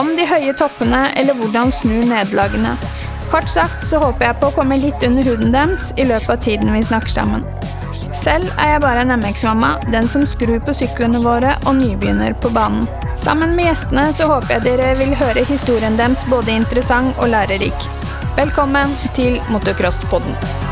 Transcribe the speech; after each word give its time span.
om 0.00 0.14
de 0.16 0.26
høye 0.28 0.54
toppene 0.56 1.08
eller 1.18 1.36
hvordan 1.38 1.72
snu 1.74 1.94
nederlagene. 2.08 2.76
Kort 3.32 3.48
sagt 3.48 3.86
så 3.88 4.00
håper 4.02 4.28
jeg 4.28 4.40
på 4.40 4.50
å 4.50 4.56
komme 4.56 4.80
litt 4.80 5.04
under 5.06 5.24
huden 5.24 5.54
deres 5.54 5.90
i 5.96 6.06
løpet 6.08 6.34
av 6.34 6.42
tiden 6.44 6.72
vi 6.74 6.82
snakker 6.84 7.12
sammen. 7.12 7.46
Selv 8.12 8.50
er 8.60 8.74
jeg 8.74 8.82
bare 8.84 9.04
en 9.06 9.14
MX-mamma, 9.16 9.70
den 9.92 10.08
som 10.08 10.26
skrur 10.28 10.60
på 10.64 10.74
syklene 10.76 11.22
våre 11.24 11.54
og 11.64 11.78
nybegynner 11.80 12.36
på 12.44 12.52
banen. 12.52 12.84
Sammen 13.16 13.56
med 13.56 13.70
gjestene 13.70 14.10
så 14.16 14.28
håper 14.30 14.58
jeg 14.58 14.66
dere 14.68 14.92
vil 15.00 15.16
høre 15.16 15.46
historien 15.48 15.96
deres 16.00 16.26
både 16.28 16.54
interessant 16.60 17.16
og 17.18 17.32
lærerik. 17.32 17.88
Velkommen 18.36 18.96
til 19.16 19.40
Motocrosspodden. 19.52 20.71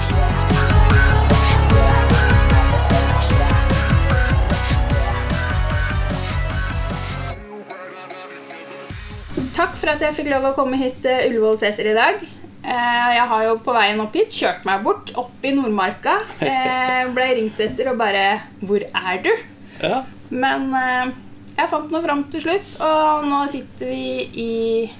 Takk 9.61 9.75
for 9.77 9.91
at 9.93 10.01
jeg 10.01 10.17
fikk 10.17 10.31
lov 10.33 10.47
å 10.49 10.55
komme 10.57 10.79
hit 10.81 11.03
til 11.05 11.27
Ullevålseter 11.35 11.91
i 11.91 11.93
dag. 11.93 12.23
Eh, 12.65 13.09
Jeg 13.13 13.27
har 13.29 13.43
jo 13.45 13.59
på 13.61 13.75
veien 13.77 13.99
opp 14.01 14.15
hit 14.17 14.33
kjørt 14.33 14.65
meg 14.65 14.81
bort, 14.87 15.11
opp 15.21 15.45
i 15.45 15.53
Nordmarka. 15.53 16.15
Eh, 16.41 17.11
Ble 17.13 17.27
ringt 17.37 17.61
etter 17.61 17.91
og 17.93 17.99
bare 18.01 18.41
'Hvor 18.63 18.81
er 18.89 19.19
du?' 19.21 19.43
Ja. 19.83 20.05
Men 20.31 20.73
eh, 20.75 21.13
jeg 21.59 21.69
fant 21.69 21.93
nå 21.93 22.01
fram 22.03 22.25
til 22.33 22.41
slutt, 22.41 22.81
og 22.81 23.29
nå 23.29 23.43
sitter 23.53 23.85
vi 23.85 24.31
i, 24.33 24.91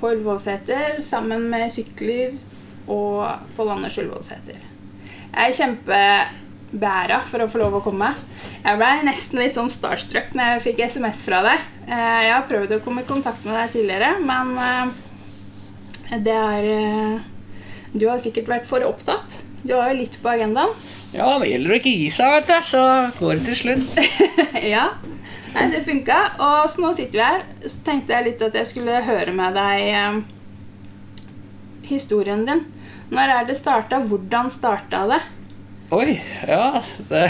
på 0.00 0.12
Ullevålseter 0.12 1.00
sammen 1.00 1.48
med 1.48 1.72
sykler 1.72 2.36
og 2.88 3.24
på 3.56 3.64
landets 3.64 3.96
Ullevålseter. 3.96 4.60
Jeg 5.32 5.54
er 5.88 6.28
kjempebæra 6.70 7.20
for 7.26 7.42
å 7.42 7.48
få 7.50 7.58
lov 7.58 7.74
å 7.78 7.82
komme. 7.82 8.12
Jeg 8.62 8.78
ble 8.78 8.90
nesten 9.06 9.40
litt 9.40 9.54
sånn 9.56 9.70
starstruck 9.70 10.32
når 10.34 10.54
jeg 10.56 10.62
fikk 10.68 10.80
SMS 10.86 11.22
fra 11.24 11.42
deg. 11.42 11.58
Eh, 11.88 12.22
Jeg 12.26 12.32
har 12.32 12.46
prøvd 12.48 12.76
å 12.76 12.80
komme 12.84 13.02
i 13.02 13.06
kontakt 13.08 13.44
med 13.44 13.54
deg 13.54 13.72
tidligere, 13.72 14.20
men 14.20 14.58
eh, 14.58 16.18
det 16.18 16.34
er 16.34 16.64
eh, 16.64 17.20
Du 17.92 18.06
har 18.08 18.18
sikkert 18.18 18.46
vært 18.48 18.66
for 18.66 18.80
opptatt. 18.86 19.26
Du 19.64 19.74
har 19.74 19.90
jo 19.90 19.98
litt 19.98 20.20
på 20.22 20.28
agendaen. 20.30 20.70
ja, 21.12 21.38
det 21.38 21.48
gjelder 21.50 21.70
å 21.72 21.78
ikke 21.80 21.90
gi 21.96 22.10
seg, 22.10 22.30
vet 22.30 22.46
du. 22.46 22.68
Så 22.70 22.82
går 23.18 23.34
det 23.34 23.44
til 23.48 23.56
slutt. 23.56 23.98
ja. 24.74 24.84
Nei, 25.54 25.64
det 25.72 25.82
funka. 25.82 26.20
Og 26.38 26.70
så 26.70 26.80
nå 26.84 26.92
sitter 26.94 27.18
vi 27.18 27.24
her. 27.26 27.42
Så 27.66 27.82
tenkte 27.84 28.14
jeg 28.14 28.28
litt 28.28 28.42
at 28.46 28.54
jeg 28.54 28.66
skulle 28.70 29.02
høre 29.02 29.34
med 29.34 29.58
deg 29.58 29.88
eh, 29.90 30.20
historien 31.90 32.46
din. 32.46 32.62
Når 33.10 33.34
er 33.40 33.48
det 33.50 33.58
starta? 33.58 33.98
Hvordan 34.06 34.50
starta 34.54 35.02
det? 35.10 35.18
Oi, 35.90 36.20
ja 36.46 36.84
det, 37.08 37.24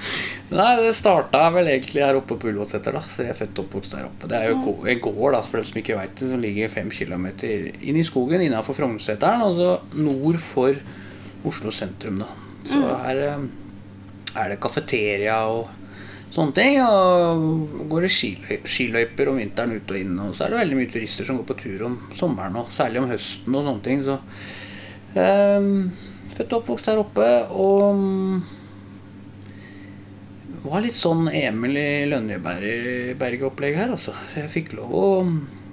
Nei, 0.58 0.70
det 0.82 0.90
starta 0.98 1.44
vel 1.54 1.68
egentlig 1.70 2.02
her 2.02 2.16
oppe 2.18 2.34
på 2.34 2.48
Ullevålseter, 2.50 2.96
da. 2.96 3.02
Så 3.06 3.22
jeg 3.22 3.30
er 3.32 3.38
født 3.38 3.60
og 3.60 3.68
oppvokst 3.68 3.94
der 3.94 4.08
oppe. 4.08 4.28
Det 4.28 4.40
er 4.40 4.50
jo 4.50 4.74
en 4.90 5.02
gård, 5.04 5.36
da, 5.36 5.42
for 5.46 5.60
dem 5.60 5.68
som 5.68 5.78
ikke 5.80 5.96
veit 6.00 6.16
det, 6.18 6.28
som 6.32 6.42
ligger 6.42 6.72
fem 6.74 6.90
kilometer 6.92 7.70
inn 7.78 8.00
i 8.00 8.04
skogen 8.04 8.42
innafor 8.42 8.76
Frognerseteren, 8.76 9.46
altså 9.46 9.78
nord 9.94 10.40
for 10.42 10.76
Oslo 11.48 11.72
sentrum, 11.72 12.20
da. 12.24 12.28
Så 12.66 12.82
her 13.06 13.22
eh, 13.28 13.46
er 14.42 14.52
det 14.52 14.60
kafeteria 14.62 15.38
og 15.54 15.70
sånne 16.34 16.58
ting. 16.58 16.82
Og 16.82 17.88
går 17.94 18.08
det 18.08 18.14
skiløy 18.18 18.62
skiløyper 18.66 19.30
om 19.30 19.40
vinteren 19.40 19.78
ut 19.78 19.94
og 19.94 20.02
inn. 20.02 20.18
Og 20.26 20.34
så 20.34 20.48
er 20.48 20.52
det 20.56 20.64
veldig 20.64 20.82
mye 20.82 20.92
turister 20.92 21.28
som 21.28 21.38
går 21.38 21.52
på 21.54 21.60
tur 21.64 21.86
om 21.88 22.00
sommeren, 22.18 22.60
og 22.64 22.74
særlig 22.74 23.06
om 23.06 23.12
høsten 23.14 23.60
og 23.60 23.68
sånne 23.70 23.86
ting. 23.86 24.02
Så 24.10 24.18
um, 25.16 25.84
født 26.42 26.52
og 26.56 26.62
oppvokst 26.62 26.90
her 26.90 27.00
oppe, 27.00 27.26
og 27.54 27.94
mm, 27.96 28.42
var 30.66 30.82
litt 30.82 30.96
sånn 30.98 31.28
Emil 31.30 31.76
i 31.78 32.06
Lønneberget-opplegg 32.10 33.78
her, 33.78 33.92
altså. 33.94 34.14
Så 34.32 34.42
jeg 34.42 34.52
fikk 34.52 34.74
lov 34.78 34.94
å 34.94 35.06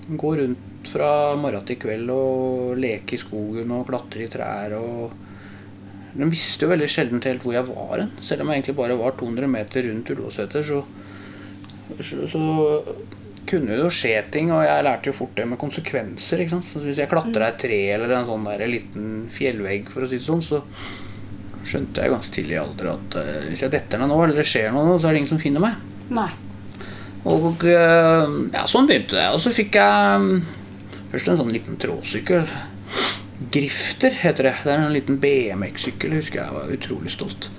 gå 0.09 0.35
rundt 0.40 0.90
fra 0.90 1.35
morgen 1.38 1.66
til 1.68 1.78
kveld 1.81 2.09
og 2.13 2.78
leke 2.79 3.18
i 3.18 3.22
skogen 3.22 3.74
og 3.75 3.88
klatre 3.90 4.24
i 4.25 4.31
trær 4.31 4.78
og 4.79 5.18
De 6.09 6.25
visste 6.25 6.66
jo 6.66 6.72
veldig 6.72 6.88
sjelden 6.90 7.22
helt 7.22 7.44
hvor 7.46 7.53
jeg 7.53 7.68
var 7.68 8.00
hen. 8.02 8.09
Selv 8.25 8.41
om 8.41 8.50
jeg 8.50 8.58
egentlig 8.59 8.79
bare 8.79 8.96
var 8.97 9.13
200 9.19 9.47
meter 9.52 9.85
rundt 9.85 10.09
Ullevålseter, 10.09 10.63
så, 10.66 10.79
så, 12.02 12.25
så 12.31 12.40
kunne 13.49 13.73
det 13.73 13.81
jo 13.81 13.91
skje 13.93 14.15
ting, 14.33 14.51
og 14.53 14.63
jeg 14.63 14.85
lærte 14.85 15.09
jo 15.09 15.17
fort 15.17 15.35
det 15.37 15.45
med 15.49 15.59
konsekvenser. 15.61 16.43
ikke 16.43 16.55
sant? 16.55 16.67
Så 16.69 16.81
Hvis 16.83 17.01
jeg 17.01 17.09
klatra 17.11 17.49
et 17.49 17.61
tre 17.61 17.79
eller 17.95 18.13
en 18.15 18.27
sånn 18.27 18.45
der 18.47 18.65
liten 18.69 19.07
fjellvegg, 19.33 19.89
for 19.93 20.05
å 20.05 20.09
si 20.09 20.19
det 20.19 20.25
sånn, 20.25 20.43
så 20.45 20.61
skjønte 21.69 22.01
jeg 22.01 22.13
ganske 22.13 22.33
tidlig 22.33 22.55
i 22.55 22.61
alder 22.61 22.93
at 22.93 23.17
uh, 23.19 23.33
hvis 23.49 23.63
jeg 23.65 23.73
detter 23.73 24.01
ned 24.01 24.09
nå, 24.09 24.19
eller 24.23 24.39
det 24.39 24.47
skjer 24.47 24.71
noe 24.73 24.87
nå, 24.87 24.97
så 24.97 25.09
er 25.09 25.15
det 25.15 25.23
ingen 25.23 25.33
som 25.33 25.41
finner 25.41 25.63
meg. 25.63 25.81
Nei. 26.13 26.29
Og 27.29 27.65
uh, 27.67 28.25
ja, 28.53 28.65
sånn 28.69 28.89
begynte 28.89 29.17
det. 29.19 29.27
Og 29.35 29.41
så 29.43 29.53
fikk 29.53 29.77
jeg 29.77 30.19
um, 30.23 30.43
først 31.11 31.31
en 31.31 31.41
sånn 31.41 31.53
liten 31.53 31.79
tråsykkel. 31.81 32.47
Grifter 33.53 34.16
heter 34.23 34.49
det. 34.49 34.55
Det 34.63 34.73
er 34.73 34.85
en 34.85 34.95
liten 34.95 35.19
BMX-sykkel, 35.21 36.16
husker 36.19 36.43
jeg 36.43 36.55
var 36.55 36.75
utrolig 36.75 37.13
stolt. 37.13 37.49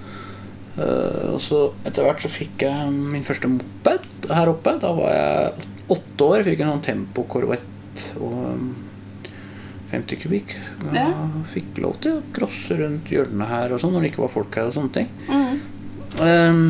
Uh, 0.79 1.35
og 1.35 1.41
så 1.45 1.67
etter 1.85 2.07
hvert 2.07 2.23
så 2.25 2.31
fikk 2.33 2.65
jeg 2.65 2.95
min 2.95 3.27
første 3.27 3.51
moped 3.53 4.31
her 4.33 4.51
oppe. 4.53 4.79
Da 4.81 4.95
var 4.97 5.15
jeg 5.15 5.69
åtte 5.97 6.29
år. 6.29 6.45
Fikk 6.47 6.63
en 6.63 6.73
sånn 6.75 6.87
Tempo 6.87 7.27
Corvette 7.31 8.15
og 8.21 8.39
mm, 8.61 8.71
50 9.91 10.23
kubikk. 10.23 10.57
Og 10.87 10.95
Ja. 10.97 11.09
Fikk 11.53 11.81
lov 11.83 11.99
til 12.05 12.19
å 12.19 12.25
crosse 12.37 12.79
rundt 12.79 13.11
hjørnet 13.11 13.51
her 13.51 13.75
og 13.75 13.83
sånn 13.83 13.95
når 13.97 14.07
det 14.07 14.13
ikke 14.13 14.25
var 14.25 14.35
folk 14.37 14.59
her 14.61 14.71
og 14.71 14.77
sånne 14.77 14.97
ting. 14.97 15.13
Mm. 15.29 15.61
Um, 16.21 16.65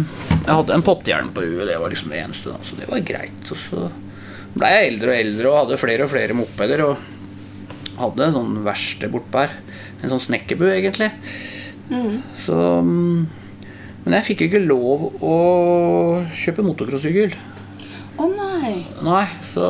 jeg 0.45 0.53
hadde 0.53 0.75
en 0.77 0.85
pottehjelm 0.85 1.31
på 1.35 1.45
huet, 1.47 1.67
det 1.69 1.79
var 1.81 1.93
liksom 1.93 2.13
det 2.13 2.21
eneste. 2.23 2.53
Da, 2.53 2.61
så 2.65 2.79
det 2.79 2.89
var 2.91 3.05
greit. 3.07 3.43
Og 3.49 3.61
så 3.61 3.89
ble 4.57 4.71
jeg 4.75 4.93
eldre 4.93 5.13
og 5.13 5.23
eldre 5.25 5.51
og 5.51 5.59
hadde 5.63 5.81
flere 5.81 6.07
og 6.07 6.13
flere 6.13 6.37
mopeder. 6.37 6.85
Og 6.87 8.01
hadde 8.01 8.27
en 8.27 8.37
sånn 8.39 8.59
verksted 8.67 9.13
bortpå 9.13 9.45
her. 9.45 9.57
En 10.01 10.13
sånn 10.15 10.25
snekkerbu, 10.31 10.67
egentlig. 10.73 11.11
Mm. 11.91 12.21
Så 12.39 12.57
mm, 12.57 13.27
Men 14.05 14.17
jeg 14.17 14.29
fikk 14.31 14.47
ikke 14.47 14.63
lov 14.63 15.09
å 15.21 15.37
kjøpe 16.33 16.65
motocrossykkel. 16.65 17.35
Å 18.21 18.29
nei. 18.29 18.73
Nei, 19.07 19.25
så 19.49 19.67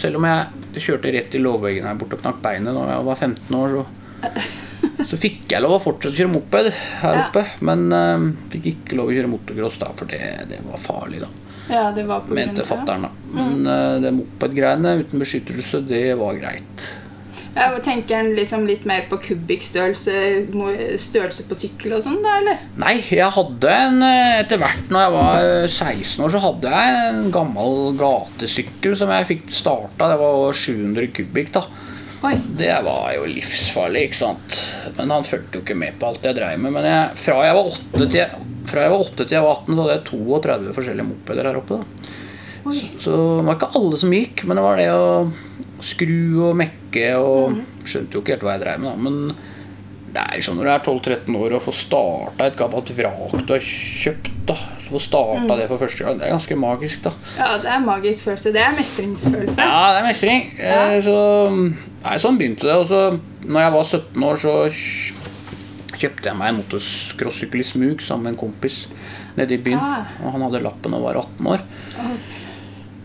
selv 0.00 0.16
om 0.20 0.24
jeg 0.28 0.82
kjørte 0.86 1.12
rett 1.12 1.34
i 1.36 1.40
lårveggen 1.42 1.84
her 1.90 1.98
borte 2.00 2.16
og 2.16 2.22
knakk 2.24 2.38
beinet 2.44 2.72
da 2.76 2.86
jeg 2.88 3.04
var 3.10 3.18
15 3.26 3.56
år, 3.58 3.74
så, 3.76 5.04
så 5.10 5.18
fikk 5.20 5.52
jeg 5.52 5.60
lov 5.64 5.76
å 5.76 5.82
fortsette 5.82 6.14
å 6.14 6.20
kjøre 6.22 6.32
moped 6.32 6.70
her 7.02 7.18
Ja. 7.18 7.26
oppe. 7.26 7.42
Men 7.68 7.84
uh, 7.92 8.24
fikk 8.54 8.70
ikke 8.72 8.96
lov 8.98 9.10
å 9.12 9.16
kjøre 9.18 9.30
motocross 9.34 9.76
da, 9.82 9.90
for 9.98 10.08
det, 10.08 10.22
det 10.48 10.62
var 10.70 10.80
farlig, 10.80 11.20
da. 11.26 11.28
Ja, 11.72 11.84
det 11.94 12.06
var 12.08 12.24
på 12.26 12.34
Mente 12.34 12.64
fatter'n, 12.66 13.04
da. 13.06 13.10
Men 13.36 13.66
eh, 13.70 14.00
det 14.02 14.10
mopedgreiene 14.16 14.96
uten 15.04 15.20
beskyttelse, 15.22 15.78
det 15.86 16.00
var 16.18 16.34
greit. 16.34 16.82
Jeg 17.52 17.82
tenker 17.84 18.16
en 18.16 18.30
liksom 18.32 18.62
litt 18.64 18.86
mer 18.88 19.02
på 19.10 19.18
kubikkstørrelse, 19.26 20.14
størrelse 21.04 21.44
på 21.50 21.58
sykkel 21.60 21.98
og 21.98 22.04
sånn, 22.06 22.22
da, 22.24 22.38
eller? 22.40 22.62
Nei, 22.80 22.94
jeg 23.12 23.28
hadde 23.34 23.74
en 23.76 23.98
eh, 24.06 24.38
Etter 24.40 24.60
hvert 24.62 24.88
når 24.92 25.04
jeg 25.04 25.14
var 25.18 25.48
eh, 25.50 25.66
16 25.68 26.24
år, 26.24 26.32
så 26.32 26.42
hadde 26.46 26.72
jeg 26.72 27.02
en 27.10 27.26
gammel 27.34 27.76
gatesykkel 28.00 28.96
som 28.96 29.12
jeg 29.12 29.28
fikk 29.34 29.52
starta. 29.52 30.08
Det 30.14 30.18
var 30.22 30.60
700 30.62 31.12
kubikk, 31.18 31.52
da. 31.58 31.66
Oi. 32.22 32.36
Det 32.56 32.72
var 32.86 33.12
jo 33.18 33.28
livsfarlig, 33.28 34.06
ikke 34.08 34.20
sant. 34.22 34.58
Men 34.96 35.12
han 35.12 35.28
fulgte 35.28 35.58
jo 35.58 35.64
ikke 35.66 35.76
med 35.76 36.00
på 36.00 36.08
alt 36.08 36.24
jeg 36.24 36.38
dreiv 36.38 36.60
med. 36.62 36.72
Men 36.78 36.88
jeg, 36.88 37.20
fra, 37.20 37.38
jeg 37.48 37.58
var 37.58 37.72
8 37.76 38.10
til, 38.16 38.36
fra 38.72 38.86
jeg 38.86 38.94
var 38.94 39.06
8 39.10 39.16
til 39.26 39.36
jeg 39.36 39.44
var 39.44 39.60
18, 39.60 39.74
så 39.74 39.80
hadde 39.82 39.96
jeg 39.98 40.04
32 40.08 40.76
forskjellige 40.78 41.10
mopeder 41.10 41.50
her 41.50 41.60
oppe. 41.60 41.82
da. 41.82 42.10
Oi. 42.62 42.76
Så 43.02 43.16
det 43.40 43.46
var 43.48 43.58
ikke 43.58 43.72
alle 43.80 43.98
som 43.98 44.14
gikk, 44.14 44.44
men 44.46 44.58
det 44.58 44.64
var 44.70 44.78
det 44.78 44.92
å 44.94 45.08
skru 45.84 46.48
og 46.48 46.58
mekke 46.58 47.08
og 47.18 47.62
Skjønte 47.82 48.14
jo 48.14 48.22
ikke 48.22 48.36
helt 48.36 48.44
hva 48.46 48.54
jeg 48.54 48.62
dreiv 48.62 48.82
med, 48.82 48.92
da. 48.92 48.96
Men 49.02 49.52
det 50.12 50.20
er 50.20 50.36
liksom 50.36 50.58
når 50.58 50.68
du 50.68 50.70
er 50.70 50.82
12-13 50.84 51.38
år 51.40 51.54
og 51.56 51.62
får 51.64 51.76
starta 51.78 52.46
et 52.46 52.58
gammelt 52.58 52.92
vrak 52.94 53.32
du 53.48 53.54
har 53.54 53.64
kjøpt, 53.66 54.30
da. 54.50 54.56
Få 54.84 54.92
får 54.92 55.04
starta 55.06 55.56
det 55.56 55.68
for 55.70 55.80
første 55.80 56.04
gang, 56.04 56.18
det 56.20 56.28
er 56.28 56.34
ganske 56.34 56.58
magisk, 56.60 57.06
da. 57.06 57.14
Ja, 57.38 57.48
det 57.62 57.70
er 57.72 57.84
magisk 57.84 58.28
følelse. 58.28 58.52
Det 58.52 58.60
er 58.60 58.76
mestringsfølelse. 58.76 59.64
Ja, 59.64 59.80
det 59.94 60.02
er 60.02 60.08
mestring. 60.10 60.50
Ja. 60.60 60.82
Så 61.02 61.16
Nei, 62.02 62.16
sånn 62.18 62.38
begynte 62.38 62.66
det. 62.66 62.76
Og 62.76 62.88
så 62.90 63.02
når 63.46 63.64
jeg 63.64 63.74
var 63.76 63.88
17 63.88 64.26
år, 64.28 64.40
så 64.42 64.54
kjøpte 66.02 66.28
jeg 66.28 66.38
meg 66.38 66.50
en 66.50 66.60
motocrossykkel 66.60 67.62
i 67.62 67.66
smug 67.66 68.02
sammen 68.04 68.26
med 68.26 68.34
en 68.34 68.42
kompis 68.42 68.84
nede 69.38 69.56
i 69.56 69.62
byen. 69.62 69.80
Ah. 69.80 70.14
Og 70.22 70.34
han 70.34 70.46
hadde 70.48 70.64
lappen 70.64 70.96
og 70.98 71.04
var 71.06 71.20
18 71.22 71.52
år. 71.54 71.66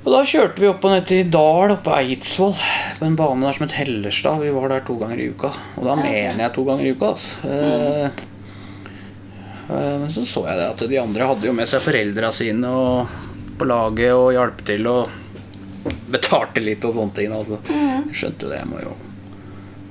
Og 0.07 0.13
da 0.13 0.21
kjørte 0.23 0.63
vi 0.63 0.67
opp 0.69 0.85
og 0.87 0.93
ned 0.93 1.03
til 1.09 1.27
Dal 1.27 1.73
oppe 1.73 1.91
Eidsvoll, 1.97 2.53
på 2.95 3.03
en 3.03 3.17
bane 3.19 3.43
der 3.43 3.57
som 3.57 3.65
het 3.65 3.73
Hellerstad. 3.75 4.37
Vi 4.39 4.53
var 4.55 4.71
der 4.71 4.85
to 4.87 4.93
ganger 5.01 5.19
i 5.19 5.25
uka. 5.33 5.49
Og 5.75 5.83
da 5.83 5.97
mener 5.99 6.45
jeg 6.45 6.53
to 6.55 6.63
ganger 6.63 6.87
i 6.87 6.93
uka. 6.95 7.09
Altså. 7.11 7.49
Eh, 7.51 8.05
eh, 9.67 9.97
Men 9.99 10.13
så 10.15 10.23
så 10.23 10.45
jeg 10.47 10.61
det 10.61 10.69
at 10.69 10.85
de 10.93 11.01
andre 11.01 11.27
hadde 11.27 11.49
jo 11.49 11.55
med 11.57 11.67
seg 11.67 11.83
foreldra 11.83 12.31
sine 12.31 12.71
på 13.59 13.67
laget 13.67 14.13
og 14.15 14.31
hjalp 14.31 14.63
til 14.69 14.87
og 14.87 15.11
betalte 16.07 16.63
litt 16.63 16.87
og 16.87 16.95
sånne 16.95 17.17
ting. 17.19 17.35
Altså. 17.35 17.59
Jeg 17.67 18.15
skjønte 18.15 18.47
jo 18.47 18.53
det. 18.53 18.61
Jeg 18.61 18.71
må 18.71 18.79
jo 18.85 18.95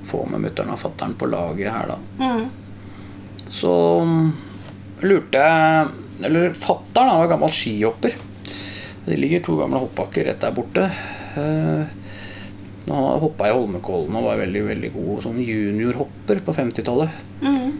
få 0.09 0.23
med 0.31 0.47
mutter'n 0.47 0.73
og 0.73 0.81
fatter'n 0.81 1.13
på 1.19 1.29
laget 1.29 1.69
her, 1.69 1.93
da. 1.93 1.99
Mm. 2.25 3.51
Så 3.53 3.75
mm, 4.01 4.31
lurte 5.05 5.45
jeg 5.45 6.25
Eller 6.25 6.57
fatter'n 6.57 7.19
var 7.21 7.29
gammel 7.29 7.53
skihopper. 7.53 8.17
Det 9.07 9.15
ligger 9.15 9.43
to 9.43 9.55
gamle 9.55 9.79
hoppbakker 9.79 10.27
rett 10.27 10.41
der 10.43 10.55
borte. 10.55 10.89
Eh, 11.39 11.95
Han 12.87 13.19
hoppa 13.19 13.49
i 13.49 13.53
Holmenkollen 13.55 14.15
og 14.15 14.25
var 14.29 14.39
veldig 14.39 14.61
veldig 14.69 14.89
god 14.93 15.23
sånn 15.25 15.39
juniorhopper 15.43 16.39
på 16.43 16.53
50-tallet. 16.55 17.17
Mm. 17.43 17.71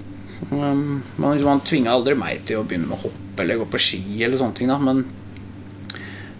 Um, 0.52 0.82
men 1.16 1.32
liksom, 1.32 1.48
han 1.50 1.64
tvinga 1.66 1.94
aldri 1.96 2.16
meg 2.20 2.44
til 2.48 2.60
å 2.60 2.66
begynne 2.68 2.92
med 2.92 3.00
hopp 3.02 3.40
eller 3.40 3.62
gå 3.62 3.68
på 3.72 3.80
ski. 3.82 4.02
eller 4.24 4.40
sånne 4.40 4.58
ting 4.58 4.72
da, 4.72 4.78
men 4.78 5.06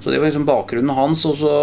Så 0.04 0.12
det 0.12 0.20
var 0.20 0.28
liksom 0.28 0.46
bakgrunnen 0.48 0.96
hans. 0.96 1.24
Og 1.26 1.40
så 1.40 1.54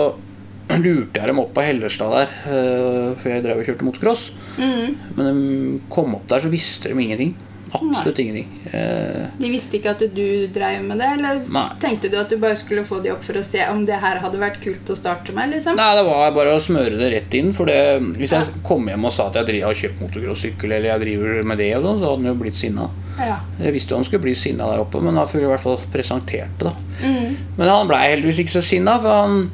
lurte 0.80 1.20
jeg 1.20 1.28
dem 1.28 1.40
opp 1.40 1.52
på 1.56 1.64
Hellerstad 1.64 2.12
der, 2.16 2.34
uh, 2.48 3.10
for 3.20 3.30
jeg 3.30 3.44
drev 3.44 3.60
og 3.60 3.68
kjørte 3.68 3.88
motocross. 3.88 4.30
Mm. 4.56 4.96
Men 5.16 5.28
de 5.28 5.80
kom 5.92 6.16
opp 6.16 6.28
der, 6.28 6.44
så 6.44 6.52
visste 6.52 6.88
de 6.88 7.04
ingenting. 7.04 7.36
Absolutt 7.74 8.18
ingenting. 8.22 8.48
Eh, 8.72 9.24
De 9.38 9.48
visste 9.50 9.78
ikke 9.80 9.90
at 9.96 10.02
du 10.14 10.46
dreiv 10.54 10.84
med 10.86 10.98
det, 11.02 11.08
eller 11.16 11.40
Nei. 11.50 11.64
tenkte 11.82 12.10
du 12.12 12.16
at 12.20 12.30
du 12.30 12.36
bare 12.38 12.56
skulle 12.56 12.84
få 12.86 13.00
de 13.02 13.10
opp 13.12 13.24
for 13.26 13.34
å 13.40 13.44
se 13.44 13.64
om 13.70 13.84
det 13.88 13.98
her 14.00 14.20
hadde 14.22 14.38
vært 14.38 14.60
kult 14.62 14.92
å 14.92 14.96
starte 14.98 15.34
med? 15.34 15.50
liksom? 15.50 15.74
Nei, 15.76 15.88
det 15.98 16.04
var 16.06 16.30
bare 16.36 16.54
å 16.54 16.60
smøre 16.62 16.98
det 17.00 17.10
rett 17.16 17.34
inn. 17.34 17.52
For 17.56 17.66
det, 17.66 17.80
hvis 18.20 18.30
jeg 18.36 18.60
kom 18.62 18.86
hjem 18.88 19.04
og 19.08 19.12
sa 19.16 19.26
at 19.28 19.40
jeg 19.40 19.48
driver, 19.50 19.66
har 19.72 19.80
kjøpt 19.82 20.00
motocrossykkel, 20.04 20.72
eller 20.78 20.90
jeg 20.92 21.04
driver 21.06 21.42
med 21.50 21.58
det, 21.58 21.72
og 21.76 21.82
sånn, 21.88 21.98
så 21.98 22.12
hadde 22.12 22.22
han 22.22 22.30
jo 22.30 22.36
blitt 22.44 22.60
sinna. 22.62 22.86
Ja. 23.18 23.36
Jeg 23.62 23.72
visste 23.76 23.94
jo 23.94 23.98
han 24.00 24.06
skulle 24.06 24.22
bli 24.24 24.34
sinna 24.38 24.70
der 24.72 24.80
oppe, 24.82 25.02
men 25.02 25.14
da 25.18 25.26
fikk 25.30 25.42
i 25.46 25.50
hvert 25.50 25.62
fall 25.62 25.78
presentert 25.92 26.54
det. 26.58 26.70
da. 26.70 26.72
Mm. 27.02 27.36
Men 27.58 27.68
han 27.70 27.90
blei 27.90 28.00
heldigvis 28.10 28.40
ikke 28.44 28.56
så 28.56 28.62
sinna, 28.66 28.96
for 29.02 29.10
han, 29.24 29.50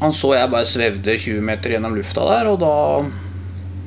han 0.00 0.12
så 0.14 0.34
jeg 0.36 0.50
bare 0.52 0.66
svevde 0.70 1.16
20 1.18 1.40
meter 1.42 1.74
gjennom 1.74 1.96
lufta 1.98 2.26
der, 2.28 2.50
og 2.52 2.60
da 2.62 2.74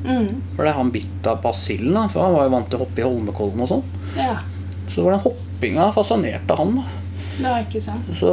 Mm. 0.01 0.41
er 0.59 0.73
han 0.73 0.89
bitt 0.93 1.27
av 1.29 1.41
basillen, 1.43 2.09
for 2.09 2.25
han 2.25 2.33
var 2.35 2.47
jo 2.47 2.55
vant 2.55 2.71
til 2.71 2.79
å 2.79 2.85
hoppe 2.85 3.03
i 3.03 3.05
Holmenkollen 3.05 3.65
og 3.65 3.71
sånn. 3.75 3.85
ja. 4.17 4.39
Så 4.91 5.05
var 5.05 5.13
den 5.15 5.23
hoppinga 5.23 5.85
fascinerte 5.95 6.55
han. 6.59 6.73
da. 6.81 7.01
Det 7.41 7.51
ikke 7.63 7.81
sånn. 7.81 8.01
Så 8.17 8.31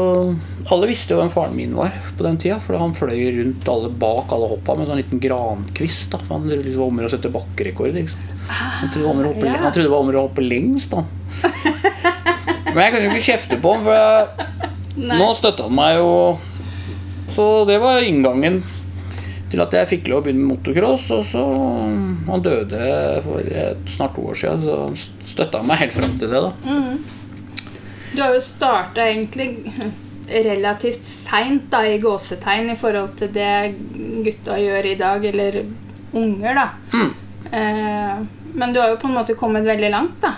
alle 0.69 0.89
visste 0.91 1.15
jo 1.15 1.21
hvem 1.21 1.31
faren 1.33 1.55
min 1.57 1.77
var 1.79 1.95
på 2.19 2.25
den 2.27 2.39
tida, 2.41 2.59
for 2.61 2.77
han 2.81 2.97
fløy 2.97 3.21
rundt 3.39 3.69
alle 3.71 3.91
bak 3.95 4.33
alle 4.35 4.51
hoppa 4.51 4.75
med 4.75 4.85
en 4.85 4.91
sånn 4.93 5.01
liten 5.01 5.23
grankvist. 5.23 6.11
da, 6.13 6.19
for 6.19 6.35
Han 6.35 6.49
liksom 6.51 6.81
var 6.83 6.91
om 6.91 7.01
å 7.07 7.13
sette 7.13 7.33
bakkerekord. 7.33 7.95
Liksom. 7.95 8.27
Han 8.49 8.91
trodde 8.91 9.05
det 9.05 9.07
var 9.07 9.15
om 9.15 9.23
å 9.23 9.31
hoppe, 9.31 9.47
ja. 9.47 9.61
han 9.63 9.73
trodde 9.73 9.87
det 9.87 9.95
var 9.95 10.03
om 10.03 10.11
å 10.13 10.27
hoppe 10.27 10.45
lengst, 10.45 10.97
han. 10.99 11.07
Men 12.75 12.83
jeg 12.83 12.93
kunne 12.93 13.05
jo 13.07 13.13
ikke 13.15 13.29
kjefte 13.31 13.61
på 13.63 13.75
ham, 13.75 13.87
for 13.87 13.97
jeg, 13.97 14.49
nå 15.23 15.31
støtta 15.39 15.69
han 15.69 15.77
meg 15.79 16.01
jo 16.01 16.11
Så 17.31 17.45
det 17.69 17.77
var 17.79 18.03
inngangen 18.03 18.59
til 19.49 19.63
at 19.65 19.77
jeg 19.79 19.89
fikk 19.93 20.11
lov 20.11 20.21
å 20.21 20.27
begynne 20.27 20.45
med 20.45 20.57
motocross. 20.57 21.07
Og 21.17 21.23
så 21.29 21.45
Han 22.29 22.45
døde 22.45 22.89
for 23.25 23.55
snart 23.95 24.17
to 24.17 24.27
år 24.33 24.41
siden, 24.43 24.67
så 24.67 24.81
han 24.85 24.99
støtta 25.33 25.63
meg 25.65 25.83
helt 25.85 25.97
fram 25.97 26.19
til 26.19 26.35
det. 26.35 26.43
da 26.43 26.53
Du 28.13 28.23
har 28.23 28.35
jo 28.35 28.45
starta 28.45 29.07
egentlig 29.09 29.65
relativt 30.29 31.05
seint 31.09 31.73
i 31.73 31.99
gåsetegn 32.03 32.73
i 32.73 32.77
forhold 32.77 33.15
til 33.17 33.31
det 33.33 33.75
gutta 34.27 34.59
gjør 34.61 34.91
i 34.91 34.99
dag, 35.01 35.25
eller 35.25 35.63
unger, 36.13 36.59
da. 36.59 36.67
Mm. 36.93 37.15
Eh, 37.53 38.19
men 38.59 38.75
du 38.75 38.81
har 38.81 38.93
jo 38.93 39.01
på 39.01 39.09
en 39.09 39.17
måte 39.17 39.37
kommet 39.39 39.65
veldig 39.65 39.91
langt, 39.93 40.21
da. 40.21 40.35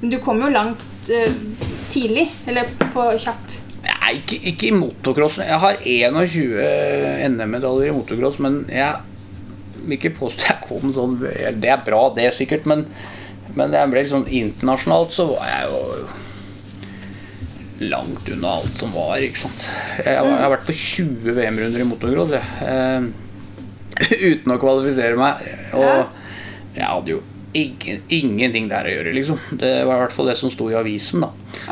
Du 0.00 0.18
kom 0.24 0.40
jo 0.40 0.52
langt 0.52 1.10
eh, 1.12 1.32
tidlig, 1.92 2.30
eller 2.48 2.72
på 2.94 3.10
kjapp. 3.20 3.52
Nei, 3.84 4.12
ikke, 4.18 4.38
ikke 4.52 4.68
i 4.70 4.74
motocross. 4.76 5.38
Jeg 5.44 5.58
har 5.60 5.78
21 5.84 7.28
NM-medaljer 7.34 7.90
i 7.92 7.96
motocross, 7.96 8.38
men 8.42 8.62
jeg 8.72 8.94
vil 9.84 9.96
ikke 9.98 10.14
påstå 10.16 10.46
jeg 10.48 10.62
kom 10.64 10.92
sånn 10.96 11.18
Det 11.20 11.68
er 11.68 11.82
bra, 11.84 12.06
det 12.16 12.30
sikkert, 12.36 12.64
men, 12.70 12.86
men 13.56 13.74
jeg 13.76 13.90
ble 13.92 14.04
liksom 14.06 14.24
internasjonalt, 14.28 15.12
så 15.12 15.26
var 15.34 15.50
jeg 15.50 15.72
jo 15.72 15.82
langt 17.90 18.28
unna 18.30 18.48
alt 18.60 18.78
som 18.80 18.92
var, 18.94 19.18
ikke 19.20 19.42
sant. 19.44 19.64
Jeg, 19.98 20.14
har- 20.16 20.28
jeg 20.30 20.40
har 20.44 20.52
vært 20.54 20.66
på 20.68 20.76
20 20.78 21.34
VM-runder 21.36 21.82
i 21.82 21.88
motocross, 21.90 22.34
jeg. 22.38 22.46
Uh, 22.64 23.02
uten 24.30 24.54
å 24.54 24.58
kvalifisere 24.62 25.18
meg. 25.18 25.42
Og 25.74 26.76
jeg 26.78 26.86
hadde 26.88 27.12
jo 27.16 27.20
ingen, 27.54 28.02
ingenting 28.12 28.68
der 28.70 28.88
å 28.88 28.94
gjøre, 28.96 29.12
liksom. 29.14 29.40
Det 29.60 29.72
var 29.86 29.98
i 29.98 30.02
hvert 30.04 30.14
fall 30.14 30.30
det 30.30 30.36
som 30.40 30.52
sto 30.52 30.68
i 30.70 30.78
avisen, 30.78 31.24
da. 31.24 31.30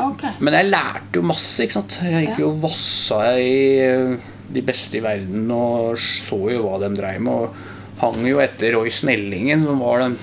Okay. 0.09 0.35
Men 0.39 0.57
jeg 0.57 0.69
lærte 0.71 1.19
jo 1.19 1.25
masse. 1.27 1.65
ikke 1.65 1.79
sant? 1.79 1.97
Jeg 2.07 2.27
gikk 2.27 2.43
jo 2.43 2.53
og 2.53 2.61
vassa 2.63 3.19
i 3.39 3.57
eh, 3.83 4.31
de 4.53 4.63
beste 4.65 4.99
i 4.99 5.03
verden 5.03 5.51
og 5.53 5.99
så 5.99 6.39
jo 6.53 6.63
hva 6.65 6.79
de 6.83 6.93
dreiv 6.95 7.23
med. 7.25 7.33
Og 7.33 8.01
hang 8.03 8.23
jo 8.27 8.41
etter 8.43 8.75
Roy 8.77 8.91
Snellingen, 8.93 9.65
som 9.67 9.83
var 9.83 10.05
den, 10.05 10.17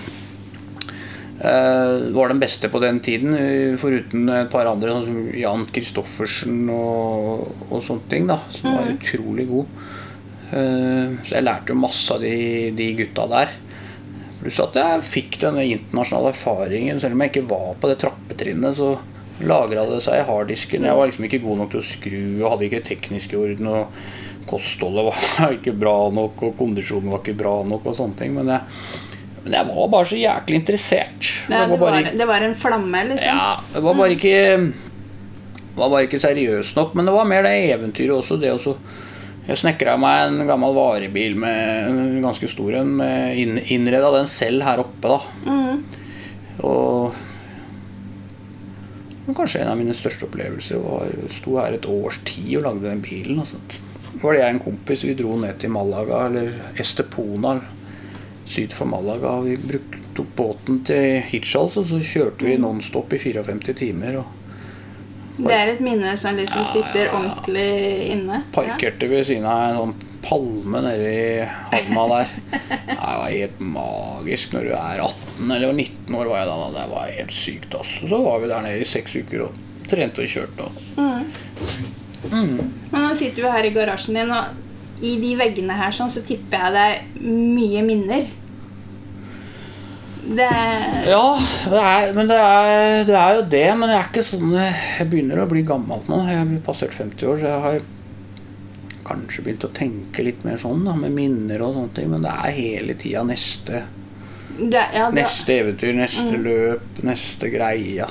uh, 1.45 2.11
var 2.17 2.33
den 2.33 2.43
beste 2.43 2.73
på 2.73 2.83
den 2.83 3.01
tiden. 3.05 3.37
eh, 3.37 3.79
Foruten 3.81 4.29
et 4.33 4.53
par 4.53 4.69
andre, 4.71 4.97
sånn 4.97 5.09
som 5.09 5.33
Jan 5.39 5.67
Kristoffersen 5.71 6.69
og, 6.75 7.49
og 7.71 7.81
sånne 7.87 8.13
ting, 8.13 8.29
da, 8.31 8.41
som 8.53 8.73
var 8.75 8.93
utrolig 8.97 9.49
god. 9.51 9.81
Uh, 10.51 11.21
så 11.23 11.37
jeg 11.37 11.47
lærte 11.47 11.75
jo 11.75 11.83
masse 11.85 12.11
av 12.15 12.25
de, 12.25 12.71
de 12.77 12.95
gutta 13.05 13.29
der. 13.31 13.59
Pluss 14.41 14.61
at 14.63 14.77
jeg 14.81 15.05
fikk 15.05 15.39
denne 15.43 15.67
internasjonale 15.69 16.33
erfaringen. 16.33 17.01
Selv 17.03 17.17
om 17.17 17.25
jeg 17.25 17.35
ikke 17.35 17.49
var 17.51 17.75
på 17.81 17.91
det 17.91 17.99
trappetrinnet, 18.01 18.79
så 18.79 18.95
lagra 19.45 19.85
det 19.89 20.01
seg 20.05 20.21
i 20.21 20.27
harddisken. 20.29 20.89
Jeg 20.89 20.97
var 20.97 21.11
liksom 21.11 21.29
ikke 21.29 21.43
god 21.45 21.63
nok 21.63 21.71
til 21.75 21.83
å 21.83 21.87
skru 21.91 22.19
og 22.41 22.49
hadde 22.55 22.69
ikke 22.69 22.83
teknisk 22.89 23.35
i 23.35 23.41
orden. 23.41 23.71
Og 23.71 24.49
kostholdet 24.51 25.07
var 25.11 25.55
ikke 25.59 25.77
bra 25.77 25.97
nok, 26.17 26.45
og 26.49 26.59
kondisjonen 26.59 27.13
var 27.13 27.25
ikke 27.25 27.39
bra 27.41 27.55
nok, 27.69 27.87
og 27.87 27.97
sånne 27.97 28.21
ting. 28.21 28.37
Men 28.37 28.55
jeg, 28.55 29.01
men 29.45 29.59
jeg 29.59 29.71
var 29.73 29.93
bare 29.97 30.11
så 30.11 30.21
jæklig 30.21 30.63
interessert. 30.63 31.33
Ja, 31.51 31.67
det, 31.67 31.81
bare 31.81 31.99
var, 32.01 32.13
det 32.23 32.31
var 32.33 32.47
en 32.47 32.57
flamme, 32.57 33.05
liksom. 33.13 33.29
ja, 33.29 33.75
det 33.75 33.85
var 33.85 33.99
bare 33.99 34.17
ikke 34.17 34.35
var 35.77 35.89
bare 35.89 36.09
ikke 36.09 36.21
seriøst 36.21 36.77
nok. 36.77 36.97
Men 36.97 37.09
det 37.09 37.15
var 37.15 37.29
mer 37.29 37.47
det 37.47 37.55
eventyret 37.71 38.17
også. 38.17 38.41
Det 38.41 38.53
også 38.53 38.77
jeg 39.51 39.59
snekra 39.59 39.97
meg 39.99 40.29
en 40.29 40.47
gammel 40.47 40.77
varebil 40.77 41.35
med 41.43 41.89
en 41.89 42.21
ganske 42.23 42.47
stor 42.53 42.77
en. 42.79 42.93
med 43.01 43.71
Innreda 43.75 44.13
den 44.15 44.31
selv 44.31 44.63
her 44.63 44.83
oppe, 44.85 45.11
da. 45.11 45.21
Mm. 45.51 45.83
Og 46.67 47.17
kanskje 49.35 49.63
en 49.63 49.73
av 49.73 49.79
mine 49.79 49.95
største 49.95 50.27
opplevelser 50.27 50.81
var 50.83 51.07
jeg 51.07 51.33
sto 51.37 51.57
her 51.59 51.77
et 51.77 51.87
års 51.87 52.19
tid 52.27 52.57
og 52.59 52.67
lagde 52.67 52.89
den 52.89 53.03
bilen. 53.05 53.43
Altså. 53.43 53.59
Det 54.11 54.23
var 54.23 54.35
det 54.35 54.43
jeg 54.43 54.51
og 54.51 54.57
en 54.57 54.65
kompis 54.65 55.05
vi 55.07 55.17
dro 55.19 55.37
ned 55.39 55.61
til 55.63 55.73
Malaga, 55.75 56.25
eller 56.27 56.55
Estepona, 56.83 57.57
syd 58.51 58.75
for 58.75 58.91
Malaga. 58.91 59.37
Vi 59.47 59.57
brukte, 59.59 60.03
tok 60.19 60.35
båten 60.39 60.83
til 60.87 61.23
Hirtshals, 61.31 61.79
og 61.79 61.87
så 61.91 62.01
kjørte 62.03 62.47
vi 62.47 62.59
nonstop 62.59 63.15
i 63.15 63.23
54 63.23 63.79
timer. 63.83 64.23
Og 64.23 64.40
Det 65.39 65.57
er 65.57 65.73
et 65.75 65.83
minne 65.85 66.15
som 66.21 66.37
liksom 66.37 66.67
sitter 66.69 67.05
ja, 67.05 67.09
ja. 67.09 67.19
ordentlig 67.19 67.69
inne. 68.11 68.43
parkerte 68.55 69.09
ved 69.11 69.27
siden 69.29 69.47
av 69.49 69.63
en 69.69 69.79
sånn 69.79 69.95
palme 70.21 70.83
nede 70.85 71.11
i 71.17 71.29
havna 71.73 72.07
der. 72.11 72.35
Det 72.91 72.97
var 72.99 73.31
helt 73.33 73.61
magisk 73.65 74.55
når 74.55 74.67
du 74.69 74.73
er 74.77 75.03
18 75.07 75.55
eller 75.57 75.73
19 75.73 76.19
år. 76.19 76.31
var 76.31 76.43
jeg 76.43 76.51
da. 76.51 76.71
Det 76.77 76.87
var 76.93 77.15
helt 77.17 77.35
sykt. 77.35 77.75
Altså. 77.75 78.09
Så 78.11 78.21
var 78.25 78.43
vi 78.43 78.51
der 78.51 78.67
nede 78.67 78.83
i 78.85 78.89
seks 78.89 79.17
uker 79.17 79.47
og 79.47 79.87
trente 79.91 80.25
og 80.25 80.31
kjørte. 80.31 80.67
Og 80.67 82.35
Men 82.35 83.01
nå 83.01 83.15
sitter 83.17 83.47
vi 83.47 83.55
her 83.55 83.69
i 83.71 83.73
garasjen 83.75 84.19
din, 84.19 84.35
og 84.35 85.01
i 85.01 85.15
de 85.23 85.33
veggene 85.41 85.77
her 85.79 85.95
sånn, 85.97 86.13
så 86.13 86.23
tipper 86.27 86.67
jeg 86.67 86.77
det 86.77 86.85
er 86.91 87.31
mye 87.57 87.85
minner. 87.87 88.29
Det 90.21 90.49
Ja, 91.09 91.25
det 91.71 91.81
er, 91.81 92.11
men 92.17 92.29
det 92.29 92.37
er, 92.37 93.05
det 93.09 93.17
er 93.17 93.39
jo 93.39 93.47
det. 93.55 93.65
Men 93.81 93.93
jeg 93.93 94.01
er 94.01 94.11
ikke 94.11 94.27
sånn 94.27 94.53
Jeg 94.59 95.09
begynner 95.11 95.43
å 95.43 95.49
bli 95.51 95.65
gammel 95.67 96.05
nå. 96.11 96.21
Jeg 96.29 96.43
har 96.43 96.53
passert 96.67 96.97
50 96.97 97.31
år, 97.31 97.41
så 97.41 97.49
jeg 97.49 97.65
har 97.67 97.81
kanskje 99.11 99.45
begynt 99.47 99.67
å 99.67 99.73
tenke 99.75 100.23
litt 100.23 100.45
mer 100.47 100.61
sånn, 100.61 100.85
da, 100.87 100.95
med 100.99 101.15
minner 101.17 101.65
og 101.65 101.75
sånne 101.77 101.97
ting. 101.97 102.11
Men 102.13 102.27
det 102.27 102.35
er 102.35 102.59
hele 102.59 102.97
tida 103.01 103.25
neste, 103.27 103.85
det, 104.61 104.85
ja, 104.95 105.09
det, 105.09 105.23
neste 105.23 105.57
eventyr, 105.63 105.97
neste 105.99 106.43
løp, 106.45 107.01
neste 107.07 107.51
greia. 107.53 108.11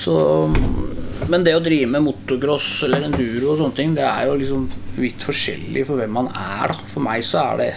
Så 0.00 0.16
Men 1.28 1.44
det 1.44 1.52
å 1.52 1.60
drive 1.62 1.86
med 1.92 2.02
motocross 2.06 2.86
eller 2.86 3.04
enduro 3.10 3.52
og 3.52 3.58
sånne 3.60 3.76
ting, 3.76 3.92
det 3.94 4.06
er 4.08 4.30
jo 4.30 4.38
liksom 4.40 4.64
vidt 4.96 5.22
forskjellig 5.22 5.84
for 5.86 6.00
hvem 6.00 6.14
man 6.16 6.30
er, 6.32 6.72
da. 6.72 6.88
For 6.90 7.04
meg 7.04 7.22
så 7.26 7.42
er 7.44 7.60
det 7.60 7.70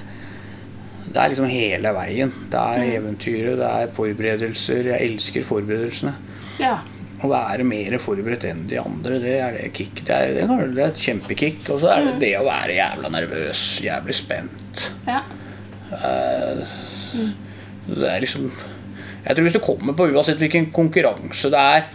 det 1.14 1.22
er 1.22 1.30
liksom 1.34 1.46
hele 1.50 1.92
veien. 1.96 2.32
Det 2.50 2.60
er 2.60 2.88
eventyret, 2.98 3.58
det 3.60 3.70
er 3.70 3.92
forberedelser. 3.94 4.88
Jeg 4.94 5.10
elsker 5.12 5.46
forberedelsene. 5.48 6.16
ja. 6.60 6.80
å 7.24 7.30
være 7.32 7.64
mer 7.64 7.94
forberedt 8.04 8.44
enn 8.50 8.66
de 8.68 8.76
andre, 8.82 9.16
det 9.24 9.36
er 9.40 9.54
det 9.56 9.70
kick. 9.78 10.02
Det 10.04 10.12
er, 10.12 10.34
det 10.36 10.42
er- 10.44 10.74
det 10.76 10.82
er 10.84 10.90
et 10.90 10.98
kjempekick. 11.06 11.62
Og 11.72 11.80
så 11.80 11.94
er 11.94 12.02
det 12.10 12.16
det 12.20 12.32
å 12.36 12.44
være 12.44 12.76
jævla 12.76 13.12
nervøs, 13.14 13.62
jævlig 13.86 14.16
spent. 14.18 14.82
Ja. 15.08 15.22
Uh, 15.94 16.66
Det 17.88 18.08
er 18.10 18.20
liksom 18.24 18.50
Jeg 19.26 19.36
tror 19.36 19.44
hvis 19.48 19.54
du 19.56 19.60
kommer 19.64 19.94
på 19.96 20.10
uansett 20.12 20.40
hvilken 20.42 20.68
konkurranse 20.76 21.50
det 21.54 21.60
er, 21.78 21.86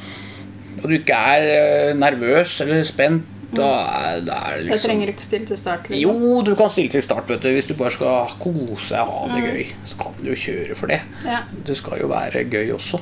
og 0.79 0.89
du 0.89 0.95
ikke 0.97 1.17
er 1.35 1.45
eh, 1.53 1.95
nervøs 1.99 2.61
eller 2.65 2.85
spent, 2.89 3.25
da 3.49 3.65
er, 3.65 4.19
da 4.27 4.39
er 4.45 4.59
det 4.59 4.65
Jeg 4.67 4.69
liksom 4.69 4.91
trenger 4.91 5.11
ikke 5.15 5.25
stille 5.25 5.49
til 5.49 5.59
start. 5.59 5.87
Liksom. 5.89 6.03
Jo, 6.05 6.41
du 6.45 6.51
kan 6.59 6.73
stille 6.73 6.93
til 6.93 7.05
start, 7.05 7.29
vet 7.31 7.45
du. 7.45 7.49
Hvis 7.55 7.69
du 7.69 7.75
bare 7.79 7.95
skal 7.95 8.35
kose 8.43 8.93
deg 8.93 9.09
og 9.09 9.15
ha 9.15 9.39
det 9.39 9.53
gøy, 9.55 9.71
så 9.89 10.01
kan 10.03 10.19
du 10.21 10.29
jo 10.29 10.37
kjøre 10.43 10.77
for 10.77 10.93
det. 10.93 11.01
Ja. 11.25 11.43
Det 11.67 11.77
skal 11.81 12.03
jo 12.03 12.11
være 12.13 12.45
gøy 12.53 12.75
også. 12.77 13.01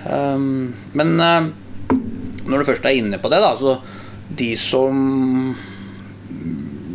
Um, 0.00 0.72
men 0.96 1.20
eh, 1.20 1.50
når 2.48 2.62
du 2.62 2.68
først 2.70 2.86
er 2.88 2.96
inne 2.98 3.20
på 3.20 3.30
det, 3.30 3.42
da, 3.44 3.52
så 3.58 3.76
de 4.38 4.54
som 4.56 5.54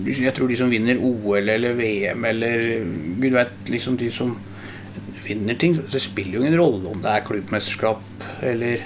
Jeg 0.05 0.34
tror 0.36 0.50
de 0.50 0.58
som 0.58 0.72
vinner 0.72 1.00
OL 1.01 1.50
eller 1.50 1.75
VM 1.77 2.25
eller 2.29 2.65
Gud 3.22 3.36
vet, 3.36 3.53
liksom 3.70 3.98
de 4.00 4.10
som 4.13 4.36
vinner 5.25 5.58
ting 5.60 5.75
Det 5.91 6.01
spiller 6.01 6.38
jo 6.38 6.44
ingen 6.44 6.60
rolle 6.60 6.91
om 6.91 7.01
det 7.03 7.12
er 7.12 7.25
klubbmesterskap 7.27 8.25
eller, 8.46 8.84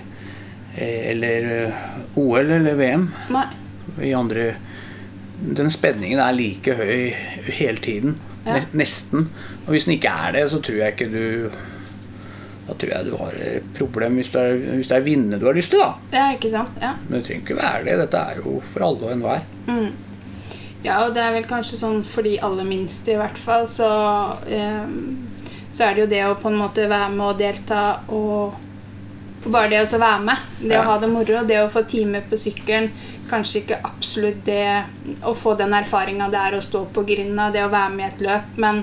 eh, 0.75 1.09
eller 1.11 1.49
eh, 1.55 1.81
OL 2.19 2.53
eller 2.57 2.79
VM 2.79 3.09
Nei. 3.35 3.47
I 4.03 4.13
andre 4.15 4.53
Den 5.39 5.71
spenningen 5.71 6.19
er 6.19 6.35
like 6.35 6.73
høy 6.75 7.13
hele 7.47 7.79
tiden. 7.79 8.17
Ja. 8.45 8.59
Nesten. 8.75 9.29
Og 9.65 9.73
hvis 9.73 9.85
den 9.87 9.95
ikke 9.95 10.11
er 10.11 10.35
det, 10.35 10.45
så 10.51 10.59
tror 10.63 10.81
jeg 10.81 10.95
ikke 10.95 11.09
du 11.11 11.49
Da 12.67 12.75
tror 12.75 12.91
jeg 12.91 13.07
du 13.07 13.15
har 13.17 13.39
et 13.39 13.71
problem 13.77 14.19
hvis 14.19 14.31
det 14.33 14.43
er, 14.43 14.59
hvis 14.77 14.91
det 14.91 14.97
er 14.97 15.05
vinne 15.07 15.39
du 15.39 15.47
har 15.47 15.57
lyst 15.57 15.71
til, 15.73 15.81
da. 15.81 15.93
Ja, 16.13 16.27
ikke 16.35 16.51
sant? 16.51 16.75
Ja. 16.81 16.93
Men 17.07 17.19
det 17.19 17.25
trenger 17.27 17.47
ikke 17.47 17.57
være 17.61 17.83
det. 17.87 17.97
Dette 18.03 18.21
er 18.29 18.43
jo 18.43 18.59
for 18.73 18.85
alle 18.85 19.07
og 19.07 19.15
enhver. 19.15 19.47
Mm. 19.65 19.89
Ja, 20.83 21.01
og 21.05 21.15
det 21.15 21.23
er 21.23 21.33
vel 21.35 21.47
kanskje 21.49 21.79
sånn 21.79 22.03
for 22.07 22.23
de 22.23 22.37
aller 22.45 22.67
minste, 22.67 23.15
i 23.15 23.19
hvert 23.19 23.39
fall, 23.41 23.65
så 23.67 23.89
eh, 24.47 24.85
Så 25.71 25.85
er 25.85 25.95
det 25.95 26.01
jo 26.05 26.09
det 26.09 26.21
å 26.25 26.37
på 26.39 26.49
en 26.49 26.57
måte 26.57 26.87
være 26.89 27.11
med 27.13 27.25
og 27.25 27.41
delta 27.41 27.81
og 28.07 28.29
og 28.29 28.68
bare 29.45 29.69
det 29.69 29.81
å 29.85 29.99
være 29.99 30.19
med, 30.25 30.37
det 30.59 30.73
Ja. 30.73 30.81
å 30.81 30.85
ha 30.85 30.97
det 30.99 31.09
moro, 31.09 31.43
det 31.47 31.59
å 31.63 31.69
få 31.69 31.85
time 31.87 32.21
på 32.29 32.37
sykkelen 32.37 32.89
Kanskje 33.29 33.59
ikke 33.61 33.77
absolutt 33.85 34.43
det 34.45 34.83
å 35.23 35.35
få 35.37 35.53
den 35.55 35.71
erfaringa 35.77 36.31
det 36.31 36.39
er 36.39 36.55
å 36.57 36.61
stå 36.65 36.85
på 36.91 37.03
grinda, 37.05 37.51
det 37.53 37.61
å 37.63 37.69
være 37.69 37.91
med 37.93 38.05
i 38.05 38.07
et 38.15 38.21
løp, 38.25 38.57
men 38.57 38.79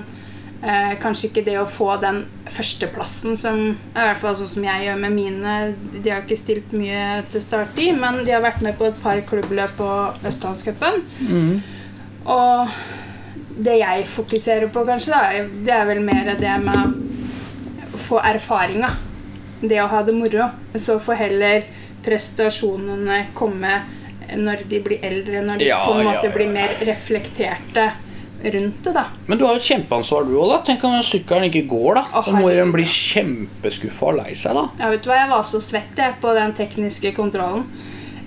eh, 0.63 0.93
kanskje 1.01 1.27
ikke 1.27 1.43
det 1.45 1.57
å 1.59 1.65
få 1.67 1.97
den 1.99 2.21
førsteplassen 2.47 3.35
som 3.35 3.59
I 3.75 3.75
hvert 3.99 4.17
fall 4.21 4.35
sånn 4.39 4.47
som 4.47 4.63
jeg 4.63 4.85
gjør 4.85 5.01
med 5.01 5.11
mine. 5.11 5.73
De 6.01 6.09
har 6.09 6.21
ikke 6.23 6.37
stilt 6.39 6.71
mye 6.71 7.25
til 7.29 7.41
start 7.43 7.75
i, 7.77 7.91
men 7.91 8.23
de 8.23 8.31
har 8.31 8.41
vært 8.41 8.61
med 8.63 8.77
på 8.79 8.87
et 8.87 9.01
par 9.03 9.19
klubbløp 9.27 9.75
på 9.77 9.89
Østlandscupen. 10.31 11.03
Og 12.25 12.69
det 13.57 13.79
jeg 13.81 14.07
fokuserer 14.07 14.71
på, 14.71 14.85
kanskje, 14.87 15.11
da, 15.11 15.43
det 15.65 15.73
er 15.75 15.85
vel 15.91 15.99
mer 16.07 16.31
det 16.39 16.55
med 16.63 16.95
å 17.93 17.97
få 18.07 18.19
erfaringa. 18.23 18.93
Det 19.61 19.79
å 19.81 19.87
ha 19.89 20.01
det 20.05 20.13
moro. 20.13 20.49
Så 20.77 20.99
får 21.01 21.21
heller 21.23 21.63
prestasjonene 22.05 23.27
komme 23.37 23.79
når 24.37 24.65
de 24.67 24.79
blir 24.83 25.03
eldre, 25.07 25.41
når 25.45 25.61
de 25.61 25.69
Ja, 25.69 25.79
på 25.85 25.95
en 25.97 26.05
måte 26.09 26.27
ja, 26.27 26.33
blir 26.35 26.49
mer 26.51 26.73
reflekterte 26.83 27.87
rundt 28.43 28.83
det, 28.85 28.91
da. 28.93 29.05
Men 29.25 29.39
du 29.39 29.45
har 29.47 29.55
jo 29.55 29.61
et 29.63 29.65
kjempeansvar, 29.69 30.27
du 30.27 30.35
òg, 30.37 30.49
da. 30.51 30.57
Tenk 30.67 30.83
om 30.85 30.97
sykkelen 31.05 31.47
ikke 31.49 31.63
går, 31.71 31.97
da. 31.97 32.03
Å, 32.11 32.23
Da 32.25 32.33
må 32.35 32.43
herregud. 32.43 32.59
den 32.59 32.73
bli 32.75 32.85
kjempeskuffa 32.91 34.11
og 34.11 34.19
lei 34.19 34.35
seg, 34.37 34.53
da. 34.59 34.65
Ja, 34.81 34.89
vet 34.93 35.03
du 35.05 35.09
hva, 35.09 35.17
Jeg 35.21 35.29
var 35.31 35.47
så 35.47 35.61
svett 35.63 35.97
jeg, 36.03 36.17
på 36.21 36.33
den 36.37 36.53
tekniske 36.59 37.13
kontrollen. 37.17 37.65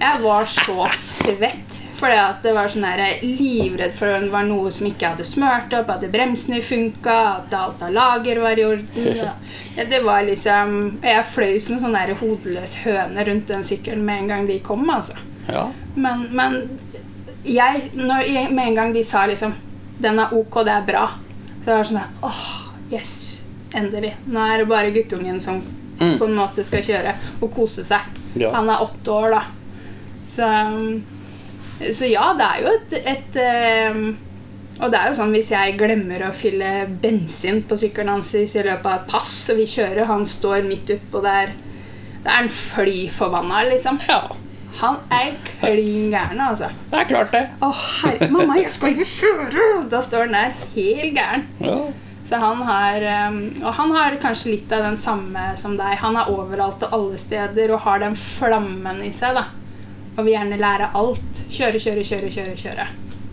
Jeg 0.00 0.22
var 0.25 0.49
så 0.50 0.88
svett. 0.96 1.76
Fordi 2.00 2.16
at 2.16 2.38
det 2.42 2.52
var 2.57 2.71
sånn 2.73 2.87
her, 2.88 3.00
livredd 3.23 3.92
for 3.92 4.09
at 4.16 4.23
det 4.25 4.30
var 4.33 4.47
noe 4.49 4.71
som 4.73 4.87
ikke 4.88 5.11
hadde 5.12 5.25
smørt 5.28 5.75
opp, 5.76 5.90
at 5.92 6.07
bremsene 6.12 6.62
funka, 6.64 7.16
at 7.42 7.52
alt 7.59 7.83
av 7.85 7.92
lager 7.92 8.40
var 8.40 8.57
i 8.61 8.64
orden. 8.64 8.87
Ja, 9.76 9.85
det 9.87 10.00
var 10.04 10.25
liksom 10.26 10.99
Jeg 11.04 11.25
fløy 11.30 11.59
som 11.61 11.76
en 11.76 11.83
sånn 11.85 11.95
der 11.95 12.14
hodeløs 12.19 12.78
høne 12.85 13.25
rundt 13.28 13.47
den 13.52 13.62
sykkelen 13.66 14.02
med 14.07 14.23
en 14.25 14.30
gang 14.33 14.47
de 14.49 14.59
kom. 14.64 14.88
altså. 14.90 15.19
Ja. 15.49 15.66
Men, 15.95 16.26
men 16.33 16.57
jeg, 17.45 17.90
når 17.95 18.25
jeg, 18.28 18.50
med 18.54 18.71
en 18.73 18.75
gang 18.80 18.95
de 18.95 19.02
sa 19.04 19.26
liksom 19.26 19.54
'Den 20.00 20.19
er 20.19 20.33
ok, 20.33 20.64
det 20.64 20.73
er 20.73 20.87
bra', 20.88 21.09
så 21.64 21.71
var 21.71 21.78
det 21.83 21.87
sånn 21.90 22.00
der, 22.00 22.11
åh, 22.25 22.47
yes, 22.92 23.42
endelig. 23.76 24.14
Nå 24.26 24.40
er 24.40 24.59
det 24.59 24.69
bare 24.69 24.90
guttungen 24.90 25.40
som 25.40 25.61
Mm. 26.00 26.19
på 26.19 26.25
en 26.25 26.35
måte 26.35 26.64
skal 26.64 26.80
kjøre 26.80 27.11
og 27.42 27.50
kose 27.52 27.83
seg. 27.85 28.00
Ja. 28.40 28.54
Han 28.54 28.71
er 28.73 28.80
åtte 28.80 29.11
år, 29.12 29.30
da. 29.35 29.42
Så, 30.33 30.47
um, 30.47 31.02
så 31.88 32.08
ja, 32.10 32.26
det 32.37 32.46
er 32.46 32.60
jo 32.60 32.75
et, 32.75 32.99
et 33.14 33.38
um, 33.94 34.02
Og 34.80 34.90
det 34.92 34.99
er 34.99 35.08
jo 35.08 35.16
sånn 35.16 35.32
hvis 35.32 35.50
jeg 35.52 35.78
glemmer 35.80 36.26
å 36.26 36.34
fylle 36.37 36.84
bensin 37.00 37.62
på 37.68 37.78
sykkelen 37.80 38.14
hans 38.14 38.34
i 38.37 38.44
løpet 38.46 38.87
av 38.87 38.99
et 38.99 39.08
pass, 39.10 39.34
og 39.52 39.60
vi 39.60 39.66
kjører, 39.68 40.04
han 40.08 40.26
står 40.28 40.68
midt 40.68 40.92
utpå 40.96 41.22
der 41.25 41.54
Da 42.20 42.34
er 42.34 42.37
han 42.42 42.52
fly 42.52 43.08
forbanna, 43.12 43.64
liksom. 43.72 44.00
ja. 44.08 44.22
Han 44.80 44.96
er 45.12 45.34
klin 45.44 46.12
gæren, 46.12 46.38
altså. 46.40 46.70
Det 46.88 47.00
er 47.02 47.08
klart, 47.08 47.34
det. 47.34 47.42
Å, 47.60 47.68
herre, 47.75 48.28
mamma, 48.32 48.56
jeg 48.62 48.70
skal 48.72 48.94
ikke 48.94 49.08
kjøre! 49.10 49.66
Da 49.92 50.00
står 50.04 50.28
han 50.28 50.37
der 50.38 50.54
helt 50.76 51.18
gæren. 51.18 51.44
Ja. 51.60 51.80
Så 52.30 52.38
han 52.38 52.60
har 52.62 53.04
um, 53.28 53.40
Og 53.64 53.72
han 53.75 53.92
har 53.96 54.16
kanskje 54.22 54.54
litt 54.54 54.72
av 54.72 54.84
den 54.87 54.96
samme 55.00 55.50
som 55.60 55.75
deg. 55.76 55.99
Han 56.00 56.16
er 56.16 56.30
overalt 56.32 56.84
og 56.87 56.94
alle 56.96 57.18
steder 57.20 57.75
og 57.75 57.82
har 57.88 58.00
den 58.04 58.16
flammen 58.16 59.02
i 59.04 59.10
seg, 59.12 59.34
da. 59.37 59.49
Og 60.16 60.24
vil 60.24 60.34
gjerne 60.34 60.58
lære 60.60 60.90
alt. 60.98 61.44
Kjøre, 61.50 61.78
kjøre, 61.78 62.04
kjøre, 62.04 62.30
kjøre. 62.34 62.56
kjøre. 62.58 62.88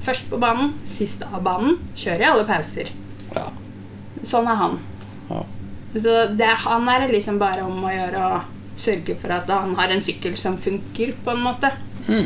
Først 0.08 0.30
på 0.30 0.40
banen, 0.40 0.74
sist 0.88 1.24
av 1.28 1.42
banen. 1.44 1.80
Kjører 1.96 2.24
i 2.24 2.30
alle 2.32 2.46
pauser. 2.48 2.94
ja. 3.36 3.48
Sånn 4.26 4.48
er 4.50 4.58
han. 4.60 4.80
Ja. 5.30 5.42
Så 5.94 6.14
det, 6.36 6.48
han 6.64 6.88
er 6.90 7.04
det 7.04 7.14
liksom 7.14 7.38
bare 7.40 7.64
om 7.64 7.84
å 7.86 7.92
gjøre 7.94 8.24
å 8.24 8.40
sørge 8.78 9.16
for 9.20 9.34
at 9.34 9.50
han 9.52 9.76
har 9.78 9.94
en 9.94 10.04
sykkel 10.04 10.38
som 10.40 10.58
funker, 10.62 11.14
på 11.24 11.34
en 11.34 11.44
måte. 11.44 11.72
Mm. 12.08 12.26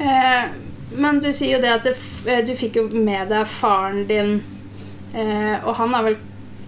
Eh, 0.00 0.50
men 0.96 1.20
du 1.22 1.30
sier 1.32 1.56
jo 1.56 1.62
det 1.62 1.72
at 1.74 1.86
det, 1.86 1.94
eh, 2.26 2.42
du 2.46 2.54
fikk 2.56 2.80
jo 2.80 2.86
med 2.90 3.30
deg 3.30 3.46
faren 3.50 4.04
din, 4.08 4.40
eh, 5.14 5.56
og 5.64 5.74
han 5.82 5.94
er 5.94 6.10
vel 6.10 6.18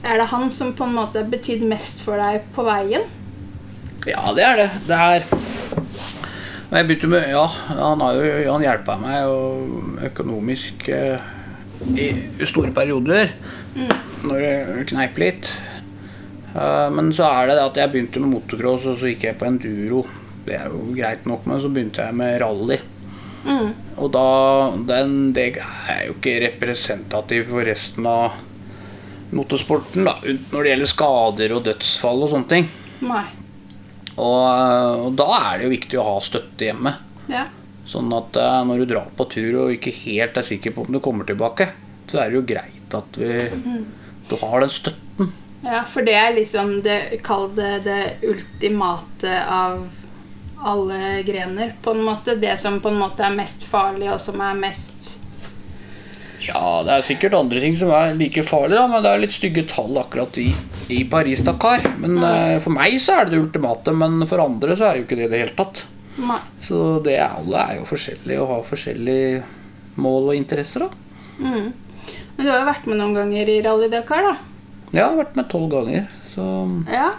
Er 0.02 0.18
det 0.18 0.32
han 0.32 0.48
som 0.50 0.72
på 0.74 0.82
en 0.82 0.96
måte 0.96 1.20
har 1.20 1.28
betydd 1.30 1.60
mest 1.62 2.00
for 2.02 2.18
deg 2.18 2.42
på 2.56 2.64
veien? 2.66 3.04
Ja, 4.02 4.32
det 4.34 4.42
er 4.42 4.56
det. 4.58 4.70
Det 4.88 4.96
er 4.98 5.26
jeg 6.78 6.88
begynte 6.88 7.10
med 7.12 7.28
Ja, 7.32 7.44
han 7.68 8.00
har 8.00 8.62
hjelpa 8.64 8.96
meg 9.00 10.06
økonomisk 10.08 10.88
eh, 10.88 11.20
i 11.98 12.08
store 12.48 12.72
perioder. 12.72 13.34
Når 14.22 14.38
det 14.44 14.86
kneip 14.92 15.18
litt. 15.20 15.50
Eh, 16.54 16.88
men 16.94 17.12
så 17.12 17.28
er 17.28 17.50
det 17.50 17.58
det 17.58 17.66
at 17.66 17.80
jeg 17.82 17.92
begynte 17.92 18.22
med 18.22 18.36
motocross, 18.36 18.86
og 18.88 19.00
så 19.00 19.10
gikk 19.12 19.28
jeg 19.28 19.38
på 19.40 19.48
enduro. 19.48 20.04
Det 20.46 20.56
er 20.58 20.72
jo 20.72 20.94
greit 20.96 21.28
nok, 21.28 21.44
men 21.48 21.60
så 21.62 21.70
begynte 21.72 22.06
jeg 22.06 22.18
med 22.18 22.38
rally. 22.42 22.78
Mm. 23.42 23.68
Og 23.98 24.08
da 24.14 24.26
den, 24.86 25.32
Det 25.34 25.58
er 25.58 26.06
jo 26.06 26.14
ikke 26.14 26.38
representativ 26.46 27.48
for 27.50 27.66
resten 27.66 28.06
av 28.06 28.38
motorsporten 29.32 30.06
da, 30.06 30.14
når 30.22 30.58
det 30.62 30.72
gjelder 30.74 30.90
skader 30.90 31.54
og 31.56 31.64
dødsfall 31.66 32.26
og 32.26 32.34
sånne 32.34 32.52
ting. 32.52 32.68
Nei. 33.08 33.24
Og, 34.16 35.06
og 35.06 35.12
da 35.18 35.28
er 35.38 35.58
det 35.58 35.66
jo 35.66 35.72
viktig 35.72 36.00
å 36.00 36.06
ha 36.06 36.16
støtte 36.24 36.68
hjemme. 36.68 36.94
Ja. 37.32 37.46
Sånn 37.88 38.12
at 38.14 38.36
eh, 38.38 38.58
når 38.68 38.82
du 38.82 38.90
drar 38.94 39.08
på 39.16 39.26
tur 39.32 39.64
og 39.64 39.74
ikke 39.74 39.94
helt 40.04 40.36
er 40.38 40.46
sikker 40.46 40.74
på 40.74 40.86
om 40.86 40.92
du 40.96 41.00
kommer 41.02 41.28
tilbake, 41.28 41.70
så 42.10 42.22
er 42.22 42.30
det 42.30 42.40
jo 42.40 42.46
greit 42.46 42.96
at 42.96 43.18
vi, 43.18 43.46
du 44.28 44.36
har 44.42 44.60
den 44.60 44.72
støtten. 44.72 45.32
ja, 45.64 45.82
for 45.88 46.06
det 46.06 46.14
er 46.18 46.36
liksom 46.36 46.78
det 46.84 46.98
Kall 47.24 47.48
det 47.56 47.72
det 47.86 48.02
ultimate 48.28 49.34
av 49.48 49.86
alle 50.62 51.22
grener, 51.26 51.74
på 51.82 51.90
en 51.90 52.04
måte. 52.06 52.36
Det 52.38 52.54
som 52.60 52.78
på 52.80 52.92
en 52.92 53.00
måte 53.00 53.24
er 53.26 53.34
mest 53.34 53.64
farlig, 53.66 54.06
og 54.12 54.20
som 54.22 54.38
er 54.44 54.54
mest 54.54 55.16
Ja, 56.42 56.82
det 56.86 56.94
er 56.96 57.04
sikkert 57.06 57.36
andre 57.38 57.60
ting 57.62 57.76
som 57.78 57.92
er 57.94 58.16
like 58.18 58.42
farlig, 58.46 58.74
da, 58.78 58.86
men 58.90 59.04
det 59.04 59.10
er 59.12 59.22
litt 59.22 59.34
stygge 59.34 59.62
tall 59.70 59.94
akkurat 60.00 60.38
i, 60.42 60.48
i 60.90 61.02
Paris-Dakar. 61.10 61.86
Men 62.02 62.18
eh, 62.26 62.56
For 62.62 62.74
meg 62.74 62.98
så 63.02 63.20
er 63.20 63.28
det 63.28 63.36
det 63.36 63.42
ultimate, 63.44 63.94
men 63.94 64.24
for 64.26 64.42
andre 64.42 64.76
så 64.78 64.88
er 64.88 64.96
det 64.96 65.02
jo 65.02 65.06
ikke 65.08 65.20
det 65.20 65.28
i 65.28 65.32
det 65.34 65.42
hele 65.44 65.56
tatt. 65.58 65.84
Nei. 66.20 66.40
Så 66.60 66.80
det 67.04 67.14
er, 67.16 67.36
alle 67.38 67.62
er 67.62 67.78
jo 67.78 67.88
forskjellige 67.88 68.42
og 68.42 68.50
har 68.56 68.66
forskjellige 68.68 69.42
mål 70.02 70.32
og 70.32 70.38
interesser. 70.40 70.86
da. 70.88 70.90
Mm. 71.38 71.70
Men 72.36 72.46
du 72.46 72.50
har 72.50 72.62
jo 72.62 72.70
vært 72.72 72.88
med 72.90 72.98
noen 73.00 73.14
ganger 73.16 73.52
i 73.52 73.60
Rally 73.64 73.90
Dakar, 73.92 74.26
da. 74.32 74.34
Ja, 74.92 74.98
Jeg 74.98 75.04
har 75.06 75.20
vært 75.22 75.38
med 75.38 75.48
tolv 75.52 75.70
ganger, 75.72 76.08
så 76.34 76.48
Ja. 76.90 77.12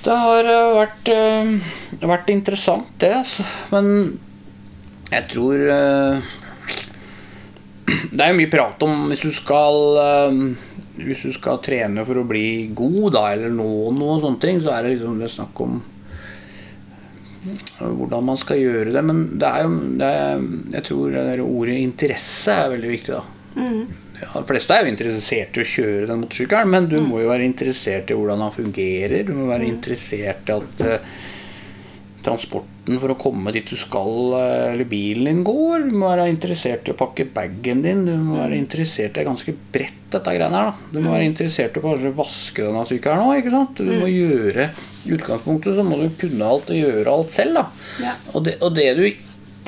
Det 0.00 0.16
har 0.16 0.46
eh, 0.48 0.74
vært, 0.78 1.08
eh, 1.12 2.08
vært 2.08 2.30
interessant, 2.32 2.88
det, 2.98 3.12
altså. 3.20 3.44
Men 3.70 4.18
jeg 5.12 5.26
tror 5.32 5.60
eh, 5.74 6.30
Det 8.08 8.24
er 8.24 8.32
jo 8.32 8.38
mye 8.40 8.50
prat 8.52 8.82
om 8.86 9.06
hvis 9.10 9.24
du 9.26 9.30
skal 9.34 9.98
eh, 10.00 10.42
Hvis 11.00 11.24
du 11.26 11.32
skal 11.36 11.60
trene 11.64 12.04
for 12.08 12.20
å 12.20 12.26
bli 12.28 12.70
god, 12.76 13.12
da, 13.16 13.24
eller 13.34 13.52
nå 13.54 13.70
noe 13.96 14.20
sånne 14.22 14.42
ting, 14.42 14.60
så 14.64 14.74
er 14.76 14.86
det 14.86 14.96
liksom 14.96 15.20
det 15.20 15.32
snakk 15.32 15.64
om 15.64 15.80
hvordan 17.80 18.26
man 18.26 18.36
skal 18.36 18.60
gjøre 18.60 18.92
det. 18.92 19.02
Men 19.06 19.22
det 19.40 19.48
er 19.48 19.64
jo 19.64 19.76
det 20.00 20.12
er, 20.20 20.46
Jeg 20.76 20.86
tror 20.90 21.14
det 21.14 21.26
der 21.30 21.42
ordet 21.44 21.78
interesse 21.80 22.56
er 22.56 22.72
veldig 22.74 22.90
viktig, 22.90 23.16
da. 23.16 23.22
Mm. 23.56 23.82
Ja, 24.20 24.28
de 24.36 24.44
fleste 24.50 24.76
er 24.76 24.84
jo 24.84 24.92
interessert 24.92 25.56
i 25.56 25.62
å 25.62 25.70
kjøre 25.70 26.08
den 26.10 26.20
motorsykkelen, 26.20 26.72
men 26.74 26.88
du 26.90 26.98
må 27.00 27.22
jo 27.22 27.30
være 27.30 27.46
interessert 27.48 28.10
i 28.12 28.16
hvordan 28.18 28.42
den 28.44 28.52
fungerer. 28.52 29.22
Du 29.24 29.32
må 29.38 29.48
være 29.48 29.68
interessert 29.70 30.50
i 30.50 30.56
at 30.58 30.82
eh, 30.84 31.14
transporten 32.24 32.98
for 33.00 33.12
å 33.12 33.18
komme 33.18 33.52
dit 33.54 33.66
du 33.66 33.76
skal, 33.78 34.10
eh, 34.38 34.72
eller 34.72 34.88
bilen 34.88 35.28
din 35.28 35.44
går. 35.44 35.88
Du 35.90 35.96
må 35.96 36.10
være 36.10 36.28
interessert 36.30 36.88
i 36.88 36.92
å 36.94 36.98
pakke 36.98 37.26
bagen 37.32 37.82
din. 37.82 38.04
Du 38.06 38.16
må 38.16 38.38
være 38.40 38.58
interessert 38.58 39.14
Det 39.14 39.22
er 39.22 39.30
ganske 39.30 39.54
bredt, 39.72 39.98
dette 40.10 40.34
greiene 40.36 40.58
her. 40.58 40.70
da. 40.70 40.74
Du 40.92 41.00
må 41.00 41.12
være 41.14 41.28
interessert 41.30 41.76
i 41.76 41.80
å 41.80 41.86
kanskje 41.86 42.14
vaske 42.14 42.66
denne 42.66 42.84
sykkelen 42.88 43.24
òg, 43.24 43.40
ikke 43.40 43.54
sant. 43.54 43.74
Du 43.76 43.92
må 44.00 44.10
gjøre 44.10 44.70
I 45.06 45.16
utgangspunktet 45.16 45.76
så 45.78 45.84
må 45.86 45.96
du 46.00 46.10
kunne 46.20 46.44
alt 46.44 46.70
og 46.70 46.76
gjøre 46.76 47.06
alt 47.14 47.30
selv, 47.30 47.54
da. 47.54 47.66
Ja. 48.04 48.14
Og 48.34 48.44
det, 48.44 48.58
og 48.60 48.74
det 48.76 48.96
du 48.98 49.06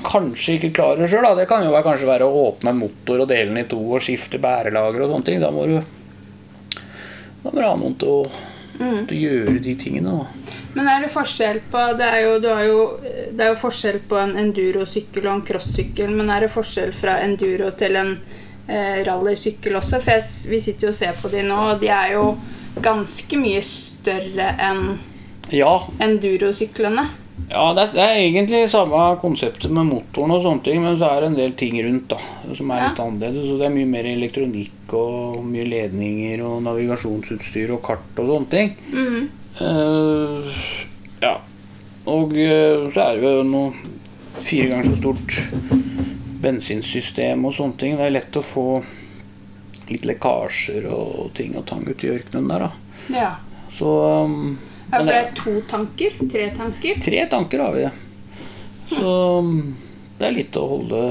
kanskje 0.02 0.58
ikke 0.58 0.72
klarer 0.74 1.08
sjøl, 1.08 1.24
det 1.38 1.48
kan 1.48 1.64
jo 1.64 1.72
være, 1.72 1.86
kanskje 1.86 2.10
være 2.10 2.26
å 2.26 2.46
åpne 2.50 2.72
en 2.74 2.80
motor 2.82 3.22
og 3.22 3.28
dele 3.30 3.48
den 3.52 3.62
i 3.62 3.68
to 3.70 3.78
og 3.78 4.02
skifte 4.02 4.40
bærelager 4.42 5.04
og 5.04 5.14
sånne 5.14 5.28
ting. 5.28 5.40
Da 5.40 5.50
må 5.54 5.66
du 5.70 5.78
Da 7.42 7.50
må 7.50 7.58
du 7.58 7.66
ha 7.66 7.74
noen 7.74 7.96
til 7.98 8.08
å, 8.08 8.30
til 9.08 9.16
å 9.16 9.22
gjøre 9.22 9.62
de 9.62 9.74
tingene, 9.74 10.12
da. 10.20 10.41
Men 10.74 10.88
er 10.88 11.02
det 11.04 11.10
forskjell 11.12 11.58
på 11.70 11.80
Det 11.98 12.06
er 12.08 12.20
jo, 12.24 12.38
du 12.40 12.48
har 12.48 12.62
jo, 12.64 12.78
det 13.32 13.40
er 13.44 13.50
jo 13.52 13.58
forskjell 13.60 13.98
på 14.08 14.16
en 14.16 14.36
endurosykkel 14.40 15.26
og 15.26 15.34
en 15.34 15.42
crossykkel, 15.46 16.10
men 16.16 16.30
er 16.32 16.46
det 16.46 16.50
forskjell 16.54 16.92
fra 16.96 17.18
enduro 17.26 17.70
til 17.76 17.96
en 18.00 18.14
eh, 18.68 19.02
rallysykkel 19.04 19.76
også? 19.76 20.00
For 20.00 20.16
jeg, 20.16 20.24
vi 20.48 20.60
sitter 20.64 20.88
jo 20.88 20.92
og 20.94 20.96
ser 20.96 21.18
på 21.20 21.28
de 21.32 21.42
nå, 21.44 21.58
og 21.74 21.80
de 21.82 21.90
er 21.92 22.14
jo 22.16 22.28
ganske 22.82 23.36
mye 23.40 23.60
større 23.66 24.54
enn 24.64 24.86
Ja, 25.52 25.74
endurosyklene. 26.00 27.02
ja 27.50 27.64
det, 27.76 27.82
er, 27.82 27.92
det 27.92 28.04
er 28.06 28.20
egentlig 28.22 28.60
samme 28.72 29.00
konseptet 29.20 29.68
med 29.74 29.84
motoren 29.90 30.32
og 30.32 30.40
sånne 30.46 30.64
ting, 30.64 30.80
men 30.80 30.96
så 30.96 31.10
er 31.12 31.20
det 31.20 31.28
en 31.32 31.36
del 31.36 31.52
ting 31.60 31.76
rundt 31.84 32.08
da, 32.14 32.20
som 32.56 32.70
er 32.72 32.80
Ja. 32.80 32.88
litt 32.88 33.02
annerledes. 33.04 33.44
Så 33.50 33.58
det 33.60 33.66
er 33.68 33.74
mye 33.76 33.90
mer 33.92 34.08
elektronikk 34.08 34.94
og 34.96 35.42
mye 35.44 35.66
ledninger 35.68 36.40
og 36.46 36.62
navigasjonsutstyr 36.64 37.74
og 37.76 37.82
kart 37.84 38.16
og 38.22 38.30
sånne 38.32 38.48
ting. 38.56 38.72
Mhm. 38.88 39.28
Eh, 39.60 40.62
ja. 41.20 41.34
Og 42.04 42.32
uh, 42.34 42.88
så 42.90 43.04
er 43.04 43.20
det 43.20 43.30
jo 43.30 43.44
noe 43.46 43.92
fire 44.42 44.72
ganger 44.72 44.88
så 44.90 44.96
stort 44.98 45.36
bensinsystem 46.42 47.44
og 47.46 47.54
sånne 47.54 47.78
ting. 47.78 47.96
Det 47.98 48.08
er 48.08 48.16
lett 48.16 48.38
å 48.38 48.42
få 48.42 48.66
litt 49.92 50.06
lekkasjer 50.08 50.88
og 50.90 51.30
ting 51.36 51.54
og 51.58 51.66
tang 51.68 51.84
ute 51.86 52.08
i 52.08 52.12
ørkenen 52.16 52.48
der, 52.50 52.66
da. 52.66 52.70
Ja. 53.12 53.32
Så 53.72 53.92
um, 54.26 54.56
ja. 54.90 54.98
For 54.98 55.08
det 55.08 55.18
er 55.20 55.30
to 55.38 55.54
tanker? 55.70 56.16
Tre 56.32 56.48
tanker? 56.56 56.98
Tre 57.04 57.26
tanker 57.30 57.62
har 57.64 57.76
vi. 57.76 57.86
Så 58.92 59.12
um, 59.38 59.54
det 60.18 60.28
er 60.28 60.36
litt 60.36 60.58
å 60.58 60.66
holde 60.74 61.04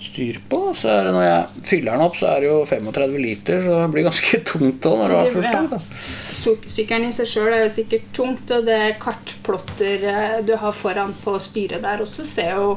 styr 0.00 0.38
på. 0.48 0.60
Så 0.76 0.88
er 0.92 1.06
det 1.08 1.14
når 1.14 1.24
jeg 1.26 1.64
fyller 1.70 1.92
den 1.96 2.04
opp, 2.06 2.16
så 2.18 2.30
er 2.32 2.42
det 2.42 2.50
jo 2.50 2.58
35 2.68 3.16
liter, 3.20 3.62
så 3.66 3.78
det 3.82 3.90
blir 3.94 4.06
ganske 4.08 4.40
tungt 4.50 4.80
da 4.86 4.94
når 4.96 5.12
du 5.12 5.16
har 5.18 5.32
først 5.36 5.54
tank. 5.56 5.70
da. 5.76 6.64
Sykkelen 6.72 7.08
i 7.08 7.14
seg 7.16 7.28
sjøl 7.28 7.52
er 7.52 7.64
jo 7.66 7.72
sikkert 7.74 8.06
tungt, 8.16 8.52
og 8.56 8.68
det 8.68 8.80
kartplotter 9.02 10.06
eh, 10.14 10.36
du 10.48 10.54
har 10.62 10.76
foran 10.76 11.12
på 11.24 11.36
styret 11.42 11.84
der 11.84 12.04
også, 12.06 12.24
ser 12.28 12.56
jo 12.56 12.74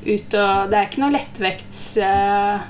ut 0.00 0.32
og 0.32 0.70
Det 0.70 0.78
er 0.78 0.86
ikke 0.86 1.02
noe 1.02 1.12
lettvekts... 1.12 1.82
eh, 2.00 2.68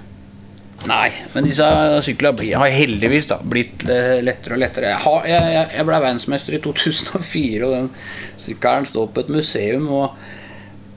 Nei, 0.88 1.10
men 1.34 1.44
disse 1.44 1.66
syklene 2.06 2.56
har 2.56 2.72
heldigvis 2.72 3.26
da, 3.28 3.36
blitt 3.44 3.84
eh, 3.84 4.16
lettere 4.24 4.56
og 4.56 4.62
lettere. 4.62 4.94
Jeg, 4.94 5.02
har, 5.04 5.26
jeg, 5.28 5.50
jeg, 5.52 5.66
jeg 5.76 5.86
ble 5.90 5.98
verdensmester 6.06 6.56
i 6.56 6.60
2004, 6.64 7.66
og 7.68 7.74
den 7.76 7.90
sykkelen 8.40 8.88
står 8.88 9.10
på 9.12 9.20
et 9.26 9.32
museum. 9.36 9.90
Og 9.92 10.16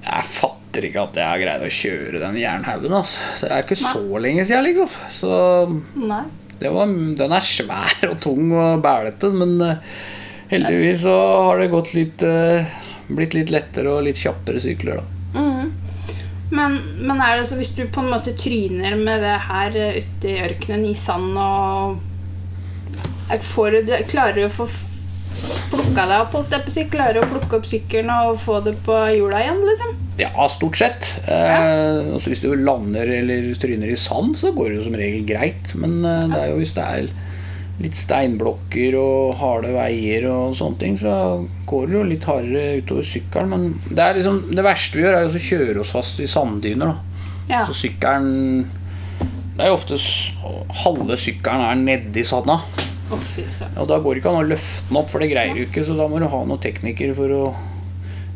jeg 0.07 0.29
fatter 0.73 0.88
ikke 0.89 1.03
at 1.05 1.17
jeg 1.19 1.29
har 1.29 1.41
greid 1.41 1.63
å 1.63 1.69
kjøre 1.69 2.19
den 2.21 2.38
jernhaugen. 2.41 2.93
Altså. 2.97 3.19
Det 3.41 3.49
er 3.51 3.63
ikke 3.63 3.77
så 3.77 4.19
lenge 4.19 4.45
siden, 4.47 4.63
liksom. 4.65 4.89
Så 5.13 5.29
Nei. 6.01 6.23
det 6.59 6.71
var, 6.73 6.88
den 6.89 7.36
er 7.38 7.45
svær 7.45 8.09
og 8.09 8.17
tung 8.21 8.51
og 8.51 8.81
bælete, 8.81 9.29
men 9.29 9.62
eh, 9.62 9.77
heldigvis 10.49 11.03
så 11.05 11.17
har 11.45 11.62
det 11.62 11.69
gått 11.73 11.93
litt 11.93 12.23
eh, 12.25 12.65
blitt 13.13 13.36
litt 13.38 13.51
lettere 13.53 13.91
og 13.91 14.07
litt 14.07 14.17
kjappere 14.17 14.62
sykler, 14.63 14.97
da. 14.97 15.03
Mm. 15.38 15.69
Men, 16.53 16.79
men 17.01 17.21
er 17.21 17.39
det 17.39 17.47
så 17.49 17.57
hvis 17.57 17.73
du 17.73 17.86
på 17.89 18.01
en 18.01 18.12
måte 18.13 18.36
tryner 18.38 18.97
med 18.97 19.21
det 19.25 19.38
her 19.49 19.77
eh, 19.77 20.01
ute 20.01 20.31
i 20.31 20.41
ørkenen 20.47 20.88
i 20.89 20.95
sand 20.97 21.38
og 21.38 22.01
får, 23.53 23.77
Klarer 24.09 24.41
du 24.41 24.47
å 24.47 24.55
få 24.57 24.65
plukka 25.69 26.07
deg 26.09 26.17
opp, 26.17 26.33
holdt 26.33 26.53
jeg 26.53 26.65
på 26.65 26.73
å 26.73 26.75
si? 26.77 26.88
Klarer 26.89 27.19
du 27.19 27.23
å 27.23 27.29
plukke 27.29 27.59
opp 27.59 27.69
sykkelen 27.69 28.09
og 28.13 28.41
få 28.41 28.59
det 28.65 28.73
på 28.86 28.97
jorda 29.19 29.43
igjen, 29.43 29.62
liksom? 29.69 30.03
Ja, 30.19 30.47
stort 30.49 30.78
sett. 30.78 31.08
Eh, 31.26 32.13
altså 32.13 32.30
hvis 32.32 32.41
du 32.43 32.52
lander 32.54 33.10
eller 33.19 33.54
tryner 33.60 33.89
i 33.89 33.97
sand, 33.97 34.36
så 34.38 34.54
går 34.54 34.69
det 34.69 34.80
jo 34.80 34.88
som 34.88 34.97
regel 34.99 35.23
greit. 35.28 35.73
Men 35.80 36.04
eh, 36.06 36.26
det 36.30 36.41
er 36.41 36.52
jo 36.52 36.60
hvis 36.62 36.76
det 36.78 36.86
er 36.86 37.08
litt 37.82 37.97
steinblokker 37.97 38.95
og 38.99 39.34
harde 39.39 39.73
veier 39.73 40.28
og 40.30 40.54
sånne 40.58 40.80
ting, 40.82 40.99
så 41.02 41.15
går 41.69 41.89
det 41.89 41.97
jo 41.97 42.06
litt 42.12 42.30
hardere 42.30 42.84
utover 42.84 43.10
sykkelen. 43.10 43.49
Men 43.49 43.65
det, 43.89 44.12
liksom, 44.19 44.39
det 44.54 44.67
verste 44.67 44.99
vi 44.99 45.06
gjør, 45.08 45.17
er 45.17 45.34
å 45.34 45.43
kjøre 45.49 45.82
oss 45.82 45.95
fast 45.97 46.21
i 46.21 46.30
sanddyner. 46.30 46.95
Ja. 47.49 47.65
Så 47.67 47.76
sykkelen 47.76 48.69
Det 49.54 49.65
er 49.65 49.67
jo 49.67 49.76
ofte 49.76 49.97
halve 50.84 51.17
sykkelen 51.19 51.65
er 51.65 51.82
nedi 51.82 52.23
sanda. 52.26 52.62
Og 53.82 53.89
da 53.89 53.99
går 54.02 54.15
det 54.15 54.21
ikke 54.21 54.32
an 54.32 54.39
å 54.39 54.47
løfte 54.47 54.88
den 54.89 54.97
opp, 55.02 55.12
for 55.12 55.21
det 55.21 55.30
greier 55.34 55.58
du 55.58 55.65
ikke. 55.65 55.84
Så 55.86 55.97
da 55.97 56.08
må 56.10 56.21
du 56.21 56.30
ha 56.30 56.39
noen 56.45 56.62
teknikere 56.62 57.13
for 57.17 57.36
å 57.36 57.43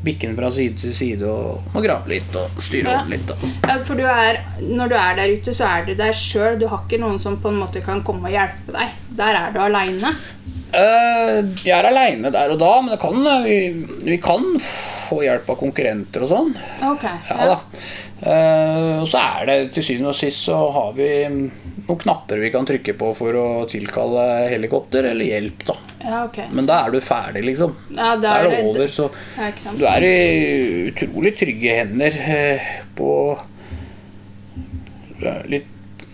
bikke 0.07 0.29
den 0.29 0.37
fra 0.39 0.49
side 0.55 0.79
til 0.81 0.95
side 0.95 1.27
og, 1.29 1.67
må 1.75 1.83
grave 1.83 2.09
litt 2.11 2.39
og 2.39 2.57
styre 2.63 2.95
Ja. 2.95 3.03
om 3.03 3.11
litt. 3.13 3.27
da. 3.29 3.35
Ja, 3.67 3.77
for 3.85 3.99
du 3.99 4.05
er, 4.07 4.41
når 4.63 4.93
du 4.93 4.97
er 4.97 5.19
der 5.19 5.35
ute, 5.35 5.53
så 5.53 5.67
er 5.69 5.85
du 5.87 5.93
der 5.99 6.15
sjøl. 6.15 6.57
Du 6.59 6.67
har 6.71 6.85
ikke 6.85 7.01
noen 7.03 7.19
som 7.23 7.37
på 7.43 7.51
en 7.51 7.61
måte 7.61 7.83
kan 7.85 8.03
komme 8.07 8.29
og 8.31 8.35
hjelpe 8.35 8.75
deg. 8.75 8.97
Der 9.19 9.41
er 9.43 9.53
du 9.55 9.61
aleine. 9.63 10.15
Uh, 10.67 11.45
jeg 11.63 11.71
er 11.71 11.87
aleine 11.87 12.29
der 12.33 12.51
og 12.51 12.59
da, 12.59 12.73
men 12.83 12.91
det 12.91 12.99
kan, 12.99 13.15
eh, 13.31 13.45
vi, 13.47 13.85
vi 14.03 14.17
kan 14.19 14.43
få 14.59 15.21
hjelp 15.23 15.47
av 15.53 15.59
konkurrenter 15.61 16.25
og 16.25 16.33
sånn. 16.33 16.51
Ok. 16.89 17.05
Ja 17.29 17.47
da. 17.53 17.57
Uh, 18.17 18.93
og 19.03 19.07
så 19.07 19.21
er 19.21 19.47
det 19.47 19.57
til 19.77 19.85
syvende 19.87 20.11
og 20.11 20.17
sist 20.17 20.43
så 20.49 20.57
har 20.75 20.91
vi 20.97 21.07
noen 21.29 21.99
knapper 22.01 22.41
vi 22.43 22.51
kan 22.51 22.67
trykke 22.67 22.97
på 22.99 23.13
for 23.15 23.37
å 23.39 23.47
tilkalle 23.69 24.25
helikopter 24.51 25.07
eller 25.13 25.29
hjelp, 25.29 25.63
da. 25.69 25.77
Ja, 26.07 26.21
okay. 26.23 26.45
Men 26.55 26.65
da 26.69 26.77
er 26.87 26.93
du 26.93 27.01
ferdig, 27.03 27.41
liksom. 27.43 27.73
Ja, 27.91 28.13
Da 28.15 28.37
er 28.39 28.47
det 28.47 28.59
over, 28.63 28.87
så 28.87 29.09
du 29.75 29.83
er 29.89 30.05
i 30.07 30.87
utrolig 30.87 31.33
trygge 31.35 31.73
hender 31.81 32.15
eh, 32.15 32.69
på 32.95 33.09
litt 35.51 35.67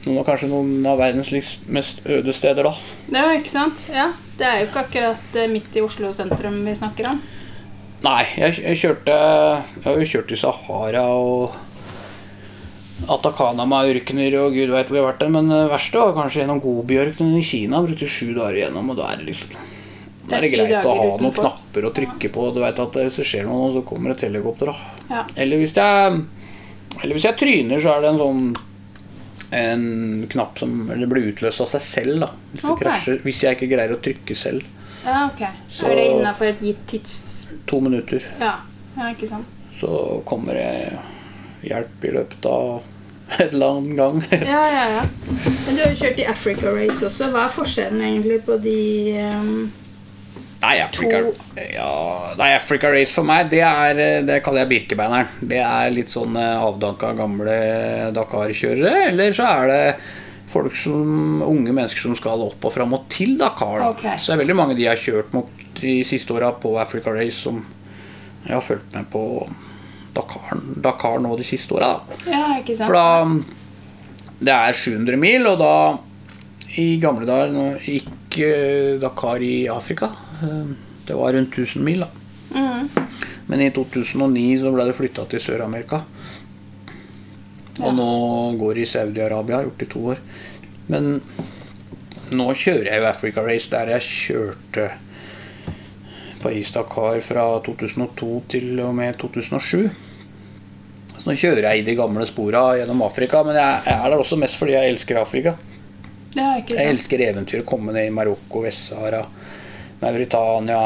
noen, 0.05 0.17
av- 0.19 0.25
Kanskje 0.31 0.49
noen 0.49 0.85
av 0.89 0.97
verdens 0.99 1.29
mest 1.67 2.01
øde 2.09 2.33
steder, 2.35 2.63
da. 2.67 2.73
Ja, 3.13 3.27
ikke 3.37 3.51
sant? 3.53 3.85
Ja. 3.93 4.09
Det 4.37 4.47
er 4.49 4.63
jo 4.63 4.69
ikke 4.71 4.81
akkurat 4.87 5.37
eh, 5.37 5.47
midt 5.51 5.75
i 5.77 5.83
Oslo 5.85 6.09
sentrum 6.15 6.57
vi 6.65 6.73
snakker 6.75 7.11
om. 7.13 7.21
Nei, 8.03 8.23
jeg, 8.35 8.57
jeg 8.65 8.79
kjørte 8.81 9.13
Jeg 9.15 9.85
har 9.85 9.99
jo 10.01 10.07
kjørt 10.09 10.33
i 10.35 10.39
Sahara 10.41 11.03
og 11.15 11.53
Atacama-ørkener 13.13 14.35
og 14.41 14.53
gud 14.55 14.71
veit 14.73 14.87
hvor 14.89 14.97
jeg 14.97 15.03
har 15.05 15.11
vært. 15.13 15.23
Men 15.31 15.51
det 15.51 15.61
verste 15.71 15.99
var 16.01 16.13
kanskje 16.17 16.41
gjennom 16.43 16.61
Gobi-ørkenen 16.63 17.37
i 17.39 17.45
Kina. 17.47 17.81
Brukte 17.85 18.07
sju 18.09 18.33
dager 18.35 18.59
igjennom, 18.59 18.89
og 18.93 18.99
da 18.99 19.11
er 19.13 19.21
det 19.21 19.29
liksom 19.31 19.55
Da 20.29 20.37
er 20.37 20.45
det 20.45 20.51
greit 20.53 20.85
å 20.87 20.93
ha 20.95 21.07
noen 21.19 21.33
knapper 21.35 21.87
å 21.87 21.91
trykke 21.95 22.29
på. 22.31 22.45
Du 22.55 22.61
vet 22.63 22.77
at 22.79 22.99
hvis 23.01 23.17
det 23.19 23.25
skjer 23.27 23.47
noe, 23.49 23.71
så 23.75 23.81
kommer 23.85 24.13
et 24.13 24.23
helikopter. 24.23 24.71
Ja. 25.09 25.25
Eller 25.35 25.59
hvis 25.59 25.73
jeg 25.75 26.21
Eller 27.01 27.17
hvis 27.17 27.25
jeg 27.25 27.37
tryner, 27.41 27.81
så 27.81 27.95
er 27.97 28.01
det 28.05 28.13
en 28.13 28.21
sånn 28.21 28.45
en 29.53 30.27
knapp 30.31 30.57
som 30.59 30.89
eller 30.91 31.05
blir 31.09 31.27
utløst 31.29 31.61
av 31.61 31.67
seg 31.69 31.81
selv. 31.85 32.19
da 32.23 32.29
Hvis 32.53 32.63
okay. 32.65 32.87
Krasjer. 32.87 33.19
Hvis 33.25 33.41
jeg 33.43 33.57
ikke 33.57 33.69
greier 33.75 33.93
å 33.93 33.99
trykke 34.01 34.35
selv. 34.37 34.63
ja, 35.05 35.27
ok. 35.27 35.43
Så- 35.69 35.89
Er 35.91 35.95
det 35.95 36.05
innafor 36.15 36.47
et 36.47 36.61
gitt 36.61 36.87
tids... 36.87 37.19
To 37.69 37.79
minutter. 37.79 38.23
Ja. 38.39 38.55
ja, 38.97 39.11
ikke 39.13 39.27
sant. 39.29 39.45
så 39.77 40.21
kommer 40.25 40.53
det 40.57 40.97
hjelp 41.69 42.05
i 42.05 42.11
løpet 42.15 42.45
av 42.49 42.81
en 43.37 43.47
eller 43.49 43.67
annen 43.67 43.95
gang. 43.95 44.23
Ja, 44.31 44.63
ja, 44.71 44.85
ja. 44.97 45.03
Men 45.65 45.75
du 45.75 45.81
har 45.83 45.91
jo 45.93 45.99
kjørt 46.01 46.19
i 46.19 46.25
Africa 46.29 46.73
Race 46.73 47.05
også. 47.05 47.29
Hva 47.33 47.45
er 47.45 47.53
forskjellen 47.53 48.01
egentlig 48.01 48.41
på 48.47 48.57
de 48.63 48.77
ehm, 49.21 49.71
Nei, 50.63 50.77
Africa, 50.79 51.19
ja, 51.59 52.33
nei, 52.39 52.53
Africa 52.55 52.87
Race 52.93 53.11
for 53.11 53.27
meg, 53.27 53.49
det, 53.51 53.59
er, 53.67 54.23
det 54.23 54.37
kaller 54.45 54.63
jeg 54.63 54.71
Birkebeineren. 54.71 55.33
Det 55.43 55.59
er 55.59 55.91
litt 55.91 56.13
sånn 56.13 56.37
eh, 56.39 56.63
avdanka 56.63 57.09
gamle 57.17 57.57
Dakar-kjørere. 58.15 59.09
Eller 59.09 59.35
så 59.35 59.49
er 59.49 59.71
det 59.73 59.81
folk 60.53 60.77
som, 60.79 61.41
unge 61.43 61.73
mennesker 61.73 62.05
som 62.05 62.15
skal 62.15 62.45
opp 62.45 62.63
og 62.63 62.73
fram 62.75 62.95
og 62.95 63.09
til 63.11 63.35
Dakar. 63.41 63.81
Da. 63.81 63.91
Ok. 63.91 64.05
Så 64.15 64.31
det 64.31 64.37
er 64.37 64.43
veldig 64.45 64.57
mange 64.61 64.79
de 64.79 64.87
har 64.87 65.03
kjørt 65.03 65.35
mot 65.35 65.51
de 65.81 65.99
siste 66.07 66.31
åra 66.35 66.53
på 66.55 66.77
Africa 66.79 67.11
Race, 67.11 67.41
som 67.43 67.59
jeg 68.45 68.55
har 68.55 68.63
fulgt 68.63 68.95
med 68.95 69.11
på 69.11 69.25
Dakar, 70.15 70.63
Dakar 70.85 71.19
nå 71.23 71.35
de 71.39 71.47
siste 71.47 71.75
åra. 71.75 71.95
Ja, 72.23 72.45
ikke 72.61 72.77
sant? 72.77 72.87
For 72.87 72.95
da 72.95 74.43
Det 74.43 74.53
er 74.53 74.75
700 74.75 75.19
mil, 75.19 75.47
og 75.47 75.59
da 75.59 75.75
I 76.79 76.93
gamle 77.01 77.27
dager 77.27 77.83
gikk 77.83 78.39
eh, 78.43 78.93
Dakar 79.01 79.43
i 79.43 79.67
Afrika. 79.71 80.13
Eh, 80.41 80.73
Det 81.07 81.15
var 81.19 81.33
rundt 81.33 81.53
1000 81.57 81.83
mil, 81.83 81.99
da. 81.99 82.07
Mm. 82.55 82.89
Men 83.47 83.61
i 83.61 83.69
2009 83.75 84.59
så 84.61 84.71
ble 84.73 84.85
det 84.87 84.95
flytta 84.95 85.25
til 85.29 85.39
Sør-Amerika. 85.39 86.01
Og 87.79 87.85
Ja. 87.87 87.91
nå 87.91 88.57
går 88.59 88.73
det 88.75 88.81
i 88.87 88.91
Saudi-Arabia, 88.91 89.55
har 89.57 89.63
gjort 89.67 89.77
det 89.79 89.87
i 89.87 89.93
to 89.93 89.99
år. 90.13 90.17
Men 90.87 91.21
nå 92.31 92.47
kjører 92.53 92.85
jeg 92.91 93.01
jo 93.01 93.05
Africa 93.09 93.41
Race 93.41 93.69
der 93.69 93.87
jeg 93.87 94.01
kjørte 94.01 94.91
Paris-Dakar 96.43 97.21
fra 97.23 97.45
2002 97.65 98.43
til 98.51 98.79
og 98.83 98.93
med 98.95 99.17
2007. 99.21 99.89
Så 101.17 101.29
nå 101.29 101.35
kjører 101.39 101.69
jeg 101.69 101.79
i 101.83 101.85
de 101.87 101.95
gamle 101.95 102.25
spora 102.27 102.63
gjennom 102.79 103.01
Afrika, 103.05 103.43
men 103.47 103.55
jeg 103.55 103.81
er 103.93 104.09
der 104.09 104.17
også 104.19 104.37
mest 104.39 104.57
fordi 104.59 104.75
jeg 104.75 104.91
elsker 104.93 105.21
Afrika. 105.21 105.55
Ja, 106.35 106.55
Jeg 106.67 106.87
elsker 106.89 107.21
eventyr. 107.21 107.61
Komme 107.63 107.93
ned 107.93 108.07
i 108.07 108.13
Marokko, 108.13 108.63
Vest-Sahara, 108.65 109.25
Mauritania, 110.03 110.85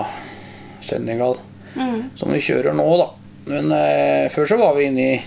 Senegal. 0.86 1.40
Mm. 1.76 2.10
Som 2.18 2.34
vi 2.34 2.42
kjører 2.42 2.78
nå, 2.78 2.88
da. 3.02 3.08
Men 3.48 3.72
eh, 3.76 4.28
før 4.34 4.50
så 4.50 4.60
var 4.60 4.78
vi 4.78 4.88
inne 4.90 5.08
i 5.16 5.18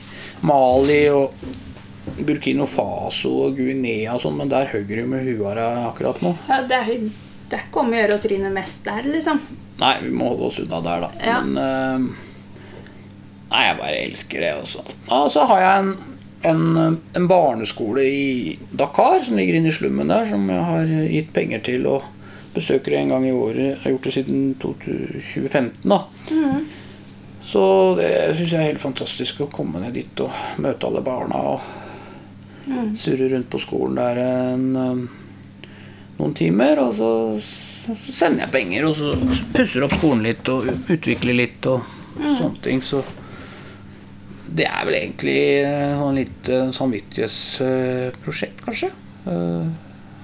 Mali 0.47 1.03
og 1.13 1.35
Burkino 2.21 2.67
Faso 2.69 3.33
og 3.47 3.59
Guinea 3.59 4.15
og 4.17 4.23
sånn, 4.25 4.39
men 4.41 4.51
der 4.51 4.71
hogger 4.73 5.03
de 5.03 5.07
med 5.09 5.27
huara 5.29 5.69
akkurat 5.89 6.21
nå. 6.25 6.35
Ja, 6.49 6.63
det 6.69 6.81
er, 6.81 7.09
det 7.51 7.59
er 7.59 7.67
ikke 7.67 7.83
om 7.85 7.93
å 7.93 8.01
gjøre 8.01 8.19
å 8.19 8.23
tryne 8.23 8.53
mest 8.55 8.85
der, 8.89 9.07
liksom. 9.09 9.41
Nei, 9.81 9.95
vi 10.05 10.13
må 10.13 10.33
holde 10.33 10.51
oss 10.51 10.61
unna 10.61 10.83
der, 10.85 11.07
da. 11.07 11.11
Ja. 11.25 11.41
Men 11.45 11.61
eh, 11.65 12.27
Nei, 13.51 13.65
jeg 13.67 13.79
bare 13.81 14.03
elsker 14.05 14.45
det, 14.45 14.51
også. 14.61 14.85
Og 15.11 15.31
så 15.35 15.43
har 15.51 15.61
jeg 15.65 15.83
en, 15.83 15.95
en, 16.47 16.99
en 17.19 17.25
barneskole 17.31 18.05
i 18.07 18.29
Dakar 18.79 19.25
som 19.27 19.41
ligger 19.41 19.59
inne 19.59 19.73
i 19.73 19.75
slummen 19.75 20.13
der, 20.13 20.29
som 20.31 20.45
jeg 20.47 20.67
har 20.69 20.93
gitt 21.11 21.33
penger 21.35 21.65
til 21.67 21.89
og 21.91 22.07
besøker 22.55 22.97
en 22.99 23.09
gang 23.15 23.27
i 23.29 23.33
året. 23.35 23.61
Jeg 23.67 23.81
har 23.85 23.91
gjort 23.95 24.09
det 24.09 24.15
siden 24.17 24.55
2015, 24.63 25.89
da. 25.91 26.01
Mm. 26.31 26.65
Så 27.51 27.63
det 27.99 28.11
syns 28.37 28.53
jeg 28.53 28.61
er 28.61 28.69
helt 28.73 28.83
fantastisk 28.83 29.41
å 29.45 29.51
komme 29.53 29.81
ned 29.83 29.95
dit 29.97 30.21
og 30.25 30.31
møte 30.63 30.87
alle 30.91 31.03
barna 31.07 31.45
og 31.55 31.61
Mm. 32.71 32.95
surre 32.95 33.29
rundt 33.33 33.49
på 33.51 33.59
skolen 33.59 33.97
der 33.97 34.19
en, 34.21 34.77
um, 34.77 35.09
noen 36.19 36.35
timer. 36.37 36.79
Og 36.85 36.93
så, 36.95 37.09
så 37.41 37.97
sender 38.13 38.45
jeg 38.45 38.53
penger, 38.55 38.85
og 38.87 38.95
så 38.99 39.15
pusser 39.57 39.83
opp 39.87 39.97
skolen 39.97 40.23
litt 40.29 40.49
og 40.53 40.69
utvikler 40.93 41.35
litt 41.41 41.67
og 41.71 41.81
sånne 42.21 42.61
ting. 42.63 42.83
Så 42.85 43.01
det 44.51 44.67
er 44.69 44.87
vel 44.87 44.99
egentlig 45.01 45.37
et 45.65 45.99
lite 45.99 46.15
litt 46.21 46.49
eh, 46.53 46.71
samvittighetsprosjekt, 46.75 48.65
kanskje. 48.67 48.91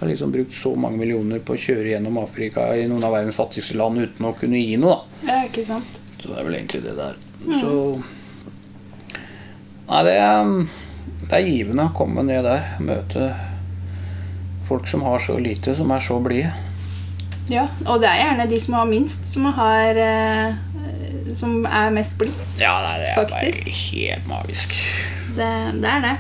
Har 0.01 0.09
liksom 0.11 0.33
brukt 0.33 0.53
så 0.53 0.75
mange 0.77 0.99
millioner 1.01 1.41
på 1.41 1.55
å 1.57 1.61
kjøre 1.61 1.89
gjennom 1.95 2.19
Afrika 2.21 2.67
i 2.77 2.85
noen 2.91 3.05
av 3.07 3.15
verdens 3.17 3.39
fattigste 3.41 3.79
land 3.81 4.03
uten 4.03 4.27
å 4.29 4.35
kunne 4.37 4.61
gi 4.61 4.77
noe, 4.81 4.99
da. 4.99 5.31
Ja, 5.31 5.39
ikke 5.49 5.65
sant. 5.65 6.01
Så 6.21 6.33
det 6.33 6.41
er 6.43 6.49
vel 6.49 6.59
egentlig 6.59 6.83
det 6.85 6.97
der. 6.99 7.17
Så 7.63 7.73
Nei, 9.87 10.01
det 10.03 10.15
er, 10.19 10.49
det 11.31 11.37
er 11.39 11.47
givende 11.47 11.85
å 11.87 11.95
komme 11.95 12.25
ned 12.27 12.43
der. 12.45 12.65
Møte 12.83 13.29
folk 14.67 14.89
som 14.91 15.05
har 15.07 15.23
så 15.23 15.37
lite, 15.39 15.77
som 15.79 15.93
er 15.95 16.03
så 16.03 16.19
blide. 16.23 16.51
Ja, 17.47 17.69
og 17.87 18.01
det 18.03 18.09
er 18.11 18.25
gjerne 18.25 18.49
de 18.51 18.59
som 18.59 18.75
har 18.75 18.89
minst, 18.91 19.29
som 19.31 19.45
har 19.55 19.95
eh, 20.03 20.57
Som 21.39 21.61
er 21.69 21.93
mest 21.95 22.17
blid. 22.19 22.35
Ja, 22.59 22.73
nei, 22.83 22.97
det 22.99 23.13
er 23.13 23.21
Faktisk. 23.21 23.63
bare 23.69 23.77
helt 23.77 24.27
magisk. 24.31 24.75
Det, 25.37 25.51
det 25.85 25.93
er 25.93 26.03
det. 26.03 26.15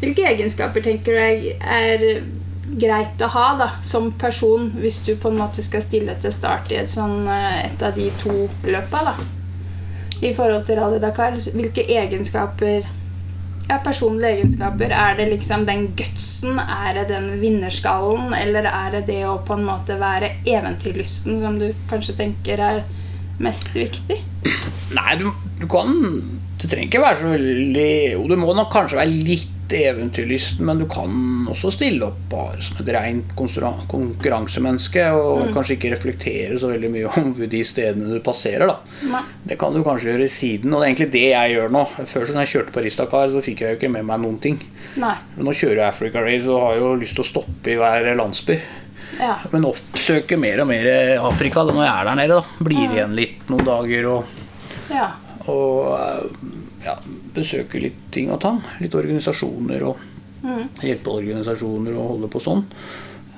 Hvilke 0.00 0.24
egenskaper 0.32 0.84
tenker 0.84 1.18
du 1.18 1.20
er 1.60 2.06
greit 2.62 3.22
å 3.22 3.28
ha 3.34 3.46
da, 3.58 3.68
som 3.82 4.12
person 4.18 4.70
hvis 4.78 5.00
du 5.06 5.14
på 5.18 5.32
en 5.32 5.40
måte 5.42 5.64
skal 5.66 5.82
stille 5.84 6.14
til 6.22 6.34
start 6.34 6.70
i 6.72 6.78
et, 6.82 6.90
sånn, 6.90 7.26
eh, 7.26 7.66
et 7.66 7.82
av 7.82 7.94
de 7.98 8.08
to 8.22 8.46
løpa? 8.68 9.04
da? 9.10 9.14
I 10.22 10.30
forhold 10.36 10.66
til 10.68 10.78
Rally 10.78 11.00
Dakar. 11.02 11.34
Hvilke 11.50 11.82
egenskaper 11.90 12.86
ja, 13.68 13.78
personlige 13.84 14.36
egenskaper. 14.36 14.92
Er 14.92 15.16
det 15.18 15.28
liksom 15.30 15.66
den 15.66 15.86
gutsen? 15.96 16.58
Er 16.58 16.94
det 16.98 17.06
den 17.12 17.30
vinnerskallen? 17.40 18.34
Eller 18.36 18.68
er 18.68 18.96
det 18.96 19.06
det 19.08 19.22
å 19.28 19.38
på 19.46 19.56
en 19.56 19.66
måte 19.66 19.98
være 20.00 20.34
eventyrlysten 20.48 21.40
som 21.42 21.58
du 21.60 21.70
kanskje 21.90 22.16
tenker 22.18 22.62
er 22.62 22.82
mest 23.42 23.72
viktig? 23.76 24.18
Nei, 24.92 25.16
du, 25.20 25.30
du 25.60 25.66
kan 25.70 25.94
Du 26.60 26.66
trenger 26.68 26.88
ikke 26.88 27.00
være 27.02 27.18
så 27.20 27.30
veldig 27.32 27.92
Jo, 28.12 28.26
du 28.28 28.34
må 28.38 28.52
nok 28.54 28.68
kanskje 28.74 28.98
være 29.00 29.22
litt 29.30 29.51
eventyrlysten, 29.70 30.66
men 30.66 30.80
du 30.82 30.86
kan 30.90 31.46
også 31.50 31.70
stille 31.74 32.06
opp 32.08 32.18
bare 32.32 32.58
som 32.64 32.80
et 32.82 32.90
rent 32.92 33.30
konkurransemenneske 33.36 35.04
og 35.16 35.52
kanskje 35.54 35.76
ikke 35.76 35.92
reflektere 35.94 36.58
så 36.60 36.72
veldig 36.72 36.90
mye 36.92 37.12
om 37.22 37.32
de 37.36 37.62
stedene 37.66 38.10
du 38.10 38.20
passerer, 38.24 38.68
da. 38.68 39.22
Det 39.46 39.58
kan 39.60 39.74
du 39.74 39.82
kanskje 39.86 40.12
gjøre 40.12 40.28
i 40.28 40.34
siden, 40.34 40.74
og 40.74 40.82
det 40.82 40.86
er 40.86 40.92
egentlig 40.92 41.10
det 41.14 41.24
jeg 41.30 41.56
gjør 41.56 41.74
nå. 41.78 41.86
Før 42.02 42.26
så 42.26 42.36
når 42.36 42.44
jeg 42.44 42.52
kjørte 42.56 42.76
på 42.76 42.84
Ristakar, 42.86 43.32
så 43.32 43.44
fikk 43.44 43.64
jeg 43.64 43.74
jo 43.74 43.80
ikke 43.80 43.92
med 43.94 44.08
meg 44.10 44.22
noen 44.24 44.38
ting. 44.42 44.60
Nei. 45.02 45.16
Men 45.36 45.48
nå 45.48 45.56
kjører 45.56 45.84
jeg 45.84 45.88
Africa 45.88 46.22
Race 46.26 46.48
og 46.50 46.62
har 46.66 46.78
jo 46.82 46.94
lyst 47.00 47.18
til 47.18 47.24
å 47.24 47.30
stoppe 47.30 47.72
i 47.72 47.80
hver 47.80 48.12
landsby. 48.18 48.58
Ja. 49.20 49.36
Men 49.52 49.66
oppsøke 49.68 50.38
mer 50.40 50.62
og 50.64 50.70
mer 50.70 50.88
Afrika 51.22 51.64
når 51.68 51.82
jeg 51.84 51.90
er 51.92 52.08
der 52.08 52.18
nede. 52.18 52.38
da 52.40 52.64
Blir 52.64 52.94
igjen 52.96 53.16
litt 53.16 53.50
noen 53.52 53.66
dager 53.66 54.08
og, 54.10 54.38
ja. 54.90 55.10
og 55.52 56.32
ja, 56.84 56.96
besøker 57.34 57.80
litt 57.82 58.00
ting 58.14 58.30
og 58.30 58.40
tang. 58.44 58.60
Litt 58.80 58.94
organisasjoner 58.98 59.82
og 59.90 60.08
Mm. 60.42 60.64
hjelpeorganisasjoner 60.82 61.94
og 61.94 62.08
holde 62.16 62.28
på 62.32 62.40
sånn. 62.42 62.64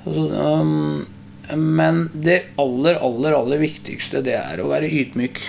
Altså, 0.06 0.22
um, 0.32 1.06
men 1.54 1.98
det 2.14 2.38
aller, 2.56 2.96
aller, 2.96 3.34
aller 3.36 3.58
viktigste, 3.60 4.22
det 4.24 4.38
er 4.38 4.62
å 4.62 4.70
være 4.70 4.88
ydmyk. 4.88 5.42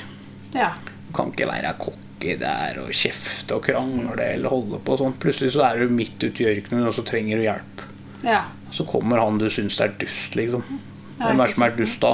ja. 0.54 0.74
Du 1.08 1.14
kan 1.16 1.32
ikke 1.32 1.48
være 1.48 1.70
cocky 1.80 2.34
der 2.42 2.76
og 2.84 2.90
kjefte 2.92 3.56
og 3.56 3.64
krangle 3.64 4.20
eller 4.34 4.50
holde 4.52 4.82
på 4.84 4.98
sånn. 5.00 5.14
Plutselig 5.18 5.54
så 5.56 5.64
er 5.64 5.80
du 5.80 5.94
midt 5.96 6.20
ute 6.20 6.44
i 6.44 6.50
ørkenen 6.52 6.88
og 6.90 6.94
så 6.94 7.06
trenger 7.08 7.38
du 7.40 7.44
hjelp. 7.48 7.86
ja. 8.24 8.42
Så 8.76 8.84
kommer 8.86 9.20
han 9.24 9.38
du 9.38 9.46
syns 9.50 9.80
er 9.80 9.94
dust, 9.98 10.36
liksom. 10.36 10.62
Hvem 11.16 11.40
er 11.40 11.48
det 11.48 11.56
som 11.56 11.64
er 11.64 11.76
dust 11.78 12.02
da? 12.04 12.14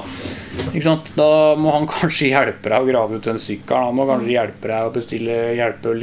Da 1.17 1.29
må 1.57 1.71
han 1.73 1.87
kanskje 1.95 2.29
hjelpe 2.29 2.69
deg 2.69 2.83
å 2.83 2.89
grave 2.91 3.17
ut 3.17 3.23
den 3.25 3.39
sykkelen. 3.41 3.87
Han 3.89 3.97
må 3.97 4.05
kanskje 4.09 4.35
hjelpe 4.35 4.69
deg 4.69 4.87
å 4.89 4.93
bestille 4.93 5.37
hjelpe 5.57 5.89
å 5.89 5.95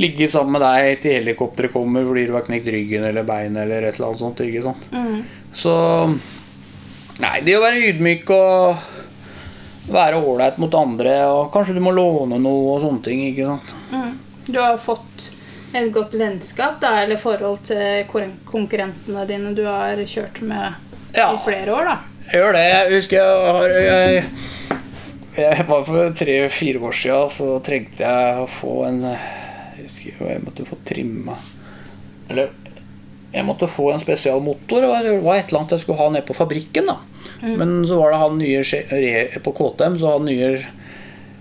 ligge 0.00 0.28
sammen 0.30 0.54
med 0.58 0.62
deg 0.62 1.00
til 1.02 1.16
helikopteret 1.18 1.74
kommer 1.74 2.06
fordi 2.06 2.28
du 2.28 2.36
har 2.36 2.46
knekt 2.46 2.70
ryggen 2.70 3.08
eller 3.08 3.26
beinet 3.26 3.64
eller 3.64 3.88
et 3.88 3.98
eller 3.98 4.12
annet 4.12 4.22
sånt. 4.22 4.44
Ikke 4.46 4.62
sant? 4.68 4.86
Mm. 4.94 5.24
Så 5.52 5.74
Nei, 7.20 7.40
det 7.44 7.52
å 7.58 7.60
være 7.60 7.82
ydmyk 7.90 8.30
og 8.32 8.86
være 9.92 10.20
ålreit 10.22 10.56
mot 10.62 10.72
andre, 10.78 11.16
og 11.28 11.50
kanskje 11.52 11.74
du 11.76 11.82
må 11.84 11.92
låne 11.92 12.38
noe 12.40 12.76
og 12.76 12.84
sånne 12.84 13.02
ting. 13.04 13.20
ikke 13.28 13.48
sant? 13.50 13.74
Mm. 13.92 14.14
Du 14.46 14.56
har 14.56 14.78
fått 14.80 15.26
et 15.76 15.90
godt 15.92 16.14
vennskap 16.16 16.78
da, 16.80 16.94
eller 17.02 17.20
forhold 17.20 17.60
til 17.68 18.06
konkurrentene 18.48 19.26
dine 19.28 19.52
du 19.54 19.66
har 19.66 20.00
kjørt 20.06 20.40
med 20.40 20.72
Ja. 21.12 21.32
i 21.34 21.42
flere 21.44 21.74
år. 21.74 21.84
da. 21.90 21.98
Jeg 22.30 22.44
gjør 22.44 22.54
det. 22.54 22.66
Jeg 22.70 22.90
husker 22.94 23.16
jeg 23.18 23.54
har 23.56 23.72
jeg, 23.74 24.18
jeg 25.34 25.64
var 25.66 25.80
For 25.82 26.12
tre-fire 26.14 26.82
år 26.86 26.94
siden 26.94 27.32
så 27.34 27.46
trengte 27.66 28.04
jeg 28.06 28.36
å 28.38 28.44
få 28.46 28.74
en 28.86 29.00
Jeg 29.02 29.86
husker 29.88 30.20
jeg 30.28 30.44
måtte 30.44 30.66
få 30.68 30.78
trimma 30.86 31.34
Eller 32.30 32.52
jeg 33.30 33.46
måtte 33.46 33.68
få 33.70 33.92
en 33.92 34.00
spesial 34.02 34.40
motor. 34.42 34.82
Det 34.82 34.88
var 34.90 35.04
et 35.06 35.10
eller 35.50 35.60
annet 35.60 35.74
jeg 35.76 35.82
skulle 35.84 36.00
ha 36.00 36.08
nede 36.10 36.26
på 36.26 36.34
fabrikken. 36.34 36.88
da 36.90 36.96
Men 37.46 37.76
så 37.86 37.98
var 37.98 38.10
det 38.10 38.22
han 38.22 38.40
nye 38.40 39.38
på 39.44 39.52
KTM, 39.54 39.98
så 40.00 40.14
han 40.16 40.26
nye 40.26 40.48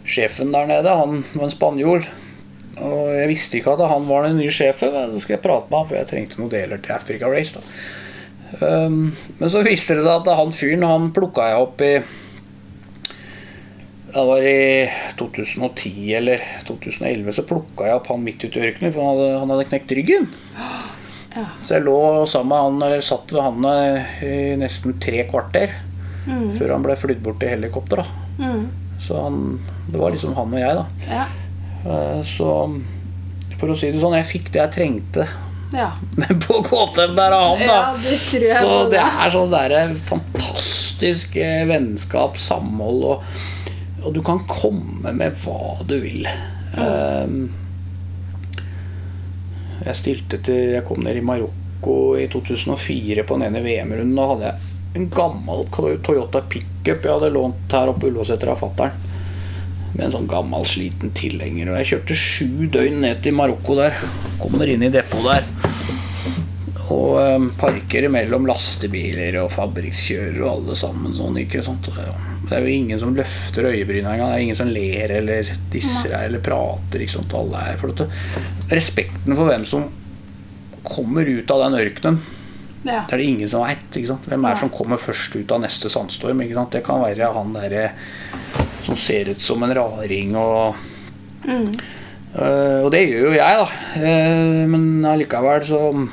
sjefen 0.05 0.53
der 0.53 0.69
nede, 0.69 0.93
han 1.01 1.23
var 1.33 1.47
en 1.47 1.53
spanjol. 1.53 2.05
Og 2.77 3.09
jeg 3.17 3.31
visste 3.31 3.57
ikke 3.57 3.73
at 3.73 3.89
han 3.89 4.05
var 4.05 4.27
den 4.27 4.37
nye 4.37 4.53
sjefen, 4.53 4.93
men 4.93 5.15
så 5.15 5.23
skulle 5.23 5.39
jeg 5.39 5.45
prate 5.47 5.65
med 5.71 5.79
han, 5.79 5.89
for 5.89 5.97
jeg 5.97 6.09
trengte 6.13 6.37
noen 6.37 6.53
deler 6.53 6.85
til 6.85 6.93
Africa 6.93 7.33
Race. 7.33 7.57
da 7.57 7.65
men 8.59 9.49
så 9.53 9.61
viste 9.65 9.93
det 9.99 10.03
seg 10.05 10.13
at 10.23 10.29
han 10.39 10.51
fyren 10.55 10.81
han 10.89 11.11
plukka 11.13 11.45
jeg 11.51 11.59
opp 11.61 11.81
i 11.85 11.91
Det 14.09 14.23
var 14.25 14.41
i 14.41 14.89
2010 15.19 15.91
eller 16.17 16.41
2011 16.65 17.35
så 17.37 17.43
plukka 17.45 17.85
jeg 17.91 17.99
opp 17.99 18.07
han 18.09 18.23
midt 18.25 18.41
ute 18.47 18.57
i 18.57 18.63
ørkenen, 18.71 18.93
for 18.95 19.05
han 19.05 19.11
hadde, 19.19 19.27
han 19.43 19.53
hadde 19.53 19.67
knekt 19.73 19.93
ryggen. 19.99 20.29
Ja. 21.29 21.43
Så 21.61 21.75
jeg 21.75 21.83
lå 21.85 21.93
sammen 22.25 22.49
med 22.49 22.57
han, 22.65 22.77
eller 22.87 23.03
satt 23.05 23.29
ved 23.29 23.43
han 23.45 23.65
eh, 23.69 24.13
i 24.25 24.37
nesten 24.57 24.95
tre 25.01 25.21
kvarter 25.29 25.75
Mm. 26.29 26.49
før 26.57 26.71
han 26.73 26.83
ble 26.83 26.95
flydd 26.99 27.21
bort 27.23 27.37
til 27.41 27.49
helikopter. 27.53 28.01
Mm. 28.37 28.65
Så 29.01 29.15
han, 29.23 29.37
det 29.89 29.97
var 30.01 30.11
liksom 30.13 30.33
han 30.37 30.51
og 30.53 30.59
jeg, 30.59 30.75
da. 30.77 30.83
Ja. 31.09 31.23
Eh, 31.85 32.19
Så 32.27 32.49
for 33.61 33.71
å 33.71 33.77
si 33.79 33.89
det 33.93 34.01
sånn, 34.01 34.17
jeg 34.17 34.27
fikk 34.29 34.49
det 34.53 34.59
jeg 34.61 34.73
trengte 34.75 35.25
ja. 35.73 35.91
på 36.47 36.59
KTM 36.65 37.15
der 37.17 37.37
av 37.37 37.45
han, 37.51 37.67
da. 37.67 37.77
Ja, 37.77 37.95
det 38.01 38.57
Så 38.59 38.75
det 38.91 39.03
er 39.05 39.33
sånn 39.33 39.53
der 39.53 39.77
fantastisk 40.09 41.39
eh, 41.39 41.63
vennskap, 41.69 42.37
samhold, 42.41 43.05
og, 43.05 43.39
og 44.03 44.13
du 44.15 44.21
kan 44.25 44.43
komme 44.49 45.13
med 45.15 45.37
hva 45.43 45.79
du 45.87 45.97
vil. 46.03 46.27
Um, 46.77 47.49
jeg 49.79 49.97
stilte 49.97 50.37
til 50.45 50.75
Jeg 50.75 50.85
kom 50.87 51.01
ned 51.03 51.17
i 51.17 51.23
Marokko 51.25 51.95
i 52.19 52.27
2004 52.31 53.23
på 53.25 53.37
den 53.37 53.47
ene 53.47 53.63
VM-runden. 53.63 54.17
Da 54.17 54.27
hadde 54.33 54.49
jeg 54.49 54.99
en 54.99 55.07
gammel 55.13 55.67
Toyota 55.71 56.41
pickup 56.49 57.05
jeg 57.05 57.13
hadde 57.13 57.31
lånt 57.33 57.75
her 57.75 57.91
oppe 57.91 58.09
Ullåseter 58.09 58.51
av 58.51 58.59
fattern. 58.63 59.05
med 59.93 60.05
en 60.05 60.13
sånn 60.13 60.27
gammel, 60.29 60.63
sliten 60.69 61.11
tilhenger. 61.17 61.71
Og 61.71 61.79
jeg 61.79 61.89
kjørte 61.91 62.15
sju 62.15 62.67
døgn 62.71 63.01
ned 63.03 63.23
til 63.25 63.33
Marokko 63.35 63.75
der. 63.79 63.97
Kommer 64.39 64.69
inn 64.69 64.85
i 64.85 64.91
depot 64.93 65.25
der. 65.25 65.47
Og 66.89 67.19
um, 67.21 67.49
parker 67.59 68.07
mellom 68.09 68.47
lastebiler 68.49 69.35
og 69.43 69.51
fabrikkjørere 69.53 70.41
og 70.41 70.49
alle 70.55 70.75
sammen 70.79 71.13
sånn. 71.13 71.37
ikke 71.43 71.61
sant? 71.65 71.85
Det 71.91 72.55
er 72.57 72.63
jo 72.65 72.71
ingen 72.73 72.97
som 73.01 73.13
løfter 73.13 73.67
øyebryna 73.69 74.15
engang. 74.15 74.31
Det 74.31 74.39
er 74.39 74.45
ingen 74.47 74.57
som 74.57 74.71
ler 74.73 75.13
eller 75.19 75.51
disser 75.73 76.09
deg 76.09 76.23
eller 76.31 76.41
prater. 76.41 77.03
ikke 77.05 77.13
sant? 77.19 77.35
Alle 77.37 77.61
er 77.73 77.77
flotte. 77.77 78.07
Respekten 78.73 79.37
for 79.37 79.45
hvem 79.51 79.67
som 79.69 79.85
kommer 80.89 81.27
ut 81.29 81.51
av 81.53 81.65
den 81.67 81.77
ørkenen, 81.83 82.19
Ja. 82.87 83.03
det 83.05 83.13
er 83.13 83.17
det 83.21 83.25
ingen 83.27 83.49
som 83.51 83.61
veit. 83.61 83.91
Hvem 83.93 84.45
er 84.47 84.53
det 84.55 84.59
som 84.63 84.69
kommer 84.73 84.97
først 84.97 85.35
ut 85.35 85.51
av 85.51 85.59
neste 85.61 85.89
sandstorm? 85.91 86.41
Ikke 86.41 86.55
sant? 86.55 86.71
Det 86.71 86.83
kan 86.87 87.01
være 87.03 87.33
han 87.35 87.53
derre 87.53 87.91
som 88.87 88.95
ser 88.97 89.29
ut 89.29 89.39
som 89.43 89.61
en 89.63 89.75
raring 89.77 90.35
og 90.35 90.75
Mm. 91.45 91.71
Øh, 92.35 92.83
Og 92.85 92.91
det 92.91 92.99
gjør 93.09 93.29
jo 93.29 93.31
jeg, 93.31 93.55
da. 93.57 93.67
Eh, 93.95 94.67
men 94.67 95.05
allikevel 95.05 95.61
så 95.65 96.09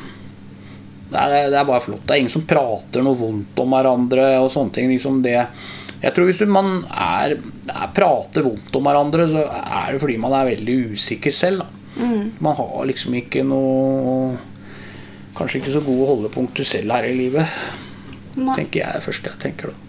det 1.11 1.23
er, 1.23 1.51
det 1.53 1.59
er 1.61 1.67
bare 1.69 1.83
flott. 1.85 2.03
Det 2.07 2.15
er 2.15 2.23
ingen 2.25 2.33
som 2.33 2.47
prater 2.49 3.05
noe 3.05 3.19
vondt 3.19 3.59
om 3.63 3.75
hverandre 3.77 4.29
og 4.43 4.51
sånne 4.53 4.75
ting. 4.75 4.91
Liksom 4.91 5.21
det 5.25 5.39
jeg 6.03 6.13
tror 6.13 6.29
hvis 6.29 6.43
man 6.51 6.83
er, 6.93 7.39
er, 7.73 7.87
prater 7.97 8.45
vondt 8.45 8.75
om 8.77 8.85
hverandre, 8.85 9.29
så 9.33 9.47
er 9.49 9.95
det 9.95 10.03
fordi 10.03 10.19
man 10.21 10.35
er 10.37 10.51
veldig 10.51 10.77
usikker 10.93 11.35
selv. 11.35 11.65
Mm. 11.97 12.37
Man 12.45 12.59
har 12.59 12.85
liksom 12.91 13.17
ikke 13.23 13.47
noe 13.47 14.37
Kanskje 15.37 15.59
ikke 15.61 15.73
så 15.75 15.83
gode 15.85 16.07
holdepunkter 16.09 16.65
selv 16.65 16.95
her 16.97 17.05
i 17.05 17.13
livet. 17.13 17.57
Nei. 18.41 18.55
Tenker 18.57 18.81
jeg 18.81 19.03
først 19.05 19.27
jeg 19.29 19.37
tenker 19.43 19.69
da. 19.69 19.86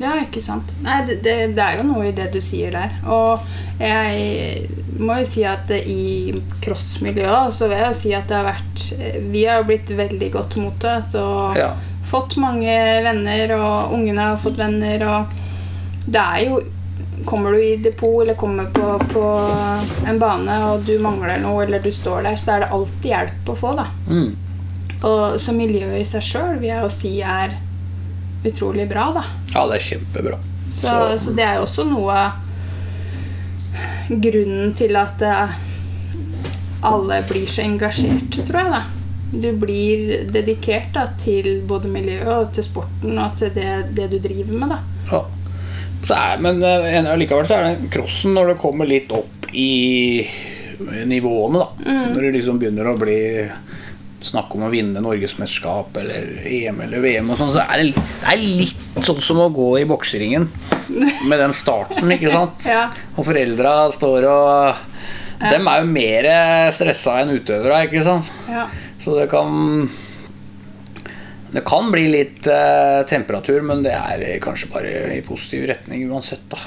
Ja, 0.00 0.14
ikke 0.22 0.40
sant. 0.40 0.70
Nei, 0.80 0.98
det, 1.06 1.18
det, 1.26 1.34
det 1.58 1.60
er 1.64 1.76
jo 1.76 1.82
noe 1.90 2.06
i 2.08 2.12
det 2.16 2.30
du 2.32 2.38
sier 2.40 2.72
der. 2.72 2.94
Og 3.04 3.42
jeg 3.80 4.68
må 5.00 5.18
jo 5.20 5.26
si 5.28 5.42
at 5.48 5.68
i 5.76 6.32
crossmiljøet 6.64 7.52
så 7.56 7.68
vil 7.68 7.78
jeg 7.82 7.92
jo 7.92 7.98
si 8.00 8.14
at 8.16 8.26
det 8.30 8.36
har 8.38 8.48
vært 8.48 8.86
Vi 9.32 9.44
har 9.48 9.60
jo 9.60 9.68
blitt 9.70 9.92
veldig 9.96 10.30
godt 10.38 10.56
mottatt 10.60 11.14
og 11.20 11.56
Ja. 11.60 11.70
fått 12.10 12.36
mange 12.40 12.74
venner, 13.04 13.52
og 13.60 13.92
ungene 13.96 14.30
har 14.32 14.40
fått 14.40 14.56
venner, 14.58 15.04
og 15.04 15.26
det 16.10 16.20
er 16.20 16.44
jo 16.48 16.60
Kommer 17.28 17.52
du 17.52 17.60
i 17.60 17.76
depot 17.76 18.22
eller 18.22 18.34
kommer 18.40 18.70
på, 18.72 18.94
på 19.12 19.22
en 20.08 20.18
bane 20.18 20.54
og 20.70 20.86
du 20.88 20.94
mangler 21.04 21.36
noe, 21.42 21.66
eller 21.66 21.82
du 21.84 21.90
står 21.92 22.22
der, 22.24 22.38
så 22.40 22.54
er 22.54 22.62
det 22.64 22.70
alltid 22.72 23.08
hjelp 23.10 23.50
å 23.52 23.56
få, 23.60 23.72
da. 23.76 23.84
Mm. 24.08 24.30
Og 25.04 25.36
så 25.44 25.52
miljøet 25.52 26.00
i 26.00 26.06
seg 26.08 26.24
sjøl 26.24 26.56
vil 26.62 26.70
jeg 26.70 26.80
jo 26.86 26.88
si 26.94 27.12
er 27.20 27.52
utrolig 28.44 28.88
bra, 28.88 29.10
da. 29.14 29.24
ja, 29.54 29.66
det 29.68 29.76
er 29.80 29.84
kjempebra. 29.90 30.38
Så, 30.70 30.86
Så- 30.86 31.18
så 31.24 31.34
det 31.36 31.44
er 31.44 31.54
jo 31.58 31.66
også 31.66 31.84
noe 31.90 32.20
Grunnen 34.10 34.72
til 34.74 34.96
at 34.98 35.20
eh, 35.22 35.52
alle 36.82 37.20
blir 37.28 37.46
så 37.46 37.62
engasjert, 37.62 38.40
tror 38.48 38.58
jeg. 38.64 38.72
da. 38.72 38.80
Du 39.30 39.52
blir 39.62 40.24
dedikert 40.34 40.88
da, 40.96 41.04
til 41.22 41.60
både 41.68 41.86
miljøet 41.92 42.26
og 42.34 42.48
til 42.56 42.66
sporten 42.66 43.18
og 43.22 43.36
til 43.38 43.52
det, 43.54 43.68
det 43.94 44.08
du 44.10 44.18
driver 44.24 44.56
med. 44.58 44.72
da. 44.74 44.80
Ja. 45.12 45.20
Så 46.02 46.16
er, 46.16 46.40
men 46.42 46.58
likevel 46.58 46.94
en- 46.98 47.06
allikevel 47.12 47.46
så 47.46 47.58
er 47.60 47.68
det 47.76 47.90
crossen 47.92 48.34
når 48.34 48.48
det 48.54 48.58
kommer 48.62 48.88
litt 48.88 49.12
opp 49.14 49.46
i 49.52 50.26
nivåene, 51.06 51.60
da. 51.60 51.92
Når 52.10 52.20
det 52.24 52.32
liksom 52.40 52.58
begynner 52.58 52.88
å 52.90 52.96
bli 52.98 53.18
snakk 54.24 54.52
om 54.56 54.66
å 54.66 54.70
vinne 54.72 55.00
norgesmesterskap 55.02 55.96
eller 56.00 56.42
EM 56.44 56.82
eller 56.84 57.02
VM 57.04 57.30
og 57.32 57.38
sånn, 57.40 57.52
så 57.54 57.62
er 57.64 57.80
det, 57.80 58.02
det 58.20 58.34
er 58.34 58.42
litt 58.42 59.00
sånn 59.06 59.22
som 59.24 59.40
å 59.40 59.48
gå 59.54 59.70
i 59.80 59.86
bokseringen 59.88 60.48
med 61.30 61.40
den 61.40 61.54
starten, 61.56 62.12
ikke 62.16 62.32
sant? 62.34 62.66
Ja. 62.70 62.84
Og 63.16 63.24
foreldra 63.26 63.74
står 63.94 64.28
og 64.30 64.86
Dem 65.40 65.68
er 65.72 65.80
jo 65.80 65.88
mer 65.88 66.26
stressa 66.76 67.14
enn 67.22 67.32
utøvere, 67.32 67.86
ikke 67.86 68.02
sant? 68.04 68.28
Ja. 68.50 68.66
Så 69.00 69.14
det 69.16 69.30
kan 69.32 69.88
Det 71.54 71.62
kan 71.66 71.88
bli 71.90 72.04
litt 72.12 72.46
eh, 72.46 73.00
temperatur, 73.08 73.64
men 73.66 73.80
det 73.86 73.96
er 73.96 74.36
kanskje 74.44 74.68
bare 74.70 74.92
i 75.16 75.22
positiv 75.26 75.64
retning 75.72 76.04
uansett, 76.12 76.44
da. 76.52 76.60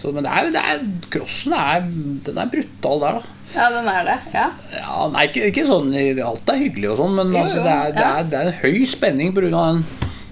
Så, 0.00 0.10
men 0.16 0.24
det 0.24 0.32
er, 0.32 0.48
det 0.54 0.60
er, 0.64 0.82
crossen 1.12 1.52
er, 1.52 1.84
den 2.24 2.40
er 2.40 2.48
brutal 2.48 3.02
der, 3.02 3.18
da. 3.20 3.38
ja, 3.52 3.66
den 3.74 3.88
er 3.92 4.06
det. 4.08 4.18
Ja. 4.32 4.46
Ja, 4.72 5.08
nei, 5.12 5.26
ikke, 5.28 5.50
ikke 5.50 5.66
sånn 5.68 5.90
Alt 6.24 6.48
er 6.48 6.60
hyggelig 6.62 6.94
og 6.94 7.02
sånn, 7.02 7.16
men 7.18 7.34
Jo, 7.34 7.42
altså, 7.44 7.64
det, 7.66 7.74
er, 7.74 7.96
det, 7.98 8.06
er, 8.06 8.28
det 8.32 8.38
er 8.40 8.48
en 8.48 8.60
høy 8.62 8.86
spenning 8.88 9.34
pga. 9.36 9.50
den 9.50 9.82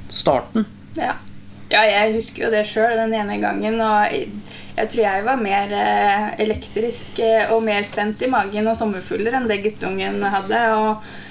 starten. 0.08 0.64
Ja. 0.96 1.18
ja, 1.68 1.82
jeg 1.84 2.16
husker 2.16 2.46
jo 2.46 2.52
det 2.54 2.64
sjøl 2.68 2.96
den 2.96 3.12
ene 3.12 3.36
gangen. 3.42 3.76
Og 3.76 4.14
jeg, 4.14 4.30
jeg 4.78 4.92
tror 4.94 5.04
jeg 5.04 5.26
var 5.26 5.40
mer 5.42 5.74
eh, 5.84 6.28
elektrisk 6.46 7.20
eh, 7.24 7.52
og 7.52 7.64
mer 7.66 7.84
spent 7.86 8.24
i 8.24 8.30
magen 8.32 8.70
og 8.70 8.78
sommerfugler 8.78 9.36
enn 9.36 9.50
det 9.50 9.60
guttungen 9.66 10.22
hadde. 10.32 10.62
Og 10.78 11.27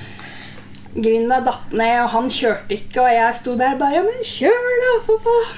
Grinda 0.98 1.38
datt 1.46 1.74
ned, 1.78 1.94
og 2.02 2.08
han 2.10 2.30
kjørte 2.34 2.74
ikke, 2.74 3.04
og 3.04 3.10
jeg 3.14 3.36
sto 3.38 3.52
der 3.60 3.76
bare 3.78 4.00
Men 4.02 4.24
kjør, 4.26 4.70
da, 4.82 4.94
for 5.06 5.20
faen! 5.22 5.52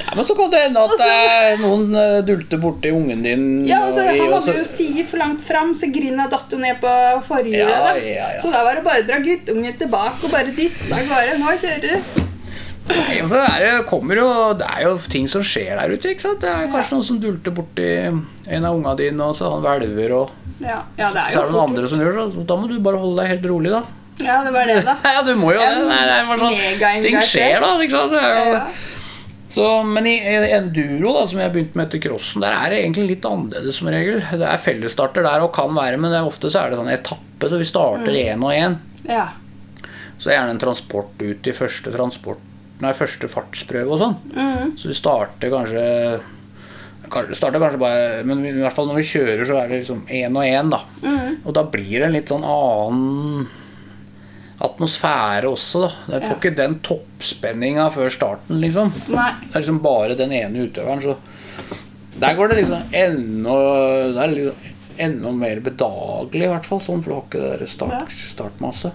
Ja, 0.00 0.16
Men 0.18 0.26
så 0.26 0.34
kan 0.34 0.50
det 0.50 0.62
hende 0.64 0.82
at 0.82 0.94
så- 0.98 1.60
noen 1.62 1.94
eh, 1.94 2.16
dulter 2.26 2.58
borti 2.58 2.90
ungen 2.90 3.22
din. 3.22 3.44
Ja, 3.68 3.84
og 3.86 3.94
så, 3.94 4.02
og 4.08 4.18
Han 4.18 4.32
hadde 4.34 4.56
jo 4.58 4.64
sider 4.66 5.06
for 5.06 5.22
langt 5.22 5.44
fram, 5.46 5.70
så 5.78 5.86
Grinda 5.94 6.26
datt 6.32 6.50
jo 6.50 6.58
ned 6.58 6.80
på 6.82 6.94
forhjulet. 7.28 7.70
Ja, 7.70 7.94
ja, 7.94 8.16
ja. 8.34 8.40
Så 8.42 8.50
da 8.50 8.64
var 8.66 8.74
det 8.80 8.82
bare 8.88 9.04
å 9.04 9.06
dra 9.12 9.20
guttungen 9.22 9.78
tilbake 9.78 10.26
og 10.26 10.34
bare 10.34 10.50
dytte 10.58 10.90
av 10.90 11.06
gårde. 11.12 11.38
Nå 11.38 11.54
kjører 11.62 11.86
du! 11.86 12.26
Nei, 12.90 13.20
altså 13.22 13.38
det, 13.38 13.46
er 13.54 13.62
det, 13.62 13.86
kommer 13.86 14.18
jo, 14.18 14.26
det 14.58 14.66
er 14.66 14.82
jo 14.88 14.96
ting 15.12 15.28
som 15.30 15.44
skjer 15.46 15.76
der 15.78 15.92
ute. 15.94 16.10
ikke 16.10 16.24
sant? 16.26 16.40
Det 16.42 16.50
er 16.50 16.66
kanskje 16.72 16.96
noen 16.96 17.06
som 17.06 17.20
dulter 17.22 17.54
borti 17.54 17.86
en 18.10 18.64
av 18.66 18.74
ungene 18.74 18.96
dine, 18.98 19.22
og 19.30 19.36
så 19.38 19.52
han 19.54 19.62
hvelver, 19.62 20.16
og 20.24 20.32
Ja, 20.58 20.80
ja, 20.98 21.12
det 21.14 21.22
er 21.28 21.30
så 21.36 21.44
er 21.44 21.46
det 21.46 21.54
noen 21.54 21.68
andre 21.70 21.86
som 21.88 22.02
gjør 22.02 22.18
det. 22.18 22.46
Da 22.50 22.56
må 22.58 22.66
du 22.66 22.74
bare 22.82 22.98
holde 22.98 23.22
deg 23.22 23.30
helt 23.36 23.46
rolig, 23.52 23.70
da. 23.70 23.84
Ja, 24.24 24.38
det 24.44 24.52
var 24.54 24.66
det, 24.70 24.78
da. 24.84 24.96
Ja, 25.16 25.22
du 25.26 25.34
må 25.38 25.52
jo 25.54 25.58
det. 25.60 25.68
Det 25.88 25.98
er 26.16 26.26
bare 26.30 26.38
sånn, 26.38 27.02
ting 27.04 27.18
skjer, 27.24 27.60
da. 27.60 27.74
ikke 27.84 27.98
sant? 27.98 28.12
Det 28.12 28.22
Ja. 28.54 28.64
så, 29.50 29.64
men 29.86 30.06
i 30.06 30.16
en 30.30 30.44
enduro, 30.60 31.12
da, 31.18 31.24
som 31.26 31.40
jeg 31.42 31.52
begynte 31.54 31.76
med 31.80 31.88
etter 31.88 32.02
crossen, 32.08 32.40
der 32.44 32.54
er 32.54 32.70
det 32.70 32.82
egentlig 32.84 33.06
litt 33.16 33.24
annerledes 33.26 33.80
som 33.80 33.88
regel. 33.90 34.20
Det 34.22 34.46
er 34.46 34.62
fellesstarter 34.62 35.26
der 35.26 35.42
og 35.42 35.52
kan 35.56 35.72
være, 35.74 35.98
men 35.98 36.12
det 36.14 36.20
ofte 36.22 36.50
så 36.52 36.62
er 36.64 36.70
det 36.70 36.78
sånn 36.78 36.92
etappe, 36.94 37.48
så 37.50 37.58
vi 37.58 37.66
starter 37.66 38.14
Mm. 38.36 38.44
og 38.44 38.52
én. 38.54 38.78
Ja. 39.08 39.28
Så 40.20 40.28
er 40.28 40.34
det 40.34 40.36
gjerne 40.38 40.50
en 40.54 40.62
transport 40.62 41.22
ut 41.24 41.46
i 41.48 41.52
første 41.56 41.90
transport 41.94 42.38
Nei, 42.80 42.94
første 42.96 43.28
fartsprøve 43.28 43.90
og 43.92 43.98
sånn. 44.00 44.14
Mm. 44.32 44.70
Så 44.80 44.88
vi 44.88 44.94
starter 44.96 45.50
kanskje 45.52 46.20
kanskje- 47.10 47.36
starter 47.36 47.60
kanskje 47.60 47.78
bare 47.82 48.22
Men 48.24 48.44
i 48.46 48.52
hvert 48.52 48.72
fall 48.72 48.86
når 48.88 48.96
vi 49.02 49.02
kjører, 49.10 49.42
så 49.44 49.58
er 49.60 49.68
det 49.68 49.80
liksom 49.82 50.06
én 50.08 50.36
og 50.36 50.44
én, 50.46 50.70
da. 50.70 50.78
Mm. 51.02 51.34
Og 51.44 51.52
da 51.52 51.62
blir 51.64 51.90
det 51.98 52.06
en 52.06 52.12
litt 52.14 52.28
sånn 52.32 52.40
annen 52.46 53.46
atmosfære 54.60 55.48
også, 55.48 55.80
da. 55.86 55.90
Den 56.12 56.22
får 56.26 56.34
Ja. 56.34 56.36
ikke 56.40 56.56
den 56.56 56.74
toppspenninga 56.84 57.90
før 57.94 58.10
starten, 58.12 58.60
liksom. 58.60 58.92
Nei. 59.08 59.30
Det 59.46 59.54
er 59.56 59.60
liksom 59.64 59.82
bare 59.82 60.16
den 60.16 60.32
ene 60.32 60.66
utøveren, 60.68 61.00
så 61.02 61.16
Der 62.20 62.34
går 62.36 62.48
det 62.48 62.56
liksom 62.58 62.82
enda 62.92 63.54
Det 64.12 64.22
er 64.24 64.34
liksom 64.34 64.56
enda 64.98 65.30
mer 65.32 65.60
bedagelig, 65.60 66.44
i 66.44 66.48
hvert 66.52 66.66
fall. 66.66 66.80
Sånn, 66.80 67.02
for 67.02 67.10
du 67.10 67.14
har 67.14 67.22
ikke 67.22 67.40
det 67.40 67.58
der 67.60 67.66
start, 67.66 68.10
startmasse. 68.12 68.90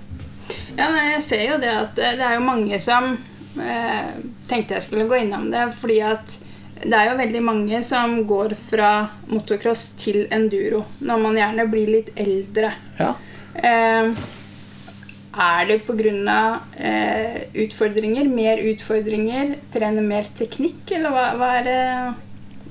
Ja, 0.77 0.89
nei, 0.91 1.11
jeg 1.15 1.23
ser 1.23 1.41
jo 1.49 1.57
det 1.57 1.71
at 1.73 1.95
det 1.95 2.11
det 2.19 2.21
er 2.27 2.35
jo 2.35 2.41
mange 2.45 2.79
som 2.83 3.17
eh, 3.59 4.11
tenkte 4.47 4.75
jeg 4.75 4.83
skulle 4.83 5.07
gå 5.09 5.15
innom 5.23 5.49
det, 5.49 5.73
fordi 5.79 6.01
at 6.05 6.35
det 6.83 6.93
er 6.93 7.09
jo 7.09 7.17
veldig 7.17 7.41
mange 7.41 7.83
som 7.83 8.25
går 8.27 8.53
fra 8.69 9.09
motocross 9.31 9.93
til 9.97 10.27
enduro 10.29 10.83
når 11.01 11.21
man 11.23 11.35
gjerne 11.39 11.65
blir 11.71 11.87
litt 11.87 12.09
eldre. 12.19 12.73
Ja. 12.99 13.15
Eh, 13.55 14.11
er 15.41 15.65
det 15.69 15.79
pga. 15.87 16.39
Eh, 16.77 17.41
utfordringer, 17.65 18.29
mer 18.31 18.61
utfordringer, 18.71 19.55
trene 19.73 20.03
mer 20.05 20.27
teknikk, 20.37 20.83
eller 20.97 21.13
hva, 21.15 21.25
hva 21.39 21.51
er 21.59 21.67
det 21.69 21.79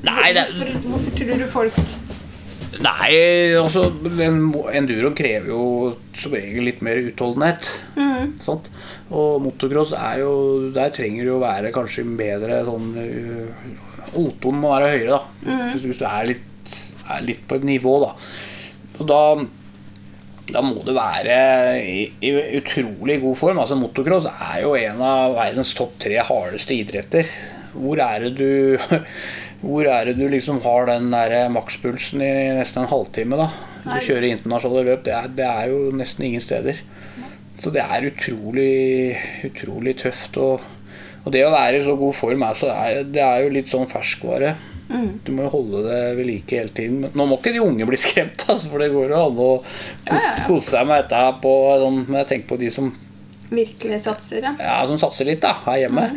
Nei, 0.04 0.32
det 0.36 0.48
hvorfor, 0.50 0.72
hvorfor 0.84 1.14
tror 1.16 1.38
du 1.40 1.46
folk 1.48 1.76
Nei, 2.84 3.12
altså 3.56 3.84
en 4.24 4.40
Enduro 4.74 5.12
krever 5.16 5.52
jo 5.52 5.62
som 6.18 6.34
regel 6.34 6.66
litt 6.66 6.80
mer 6.84 6.98
utholdenhet. 7.06 7.68
mm, 7.94 8.34
Sant? 8.42 8.68
Og 9.14 9.38
motocross 9.44 9.92
er 9.94 10.24
jo 10.24 10.32
Der 10.74 10.90
trenger 10.94 11.22
du 11.24 11.30
jo 11.34 11.40
være 11.42 11.70
kanskje 11.74 12.04
bedre 12.18 12.64
sånn 12.66 12.90
øh, 12.98 14.16
O2-en 14.18 14.58
må 14.60 14.72
være 14.74 14.90
høyere, 14.92 15.16
da. 15.16 15.70
Hvis, 15.72 15.86
hvis 15.88 16.02
du 16.02 16.04
er 16.06 16.26
litt, 16.28 16.74
er 17.10 17.24
litt 17.24 17.46
på 17.48 17.56
et 17.58 17.64
nivå, 17.66 17.94
da. 18.04 18.10
Og 18.98 19.08
da 19.08 19.20
da 20.52 20.60
må 20.64 20.82
du 20.84 20.92
være 20.92 21.36
i, 21.80 22.04
i 22.20 22.32
utrolig 22.58 23.16
god 23.22 23.38
form. 23.40 23.60
Altså 23.62 23.78
Motocross 23.80 24.28
er 24.28 24.60
jo 24.64 24.74
en 24.76 25.00
av 25.04 25.36
verdens 25.38 25.72
topp 25.76 25.96
tre 26.04 26.18
hardeste 26.20 26.76
idretter. 26.76 27.30
Hvor 27.74 28.00
er 28.02 28.26
det 28.26 28.34
du 28.38 28.78
Hvor 29.64 29.86
er 29.88 30.10
det 30.10 30.18
du 30.18 30.26
liksom 30.28 30.58
har 30.60 30.90
den 30.90 31.06
der 31.08 31.48
makspulsen 31.48 32.20
i 32.20 32.32
nesten 32.58 32.82
en 32.82 32.90
halvtime, 32.90 33.38
da? 33.40 33.46
Du 33.86 33.94
kjører 34.04 34.26
internasjonale 34.28 34.90
løp. 34.90 35.06
Det 35.06 35.14
er, 35.16 35.30
det 35.32 35.46
er 35.48 35.70
jo 35.72 35.78
nesten 35.96 36.26
ingen 36.28 36.44
steder. 36.44 36.82
Så 37.56 37.72
det 37.72 37.80
er 37.80 38.10
utrolig, 38.10 39.16
utrolig 39.48 39.94
tøft. 40.02 40.36
Og, 40.36 40.60
og 41.24 41.32
det 41.32 41.46
å 41.46 41.54
være 41.54 41.80
i 41.80 41.86
så 41.86 41.96
god 41.96 42.12
form 42.18 42.44
er, 42.44 42.60
så 42.60 42.68
er, 42.74 43.00
det 43.08 43.24
er 43.24 43.46
jo 43.46 43.54
litt 43.56 43.72
sånn 43.72 43.88
ferskvare. 43.88 44.52
Du 45.24 45.30
må 45.32 45.46
jo 45.46 45.52
holde 45.54 45.84
det 45.86 46.00
ved 46.18 46.26
like 46.28 46.58
hele 46.58 46.72
tiden. 46.76 47.00
Men 47.04 47.14
nå 47.16 47.26
må 47.30 47.38
ikke 47.40 47.54
de 47.56 47.62
unge 47.64 47.86
bli 47.88 47.98
skremt, 48.00 48.44
altså, 48.52 48.68
for 48.72 48.82
det 48.84 48.90
går 48.92 49.14
jo 49.14 49.20
an 49.22 49.40
å 49.40 49.50
kose, 49.64 50.10
Ja, 50.10 50.18
ja, 50.20 50.46
ja. 50.48 50.58
seg 50.68 50.88
med 50.90 51.04
dette 51.04 51.22
på 51.44 51.54
sånn, 51.80 52.02
Men 52.08 52.20
jeg 52.22 52.30
tenker 52.32 52.52
på 52.54 52.60
de 52.60 52.70
som, 52.74 52.92
Virkelig 53.54 54.00
satser, 54.02 54.42
ja. 54.42 54.54
ja, 54.58 54.76
som 54.88 54.98
satser 54.98 55.28
litt 55.28 55.42
da, 55.44 55.52
her 55.66 55.84
hjemme. 55.84 56.08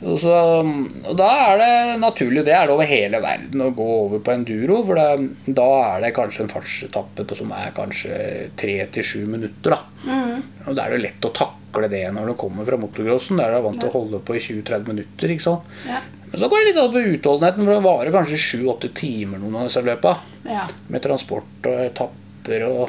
Og, 0.00 0.16
så, 0.18 0.32
og 0.32 1.16
da 1.18 1.26
er 1.44 1.60
det 1.60 1.98
naturlig, 2.00 2.42
det 2.46 2.54
er 2.56 2.66
det 2.66 2.72
over 2.74 2.88
hele 2.88 3.20
verden, 3.22 3.60
å 3.62 3.68
gå 3.76 3.86
over 4.06 4.22
på 4.24 4.32
enduro. 4.32 4.78
For 4.88 4.96
det, 4.98 5.52
da 5.58 5.66
er 5.90 6.06
det 6.06 6.14
kanskje 6.16 6.46
en 6.46 6.50
fartsetappe 6.52 7.26
på, 7.28 7.36
som 7.38 7.52
er 7.54 7.74
kanskje 7.76 8.16
tre 8.58 8.78
til 8.96 9.06
sju 9.06 9.20
minutter. 9.28 9.76
da. 9.76 10.40
Og 10.66 10.72
da 10.76 10.86
er 10.86 10.96
det 10.96 11.02
lett 11.04 11.28
å 11.28 11.32
takle 11.36 11.90
det 11.92 12.06
når 12.16 12.32
du 12.32 12.38
kommer 12.40 12.66
fra 12.66 12.80
motocrossen. 12.80 13.38
Der 13.38 13.52
du 13.52 13.60
er 13.60 13.66
vant 13.68 13.78
til 13.80 13.92
å 13.92 13.96
holde 13.98 14.22
på 14.24 14.38
i 14.40 14.42
20-30 14.42 14.88
minutter. 14.88 15.36
ikke 15.36 15.46
sant? 15.46 15.76
Ja. 15.86 16.00
Men 16.30 16.40
så 16.40 16.48
går 16.48 16.60
det 16.62 16.68
litt 16.70 16.80
an 16.82 16.92
på 16.94 17.02
utholdenheten, 17.14 17.64
for 17.66 17.74
det 17.74 17.84
varer 17.86 18.14
kanskje 18.14 18.38
7-8 18.62 18.90
timer 18.94 19.40
noen 19.42 19.56
av 19.60 19.68
disse 19.70 19.82
løpa. 19.82 20.16
ja. 20.46 20.66
Med 20.88 21.02
transport 21.02 21.66
og 21.66 21.80
etapper 21.88 22.66
og 22.68 22.84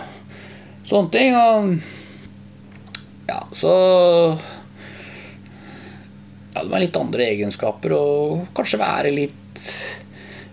sånne 0.85 1.13
ting. 1.13 1.35
Og 1.35 3.27
ja, 3.31 3.39
så 3.55 3.73
Ja, 6.53 6.63
det 6.65 6.69
var 6.73 6.81
litt 6.83 6.97
andre 6.99 7.27
egenskaper, 7.31 7.93
og 7.95 8.47
kanskje 8.57 8.81
være 8.81 9.13
litt 9.15 9.37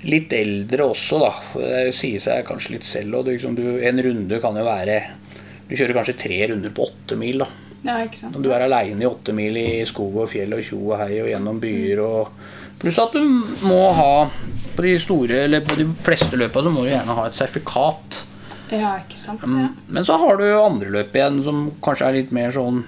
Litt 0.07 0.31
eldre 0.33 0.85
også, 0.93 1.17
da. 1.19 1.31
Det 1.59 1.95
sier 1.97 2.23
seg 2.23 2.45
kanskje 2.47 2.77
litt 2.77 2.85
selv. 2.87 3.17
Og 3.19 3.33
liksom, 3.33 3.57
du, 3.59 3.81
en 3.83 3.99
runde 4.07 4.39
kan 4.41 4.55
jo 4.55 4.63
være 4.63 5.01
Du 5.67 5.73
kjører 5.75 5.97
kanskje 5.97 6.15
tre 6.21 6.37
runder 6.53 6.71
på 6.71 6.87
åtte 6.87 7.19
mil, 7.19 7.43
da. 7.43 7.49
ja. 7.83 8.31
Og 8.31 8.39
du 8.45 8.49
er 8.55 8.63
aleine 8.69 9.03
i 9.03 9.09
åtte 9.09 9.35
mil 9.35 9.59
i 9.59 9.83
skog 9.91 10.21
og 10.23 10.31
fjell 10.31 10.55
og 10.55 10.63
tjo 10.65 10.79
og 10.93 10.97
hei 11.03 11.19
og 11.19 11.29
gjennom 11.33 11.59
byer 11.63 12.01
og 12.07 12.31
Pluss 12.79 12.99
at 13.03 13.15
du 13.17 13.23
må 13.67 13.81
ha 13.97 14.29
På 14.77 14.85
de 14.85 14.95
store, 15.03 15.45
eller 15.49 15.65
på 15.67 15.75
de 15.79 15.89
fleste 16.07 16.39
løpa 16.39 16.63
så 16.63 16.71
må 16.71 16.85
du 16.85 16.93
gjerne 16.93 17.17
ha 17.19 17.25
et 17.27 17.35
sertifikat. 17.35 18.21
Ja, 18.71 18.93
ikke 19.01 19.19
sant. 19.19 19.43
Mm. 19.43 19.57
Ja. 19.59 19.71
Men 19.97 20.07
så 20.07 20.19
har 20.23 20.39
du 20.39 20.45
andre 20.53 20.93
løp 20.95 21.17
igjen 21.17 21.41
som 21.43 21.65
kanskje 21.83 22.07
er 22.07 22.19
litt 22.21 22.35
mer 22.37 22.53
sånn 22.55 22.85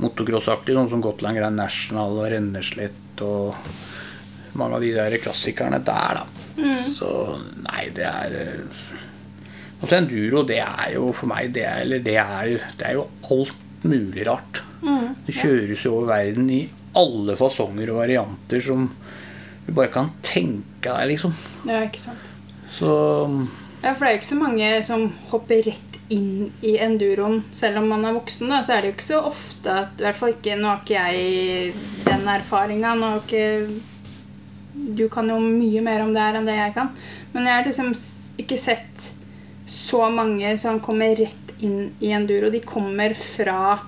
motocrossaktig, 0.00 0.74
sånn 0.76 0.90
som 0.92 1.04
Gotland 1.04 1.38
Grand 1.40 1.56
National 1.56 2.18
og 2.18 2.28
Renneslett 2.32 3.24
og 3.24 3.56
mange 4.58 4.76
av 4.76 4.84
de 4.84 4.90
der 4.96 5.16
klassikerne 5.22 5.80
der, 5.86 6.20
da. 6.20 6.26
Så 6.96 7.08
nei, 7.62 7.86
det 7.96 8.04
er 8.04 8.34
eh, 8.36 8.96
Altså 9.80 9.96
enduro, 9.96 10.42
det 10.44 10.58
er 10.60 10.90
jo 10.92 11.06
for 11.16 11.30
meg 11.30 11.54
det 11.56 11.62
er, 11.64 11.78
eller 11.86 12.02
det 12.04 12.18
er, 12.20 12.50
det 12.76 12.84
er 12.84 12.98
jo 12.98 13.06
alt 13.32 13.86
mulig 13.88 14.26
rart. 14.28 14.60
Det 15.24 15.32
kjøres 15.38 15.86
jo 15.86 15.94
over 15.94 16.10
verden 16.10 16.50
i 16.52 16.58
alle 16.96 17.36
fasonger 17.38 17.92
og 17.92 18.00
varianter 18.02 18.62
som 18.64 18.88
du 19.66 19.72
bare 19.76 19.92
kan 19.92 20.10
tenke 20.26 20.88
deg, 20.90 21.12
liksom. 21.12 21.34
ja, 21.68 21.84
ikke 21.86 22.00
sant. 22.02 22.30
Så 22.70 22.90
Ja, 23.82 23.94
for 23.94 24.04
det 24.04 24.08
er 24.08 24.14
jo 24.14 24.18
ikke 24.20 24.28
så 24.34 24.40
mange 24.40 24.70
som 24.86 25.06
hopper 25.30 25.62
rett 25.66 25.96
inn 26.10 26.50
i 26.66 26.74
enduroen 26.82 27.44
selv 27.54 27.78
om 27.80 27.86
man 27.88 28.04
er 28.04 28.16
voksen. 28.16 28.48
da, 28.50 28.62
Så 28.62 28.74
er 28.74 28.82
det 28.82 28.90
jo 28.90 28.96
ikke 28.96 29.06
så 29.06 29.20
ofte 29.30 29.76
at 29.84 30.00
i 30.00 30.04
hvert 30.04 30.18
fall 30.18 30.34
ikke, 30.34 30.56
Nå 30.58 30.68
har 30.68 30.82
ikke 30.82 31.04
jeg 31.06 31.74
den 32.04 32.28
erfaringa. 32.28 32.94
Nå 32.98 33.12
har 33.14 33.22
ikke 33.22 33.80
Du 34.96 35.08
kan 35.08 35.28
jo 35.28 35.38
mye 35.40 35.80
mer 35.82 36.02
om 36.02 36.12
det 36.14 36.22
her 36.22 36.38
enn 36.38 36.46
det 36.46 36.56
jeg 36.56 36.74
kan. 36.74 36.90
Men 37.32 37.46
jeg 37.46 37.54
har 37.54 37.66
liksom 37.66 37.94
ikke 38.40 38.58
sett 38.58 39.10
så 39.66 40.10
mange 40.10 40.58
som 40.58 40.80
kommer 40.82 41.14
rett 41.18 41.54
inn 41.62 41.92
i 42.00 42.10
enduro. 42.16 42.50
De 42.50 42.60
kommer 42.60 43.14
fra 43.14 43.78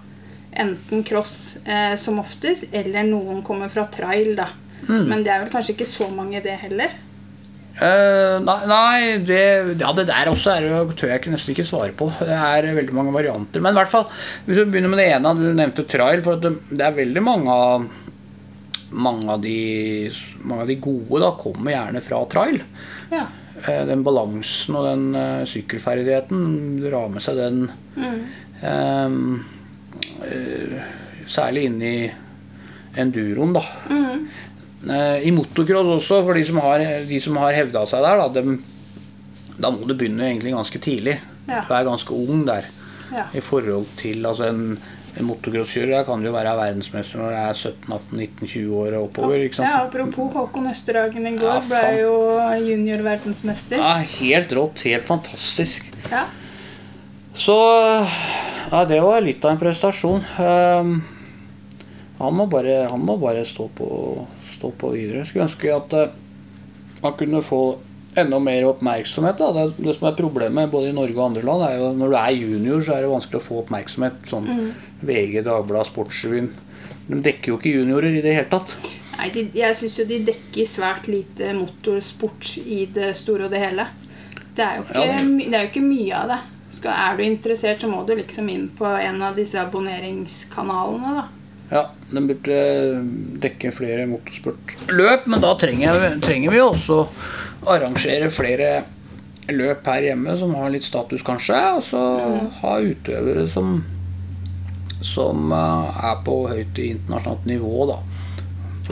enten 0.53 1.05
cross 1.07 1.57
eh, 1.65 1.95
som 1.97 2.19
oftest, 2.23 2.69
eller 2.73 3.07
noen 3.09 3.43
kommer 3.47 3.73
fra 3.73 3.87
trail, 3.93 4.35
da. 4.37 4.51
Men 4.89 5.23
det 5.23 5.31
er 5.31 5.45
vel 5.45 5.51
kanskje 5.53 5.77
ikke 5.77 5.87
så 5.87 6.09
mange, 6.11 6.41
det 6.43 6.57
heller. 6.59 6.91
Uh, 7.73 8.37
nei, 8.45 8.57
nei 8.69 8.97
det, 9.25 9.43
ja, 9.81 9.93
det 9.97 10.05
der 10.11 10.29
også 10.29 10.51
er 10.53 10.91
tør 10.99 11.13
jeg 11.15 11.31
nesten 11.33 11.55
ikke 11.55 11.65
svare 11.65 11.95
på. 11.97 12.11
Det 12.19 12.35
er 12.35 12.67
veldig 12.77 12.97
mange 12.99 13.15
varianter. 13.15 13.63
Men 13.65 13.73
i 13.73 13.79
hvert 13.81 13.93
fall, 13.93 14.09
hvis 14.45 14.59
vi 14.59 14.67
begynner 14.75 14.93
med 14.93 15.01
det 15.01 15.07
ene, 15.15 15.33
du 15.39 15.47
nevnte 15.57 15.87
trail. 15.89 16.21
For 16.27 16.43
det, 16.43 16.53
det 16.69 16.85
er 16.85 16.99
veldig 16.99 17.23
mange 17.25 17.55
av 17.55 17.87
mange 18.93 19.31
av, 19.33 19.41
de, 19.41 20.11
mange 20.45 20.67
av 20.67 20.69
de 20.69 20.77
gode 20.85 21.23
da 21.23 21.31
kommer 21.41 21.73
gjerne 21.73 22.03
fra 22.05 22.21
trail. 22.35 22.61
Ja. 23.15 23.25
Uh, 23.63 23.83
Den 23.89 24.05
balansen 24.05 24.77
og 24.77 24.91
den 24.91 25.09
uh, 25.17 25.47
sykkelferdigheten, 25.49 26.45
drar 26.85 27.09
med 27.15 27.25
seg 27.25 27.41
den 27.41 27.65
Mm. 27.93 28.21
eh, 28.65 29.15
Særlig 31.33 31.65
inn 31.69 31.81
i 31.87 31.97
enduroen, 32.99 33.53
da. 33.57 33.63
Mm. 33.89 34.25
I 35.23 35.31
motocross 35.35 35.93
også, 36.01 36.23
for 36.27 36.35
de 36.37 36.43
som 36.49 36.59
har, 36.65 36.83
de 37.09 37.21
som 37.23 37.37
har 37.39 37.55
hevda 37.55 37.85
seg 37.89 38.03
der, 38.03 38.19
da, 38.19 38.41
dem, 38.41 38.57
da 39.63 39.71
må 39.71 39.87
du 39.87 39.95
begynne 39.95 40.27
egentlig 40.33 40.53
ganske 40.57 40.81
tidlig. 40.83 41.19
Ja. 41.47 41.63
Du 41.69 41.75
er 41.77 41.87
ganske 41.91 42.17
ung 42.17 42.45
der 42.49 42.67
Ja. 43.13 43.27
i 43.37 43.41
forhold 43.45 43.87
til 44.01 44.25
altså 44.25 44.47
en, 44.49 44.79
en 45.21 45.27
motocrosskjører 45.29 46.07
kan 46.09 46.23
jo 46.25 46.31
være 46.33 46.55
verdensmester 46.57 47.21
når 47.21 47.35
det 47.35 47.41
er 47.43 47.59
17-18-19-20 47.61 48.71
år 48.73 48.95
og 48.97 49.03
oppover. 49.11 49.43
sant? 49.53 49.69
Ja, 49.69 49.83
apropos 49.85 50.33
Håkon 50.33 50.71
Østerhagen 50.71 51.27
i 51.29 51.35
går 51.37 51.51
Ja, 51.51 51.59
ble 51.69 51.91
jo 52.01 52.15
junior-verdensmester. 52.71 53.77
Ja, 53.77 53.99
helt 54.17 54.55
rått. 54.57 54.81
Helt 54.89 55.05
fantastisk. 55.11 55.85
Ja. 56.11 56.25
Så 57.35 57.55
ja, 58.73 58.85
det 58.89 59.01
var 59.01 59.21
litt 59.25 59.45
av 59.45 59.55
en 59.55 59.61
prestasjon. 59.61 60.21
Ehm, 60.41 60.99
han, 62.19 62.35
må 62.37 62.47
bare, 62.51 62.83
han 62.91 63.01
må 63.05 63.17
bare 63.21 63.45
stå 63.49 63.69
på, 63.77 63.89
stå 64.57 64.71
på 64.79 64.91
videre. 64.95 65.25
Skulle 65.27 65.49
ønske 65.49 65.73
at 65.75 65.97
eh, 65.99 66.13
man 67.03 67.17
kunne 67.19 67.41
få 67.45 67.63
enda 68.21 68.39
mer 68.45 68.67
oppmerksomhet. 68.69 69.41
Det, 69.41 69.67
det 69.87 69.95
som 69.97 70.11
er 70.11 70.19
problemet 70.19 70.71
både 70.73 70.91
i 70.93 70.97
Norge 70.97 71.17
og 71.17 71.25
andre 71.31 71.45
land, 71.49 71.65
er 71.71 71.79
jo 71.81 71.93
når 71.97 72.13
du 72.13 72.19
er 72.21 72.37
junior, 72.37 72.83
så 72.85 72.97
er 72.99 73.07
det 73.07 73.13
vanskelig 73.15 73.41
å 73.41 73.47
få 73.47 73.61
oppmerksomhet. 73.63 74.21
Sånn 74.29 74.51
VG, 75.03 75.41
Dagbladet, 75.47 75.89
Sportsrevyen. 75.89 76.51
De 77.09 77.19
dekker 77.25 77.55
jo 77.55 77.59
ikke 77.59 77.73
juniorer 77.79 78.19
i 78.21 78.23
det 78.25 78.37
hele 78.37 78.51
tatt. 78.53 78.77
Nei, 79.17 79.31
de, 79.35 79.47
jeg 79.57 79.77
syns 79.79 79.97
jo 80.01 80.05
de 80.09 80.21
dekker 80.29 80.69
svært 80.69 81.09
lite 81.11 81.51
motorsport 81.57 82.53
i 82.63 82.85
det 82.93 83.13
store 83.19 83.49
og 83.49 83.53
det 83.55 83.61
hele. 83.65 83.89
Det 84.57 84.65
er 84.65 84.79
jo 84.79 84.85
ikke, 84.87 85.01
Ja, 85.01 85.19
det- 85.19 85.49
det 85.51 85.55
er 85.59 85.63
jo 85.67 85.71
ikke 85.73 85.89
mye 85.89 86.15
av 86.21 86.29
det. 86.35 86.39
Skal, 86.73 86.93
er 86.97 87.19
du 87.19 87.23
interessert, 87.27 87.83
så 87.83 87.91
må 87.91 88.01
du 88.09 88.15
liksom 88.17 88.49
inn 88.49 88.67
på 88.77 88.89
en 88.89 89.21
av 89.23 89.37
disse 89.37 89.61
abonneringskanalene, 89.61 91.15
da. 91.21 91.29
Ja, 91.73 91.87
den 92.13 92.27
burde 92.29 92.57
dekke 93.41 93.71
flere 93.73 94.05
motorsportløp, 94.11 95.29
men 95.33 95.41
da 95.41 95.55
trenger, 95.61 96.19
trenger 96.21 96.53
vi 96.53 96.61
også 96.61 96.99
arrangere 97.73 98.29
flere 98.33 98.73
løp 99.53 99.89
her 99.89 100.09
hjemme 100.11 100.35
som 100.37 100.53
har 100.59 100.73
litt 100.75 100.85
status, 100.85 101.25
kanskje. 101.25 101.61
Og 101.79 101.85
så 101.87 102.03
ha 102.61 102.75
utøvere 102.85 103.47
som, 103.49 103.79
som 105.01 105.53
eh, 105.57 106.05
er 106.11 106.21
på 106.27 106.37
høyt 106.51 106.83
internasjonalt 106.85 107.49
nivå, 107.49 107.89
da. 107.93 108.01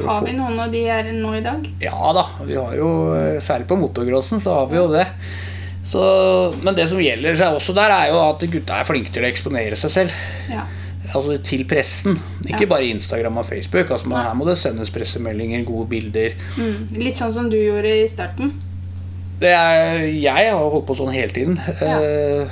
Har 0.01 0.25
vi 0.25 0.33
noen 0.39 0.57
av 0.63 0.73
de 0.73 0.81
her 0.87 1.09
nå 1.13 1.35
i 1.37 1.43
dag? 1.45 1.65
ja 1.83 2.13
da, 2.15 2.23
vi 2.47 2.55
har 2.55 2.77
jo 2.79 2.91
eh, 3.11 3.41
Særlig 3.43 3.67
på 3.69 3.77
motocrossen 3.77 4.41
så 4.41 4.61
har 4.61 4.71
vi 4.71 4.79
jo 4.79 4.87
det. 4.93 5.05
Så, 5.87 6.01
men 6.63 6.75
det 6.77 6.89
som 6.91 7.01
gjelder 7.03 7.35
seg 7.39 7.57
også 7.57 7.75
der, 7.75 7.91
er 7.91 8.11
jo 8.13 8.21
at 8.23 8.45
gutta 8.53 8.81
er 8.81 8.87
flinke 8.87 9.11
til 9.15 9.25
å 9.25 9.31
eksponere 9.31 9.79
seg 9.81 9.91
selv. 9.95 10.13
Ja. 10.51 10.67
Altså 11.11 11.39
til 11.43 11.65
pressen. 11.67 12.19
Ikke 12.47 12.63
Ja. 12.69 12.71
bare 12.71 12.87
Instagram 12.93 13.39
og 13.41 13.47
Facebook. 13.49 13.91
Altså, 13.91 14.11
her 14.15 14.35
må 14.39 14.45
det 14.47 14.59
sendes 14.61 14.91
pressemeldinger, 14.95 15.65
gode 15.67 15.89
bilder. 15.91 16.37
Mm. 16.57 16.93
Litt 17.03 17.17
sånn 17.19 17.33
som 17.35 17.49
du 17.51 17.57
gjorde 17.59 17.91
i 18.05 18.07
starten. 18.09 18.53
Det 19.41 19.49
er, 19.57 20.05
jeg 20.21 20.51
har 20.53 20.71
holdt 20.71 20.87
på 20.87 20.95
sånn 20.99 21.11
hele 21.15 21.33
tiden. 21.33 21.59
Ja. 21.81 21.97
Eh, 21.99 22.47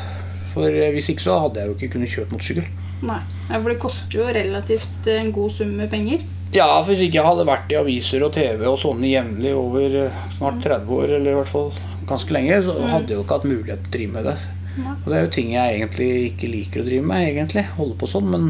For 0.54 0.72
hvis 0.72 1.10
ikke 1.12 1.22
så 1.22 1.36
hadde 1.44 1.60
jeg 1.60 1.68
jo 1.68 1.74
ikke 1.76 1.92
kunnet 1.92 2.10
kjøpe 2.10 2.32
motorsykkel. 2.34 2.64
Nei, 3.06 3.20
For 3.52 3.68
det 3.70 3.78
koster 3.78 4.18
jo 4.18 4.24
relativt 4.34 5.06
eh, 5.06 5.20
en 5.20 5.30
god 5.30 5.52
sum 5.54 5.76
med 5.76 5.90
penger. 5.92 6.24
Ja, 6.50 6.66
for 6.82 6.94
hvis 6.94 7.04
ikke 7.04 7.20
jeg 7.20 7.28
hadde 7.28 7.44
vært 7.46 7.70
i 7.70 7.76
aviser 7.78 8.24
og 8.24 8.32
TV 8.34 8.64
og 8.66 8.78
sånne 8.80 9.06
jevnlig 9.12 9.52
over 9.54 9.94
eh, 10.06 10.18
snart 10.38 10.58
30 10.64 10.88
år, 10.96 11.12
eller 11.20 11.30
i 11.30 11.38
hvert 11.38 11.52
fall 11.52 11.70
ganske 12.10 12.34
lenge, 12.34 12.62
så 12.64 12.76
hadde 12.88 13.12
jeg 13.12 13.18
jo 13.18 13.24
ikke 13.26 13.38
hatt 13.38 13.50
mulighet 13.50 13.84
til 13.84 13.90
å 13.90 13.96
drive 13.98 14.14
med 14.16 14.30
det. 14.30 14.38
Og 14.78 15.10
det 15.10 15.16
er 15.16 15.24
jo 15.24 15.34
ting 15.34 15.52
jeg 15.52 15.76
egentlig 15.78 16.08
ikke 16.30 16.50
liker 16.52 16.82
å 16.82 16.86
drive 16.86 17.10
med, 17.10 17.28
egentlig. 17.32 17.64
Holde 17.78 17.98
på 17.98 18.08
sånn, 18.10 18.28
men 18.30 18.48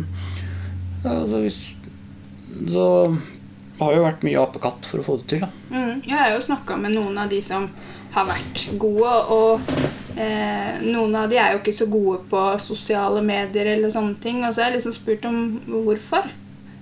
ja, 1.04 1.14
altså, 1.14 1.42
hvis, 1.44 1.60
så 2.68 2.86
har 3.78 3.94
jo 3.94 4.02
vært 4.04 4.26
mye 4.26 4.42
apekatt 4.42 4.88
for 4.90 5.00
å 5.00 5.06
få 5.06 5.20
det 5.20 5.28
til, 5.32 5.44
da. 5.46 5.50
Mm. 5.70 6.02
Jeg 6.02 6.16
har 6.18 6.34
jo 6.34 6.42
snakka 6.44 6.78
med 6.80 6.96
noen 6.96 7.20
av 7.22 7.30
de 7.30 7.38
som 7.44 7.68
har 8.14 8.26
vært 8.28 8.64
gode, 8.80 9.14
og 9.34 9.70
eh, 10.18 10.82
noen 10.84 11.16
av 11.20 11.30
de 11.30 11.38
er 11.38 11.54
jo 11.54 11.62
ikke 11.62 11.76
så 11.76 11.86
gode 11.90 12.20
på 12.30 12.42
sosiale 12.62 13.22
medier 13.24 13.74
eller 13.76 13.92
sånne 13.94 14.18
ting. 14.22 14.42
Og 14.42 14.52
så 14.52 14.64
har 14.64 14.72
jeg 14.72 14.80
liksom 14.80 14.96
spurt 14.96 15.28
om 15.28 15.40
hvorfor. 15.70 16.28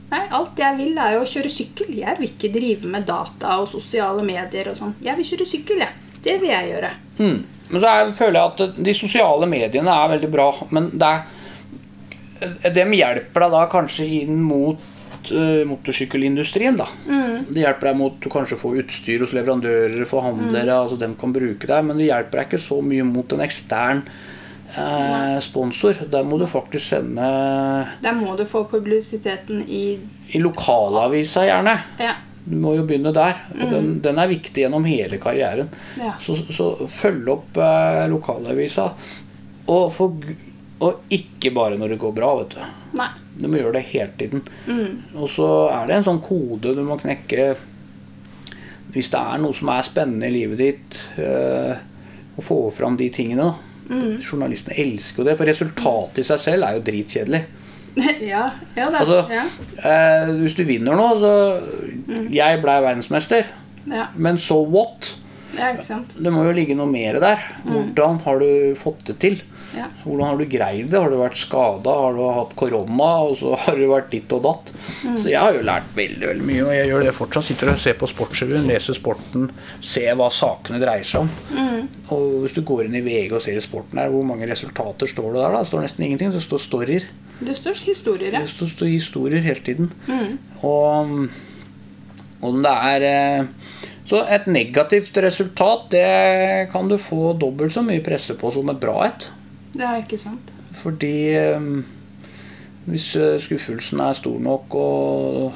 Nei, 0.06 0.22
alt 0.38 0.58
jeg 0.62 0.78
vil 0.78 0.98
er 1.02 1.16
jo 1.16 1.24
å 1.24 1.28
kjøre 1.28 1.50
sykkel. 1.50 1.94
Jeg 1.98 2.18
vil 2.20 2.30
ikke 2.30 2.52
drive 2.54 2.90
med 2.90 3.08
data 3.08 3.58
og 3.60 3.70
sosiale 3.70 4.22
medier 4.26 4.70
og 4.70 4.78
sånn. 4.78 4.94
Jeg 5.02 5.18
vil 5.18 5.30
kjøre 5.32 5.48
sykkel, 5.50 5.82
jeg. 5.82 6.05
Det 6.26 6.36
vil 6.42 6.52
jeg 6.52 6.72
gjøre. 6.74 6.90
Mm. 7.20 7.38
Men 7.68 7.82
så 7.82 7.92
er, 7.92 8.12
føler 8.14 8.38
jeg 8.38 8.52
at 8.52 8.82
de 8.88 8.94
sosiale 8.94 9.48
mediene 9.50 9.94
er 9.94 10.12
veldig 10.14 10.30
bra, 10.30 10.50
men 10.74 10.90
det 10.94 11.08
er, 11.08 12.68
dem 12.76 12.94
hjelper 12.94 13.46
deg 13.46 13.56
da 13.56 13.64
kanskje 13.72 14.06
inn 14.20 14.38
mot 14.44 15.32
uh, 15.32 15.62
motorsykkelindustrien. 15.70 16.78
da. 16.78 16.86
Det 17.50 17.62
hjelper 17.62 17.90
deg 17.90 17.98
mot 17.98 18.28
å 18.28 18.32
kanskje 18.32 18.58
få 18.60 18.74
utstyr 18.82 19.24
hos 19.24 19.34
leverandører, 19.36 20.04
forhandlere, 20.08 20.76
altså 20.76 20.98
dem 21.00 21.16
kan 21.18 21.34
bruke 21.34 21.68
deg, 21.68 21.86
men 21.86 21.98
det 21.98 22.10
hjelper 22.10 22.42
deg 22.42 22.50
ikke 22.50 22.64
så 22.66 22.80
mye 22.84 23.06
mot 23.06 23.34
en 23.34 23.44
ekstern 23.46 24.02
eh, 24.74 25.38
sponsor. 25.42 26.04
Der 26.12 26.26
må 26.26 26.38
du 26.42 26.46
faktisk 26.50 26.90
sende 26.90 27.30
Der 28.02 28.18
må 28.18 28.36
du 28.38 28.44
få 28.48 28.66
publisiteten 28.70 29.64
i 29.66 29.86
i 30.34 30.40
lokalavisa, 30.42 31.44
gjerne. 31.46 31.76
Ja. 32.02 32.16
Du 32.46 32.56
må 32.62 32.76
jo 32.76 32.84
begynne 32.86 33.12
der. 33.14 33.40
Og 33.58 33.70
den, 33.74 33.92
den 34.04 34.18
er 34.22 34.30
viktig 34.30 34.62
gjennom 34.64 34.86
hele 34.86 35.18
karrieren. 35.22 35.70
Ja. 35.98 36.14
Så, 36.22 36.38
så 36.54 36.72
følg 36.86 37.28
opp 37.32 37.58
eh, 37.58 38.04
lokalavisa. 38.12 38.88
Og, 39.66 39.88
for, 39.94 40.14
og 40.86 41.12
ikke 41.12 41.50
bare 41.56 41.78
når 41.80 41.94
det 41.96 42.00
går 42.04 42.14
bra, 42.14 42.32
vet 42.40 42.54
du. 42.54 42.60
Nei. 43.00 43.08
Du 43.36 43.48
må 43.50 43.58
gjøre 43.58 43.74
det 43.80 43.88
hele 43.90 44.12
tiden. 44.16 44.44
Og 45.18 45.26
så 45.28 45.48
er 45.74 45.90
det 45.90 45.98
en 45.98 46.06
sånn 46.06 46.22
kode 46.24 46.72
du 46.78 46.84
må 46.86 46.96
knekke 47.02 47.50
hvis 48.94 49.10
det 49.12 49.18
er 49.20 49.40
noe 49.42 49.52
som 49.52 49.68
er 49.74 49.84
spennende 49.84 50.30
i 50.30 50.32
livet 50.38 50.60
ditt. 50.62 51.00
eh, 51.20 51.74
å 52.36 52.44
få 52.44 52.70
fram 52.72 52.96
de 52.96 53.10
tingene. 53.12 53.50
da. 53.50 53.98
Journalistene 54.24 54.76
elsker 54.82 55.22
jo 55.22 55.26
det, 55.28 55.36
for 55.38 55.48
resultatet 55.48 56.22
i 56.22 56.26
seg 56.28 56.40
selv 56.42 56.66
er 56.66 56.76
jo 56.78 56.84
dritkjedelig. 56.86 57.42
ja, 58.32 58.42
ja 58.76 58.88
da. 58.92 58.98
Altså, 59.00 59.20
ja. 59.32 59.44
eh, 59.80 60.32
hvis 60.42 60.56
du 60.58 60.64
vinner 60.68 60.98
nå, 60.98 61.06
så 61.22 61.30
Jeg 62.32 62.60
blei 62.62 62.80
verdensmester, 62.84 63.46
Ja. 63.90 64.08
men 64.16 64.38
so 64.38 64.60
what? 64.64 65.14
sant. 65.80 66.12
Det 66.20 66.32
må 66.34 66.42
jo 66.44 66.52
ligge 66.52 66.74
noe 66.76 66.88
mer 66.90 67.16
der. 67.22 67.40
Hvordan 67.64 68.18
har 68.26 68.40
du 68.42 68.74
fått 68.76 69.06
det 69.08 69.18
til? 69.22 69.38
Ja. 69.76 69.86
Hvordan 70.06 70.24
har 70.30 70.38
du 70.40 70.44
greid 70.48 70.86
det? 70.88 70.96
Har 70.98 71.12
du 71.12 71.18
vært 71.20 71.36
skada? 71.36 71.92
Har 72.06 72.16
du 72.16 72.22
hatt 72.32 72.54
korona? 72.56 73.08
Og 73.28 73.36
så 73.40 73.52
har 73.66 73.76
du 73.76 73.84
vært 73.90 74.08
ditt 74.14 74.32
og 74.32 74.42
datt. 74.46 74.72
Så 75.04 75.26
jeg 75.28 75.36
har 75.42 75.52
jo 75.56 75.64
lært 75.66 75.90
veldig 75.98 76.30
veldig 76.30 76.46
mye, 76.48 76.62
og 76.64 76.72
jeg 76.74 76.88
gjør 76.90 77.04
det 77.06 77.14
fortsatt. 77.18 77.48
Sitter 77.50 77.72
og 77.74 77.82
ser 77.82 77.98
på 78.00 78.08
Sportsrevyen, 78.10 78.66
leser 78.70 78.96
sporten, 78.96 79.50
ser 79.84 80.16
hva 80.16 80.30
sakene 80.32 80.80
dreier 80.82 81.04
seg 81.06 81.26
om. 81.26 81.30
Og 82.14 82.42
hvis 82.44 82.56
du 82.56 82.62
går 82.66 82.86
inn 82.86 82.96
i 82.98 83.04
VG 83.04 83.36
og 83.36 83.44
ser 83.44 83.58
i 83.60 83.64
sporten 83.64 84.00
her, 84.00 84.10
hvor 84.14 84.24
mange 84.26 84.48
resultater 84.48 85.10
står 85.10 85.34
det 85.34 85.42
der? 85.42 85.56
da? 85.56 85.62
Det 85.62 85.70
står 85.72 85.84
nesten 85.86 86.06
ingenting. 86.08 86.32
Det 86.34 86.44
står 86.44 86.62
storyer. 86.64 87.08
Det 87.36 87.56
står 87.58 87.82
historier, 87.84 88.32
ja. 88.32 88.40
Det 88.46 88.48
står, 88.54 88.72
står 88.72 88.92
historier 88.94 89.44
hele 89.44 89.60
tiden. 89.66 89.90
Og 90.64 91.28
om 92.46 92.62
det 92.62 92.72
er 92.72 93.04
eh, 93.10 93.46
Så 94.06 94.20
et 94.30 94.46
negativt 94.46 95.16
resultat, 95.18 95.88
det 95.90 96.68
kan 96.70 96.86
du 96.88 96.94
få 97.00 97.32
dobbelt 97.34 97.74
så 97.74 97.82
mye 97.82 98.04
presse 98.06 98.36
på 98.38 98.52
som 98.54 98.70
et 98.70 98.78
bra 98.80 99.00
et. 99.08 99.26
Det 99.76 99.84
er 99.84 100.02
ikke 100.02 100.18
sant. 100.18 100.52
Fordi 100.76 101.12
eh, 101.36 101.60
hvis 102.86 103.10
eh, 103.16 103.36
skuffelsen 103.42 104.00
er 104.00 104.12
stor 104.18 104.38
nok 104.40 104.74
og 104.78 105.52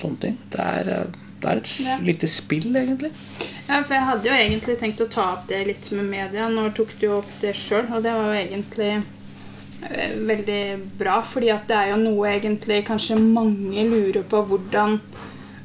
sånne 0.00 0.20
ting 0.22 0.36
Det 0.52 0.60
er, 0.64 0.88
eh, 0.94 1.18
det 1.42 1.48
er 1.50 1.56
et 1.62 1.72
Ja. 1.80 1.96
lite 2.04 2.28
spill, 2.28 2.68
egentlig. 2.76 3.10
Ja, 3.68 3.82
for 3.82 3.94
jeg 3.94 4.02
hadde 4.08 4.28
jo 4.28 4.34
egentlig 4.34 4.78
tenkt 4.80 5.00
å 5.00 5.08
ta 5.08 5.28
opp 5.36 5.46
det 5.48 5.60
litt 5.66 5.90
med 5.92 6.04
media. 6.10 6.48
Nå 6.50 6.68
tok 6.74 6.94
du 7.00 7.06
jo 7.06 7.18
opp 7.20 7.30
det 7.40 7.54
sjøl, 7.54 7.86
og 7.94 8.02
det 8.02 8.12
var 8.12 8.32
jo 8.34 8.40
egentlig 8.40 8.90
eh, 9.90 10.10
veldig 10.16 10.62
bra. 10.98 11.20
fordi 11.22 11.48
at 11.54 11.68
det 11.68 11.76
er 11.76 11.90
jo 11.92 11.96
noe 12.02 12.28
egentlig 12.34 12.84
kanskje 12.88 13.16
mange 13.20 13.84
lurer 13.88 14.22
på 14.22 14.42
hvordan 14.50 14.98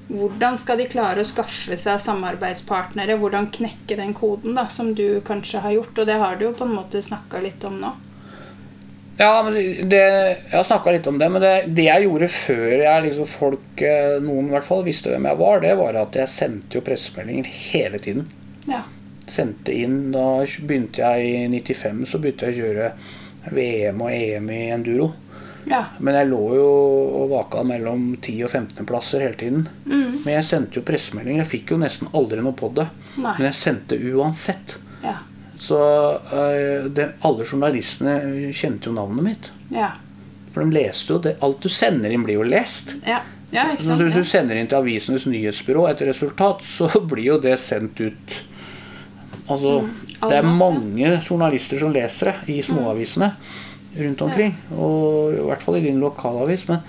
hvordan 0.08 0.58
skal 0.62 0.78
de 0.78 0.86
klare 0.89 1.24
å 1.24 1.28
skaffe 1.28 1.78
seg 1.82 2.01
samarbeidspartnere? 2.03 3.18
Hvordan 3.18 3.49
knekke 3.53 3.97
den 3.97 4.14
koden, 4.18 4.53
da, 4.58 4.68
som 4.70 4.93
du 4.97 5.22
kanskje 5.26 5.64
har 5.64 5.74
gjort? 5.80 5.97
Og 5.97 6.10
det 6.10 6.18
har 6.22 6.38
du 6.38 6.45
jo 6.45 6.56
på 6.58 6.68
en 6.68 6.76
måte 6.78 7.01
snakka 7.01 7.41
litt 7.41 7.66
om 7.66 7.80
nå. 7.82 7.93
Ja, 9.18 9.39
men 9.45 9.56
det, 9.89 10.01
jeg 10.01 10.51
har 10.51 10.66
snakka 10.68 10.91
litt 10.91 11.08
om 11.08 11.18
det, 11.18 11.30
men 11.32 11.41
det, 11.41 11.53
det 11.72 11.88
jeg 11.88 12.03
gjorde 12.03 12.28
før 12.34 12.74
jeg 12.84 13.03
liksom 13.06 13.30
folk, 13.32 13.68
eh, 13.80 14.18
noen 14.22 14.49
i 14.49 14.56
hvert 14.58 14.68
fall, 14.68 14.84
visste 14.86 15.14
hvem 15.14 15.30
jeg 15.30 15.39
var, 15.39 15.62
det 15.64 15.76
var 15.80 15.99
at 16.01 16.18
jeg 16.20 16.34
sendte 16.34 16.78
jo 16.78 16.84
pressemeldinger 16.84 17.47
hele 17.47 18.01
tiden. 18.03 18.28
Ja. 18.68 18.84
Sendte 19.26 19.74
inn, 19.74 20.12
Da 20.14 20.43
begynte 20.43 21.01
jeg 21.01 21.30
i 21.32 21.62
95, 21.64 22.03
så 22.12 22.20
begynte 22.20 22.51
jeg 22.51 22.60
å 22.60 22.66
kjøre 22.66 22.91
VM 23.56 24.03
og 24.03 24.12
EM 24.12 24.51
i 24.51 24.62
enduro. 24.76 25.14
Ja. 25.70 25.82
Men 25.99 26.18
jeg 26.20 26.30
lå 26.30 26.41
jo 26.57 26.70
og 27.22 27.30
vaka 27.32 27.63
mellom 27.66 28.11
10 28.22 28.45
og 28.45 28.51
15 28.51 28.88
plasser 28.88 29.24
hele 29.26 29.38
tiden. 29.39 29.68
Mm. 29.86 30.22
Men 30.24 30.32
jeg 30.38 30.47
sendte 30.49 30.80
jo 30.80 30.86
pressemeldinger. 30.86 31.43
Jeg 31.43 31.51
fikk 31.51 31.74
jo 31.74 31.80
nesten 31.82 32.11
aldri 32.13 32.41
noe 32.45 32.55
på 32.57 32.70
det. 32.78 32.88
Nei. 33.18 33.34
Men 33.38 33.47
jeg 33.49 33.59
sendte 33.59 33.99
uansett. 34.13 34.78
Ja. 35.03 35.20
Så 35.61 35.80
eh, 36.13 36.88
det, 36.91 37.11
alle 37.26 37.45
journalistene 37.45 38.18
kjente 38.53 38.91
jo 38.91 38.95
navnet 38.97 39.26
mitt. 39.26 39.51
Ja. 39.74 39.93
For 40.53 40.63
de 40.63 40.76
leste 40.76 41.16
jo 41.16 41.22
det. 41.24 41.38
Alt 41.45 41.66
du 41.66 41.72
sender 41.72 42.13
inn, 42.13 42.26
blir 42.28 42.39
jo 42.39 42.47
lest. 42.47 42.97
Ja. 43.07 43.24
ja 43.55 43.70
ikke 43.74 43.88
Så 43.88 43.99
hvis 44.03 44.20
du 44.20 44.28
sender 44.28 44.59
inn 44.59 44.70
til 44.72 44.84
Avisenes 44.84 45.28
nyhetsbyrå 45.30 45.88
et 45.89 46.03
resultat, 46.07 46.66
så 46.66 46.91
blir 47.11 47.34
jo 47.34 47.39
det 47.43 47.57
sendt 47.63 48.03
ut 48.03 48.41
Altså, 49.45 49.84
mm. 49.86 49.89
det 50.24 50.38
er 50.39 50.47
mange 50.57 51.09
journalister 51.20 51.78
som 51.78 51.91
leser 51.93 52.32
det 52.32 52.55
i 52.55 52.63
småavisene 52.66 53.28
rundt 54.00 54.22
omkring. 54.26 54.56
Og 54.76 55.36
i 55.36 55.43
hvert 55.48 55.64
fall 55.64 55.80
i 55.80 55.86
din 55.86 56.00
lokalavis. 56.04 56.68
Men 56.70 56.82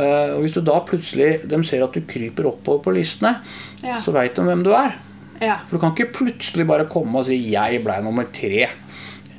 øh, 0.00 0.38
hvis 0.42 0.56
du 0.56 0.60
da 0.64 0.78
plutselig 0.86 1.42
de 1.48 1.60
ser 1.66 1.84
at 1.84 1.94
du 1.94 2.00
kryper 2.08 2.48
oppover 2.52 2.82
på 2.84 2.94
listene, 2.96 3.36
Ja. 3.84 4.00
så 4.00 4.12
veit 4.12 4.34
de 4.36 4.42
hvem 4.42 4.64
du 4.66 4.72
er. 4.74 4.96
Ja. 5.40 5.60
For 5.68 5.76
du 5.76 5.82
kan 5.82 5.94
ikke 5.94 6.12
plutselig 6.12 6.66
bare 6.66 6.88
komme 6.90 7.18
og 7.20 7.26
si 7.26 7.36
'jeg 7.38 7.84
blei 7.84 8.00
nummer 8.02 8.24
tre' 8.24 8.66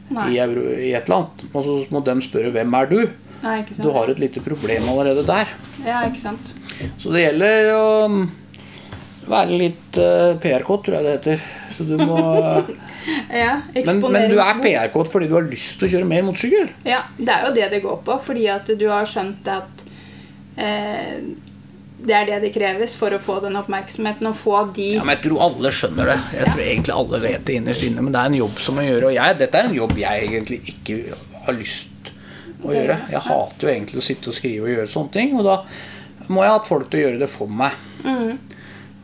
i, 0.10 0.38
euro, 0.40 0.62
i 0.78 0.94
et 0.94 1.04
eller 1.10 1.18
annet. 1.18 1.44
Og 1.54 1.64
så 1.64 1.86
må 1.92 2.00
de 2.06 2.22
spørre 2.22 2.52
'hvem 2.52 2.74
er 2.74 2.86
du'? 2.88 3.10
Nei? 3.44 3.64
Du 3.80 3.92
har 3.92 4.10
et 4.10 4.20
lite 4.20 4.42
problem 4.44 4.90
allerede 4.90 5.26
der. 5.26 5.48
Ja, 5.86 6.04
ikke 6.08 6.20
sant? 6.20 6.54
Så 7.00 7.12
det 7.14 7.24
gjelder 7.24 7.72
å 7.76 8.08
mm, 8.12 8.30
være 9.32 9.58
litt 9.62 10.00
uh, 10.00 10.36
PR-kåt, 10.42 10.86
tror 10.86 10.98
jeg 10.98 11.06
det 11.06 11.14
heter. 11.18 11.46
Så 11.80 11.86
du 11.88 11.96
må, 12.04 12.20
Ja, 13.32 13.54
men, 13.72 14.02
men 14.12 14.26
du 14.28 14.36
er. 14.44 14.58
PR-kåt 14.60 15.12
fordi 15.14 15.30
du 15.32 15.38
har 15.38 15.46
lyst 15.48 15.78
til 15.80 15.88
å 15.88 15.92
kjøre 15.94 16.08
mer 16.10 16.26
motorsykkel. 16.28 16.74
Ja, 16.84 17.06
det 17.16 17.32
er 17.32 17.46
jo 17.48 17.54
det 17.56 17.70
det 17.72 17.80
går 17.86 18.02
på, 18.04 18.18
fordi 18.26 18.50
at 18.52 18.68
du 18.76 18.84
har 18.92 19.08
skjønt 19.08 19.48
at 19.54 19.86
eh, 20.60 21.22
det 22.00 22.16
er 22.16 22.28
det 22.28 22.40
det 22.46 22.52
kreves 22.56 22.94
for 23.00 23.12
å 23.16 23.20
få 23.20 23.38
den 23.44 23.56
oppmerksomheten 23.60 24.28
og 24.30 24.36
få 24.40 24.60
de 24.76 24.90
Ja, 24.98 25.04
men 25.08 25.18
Jeg 25.18 25.26
tror 25.30 25.42
alle 25.50 25.72
skjønner 25.76 26.12
det. 26.14 26.18
Jeg 26.36 26.48
tror 26.52 26.62
egentlig 26.66 26.96
alle 26.96 27.22
vet 27.26 27.46
det 27.48 27.56
innerst 27.60 27.86
inne. 27.88 28.04
Men 28.06 28.16
det 28.16 28.22
er 28.22 28.32
en 28.34 28.38
jobb 28.40 28.60
som 28.64 28.78
må 28.80 28.86
gjøre. 28.88 29.10
Og 29.10 29.16
jeg, 29.18 29.40
dette 29.42 29.60
er 29.60 29.68
en 29.72 29.76
jobb 29.80 29.96
jeg 30.00 30.28
egentlig 30.30 30.60
ikke 30.74 31.00
har 31.48 31.58
lyst 31.58 32.14
å 32.64 32.76
gjøre. 32.76 33.00
Jeg 33.12 33.24
hater 33.28 33.68
jo 33.68 33.74
egentlig 33.74 34.00
å 34.00 34.06
sitte 34.06 34.32
og 34.32 34.38
skrive 34.38 34.68
og 34.68 34.74
gjøre 34.76 34.92
sånne 34.96 35.16
ting. 35.16 35.36
Og 35.40 35.48
da 35.48 35.58
må 36.30 36.44
jeg 36.46 36.54
ha 36.54 36.60
hatt 36.60 36.72
folk 36.72 36.88
til 36.92 37.02
å 37.02 37.04
gjøre 37.08 37.22
det 37.26 37.30
for 37.32 37.52
meg. 37.52 37.76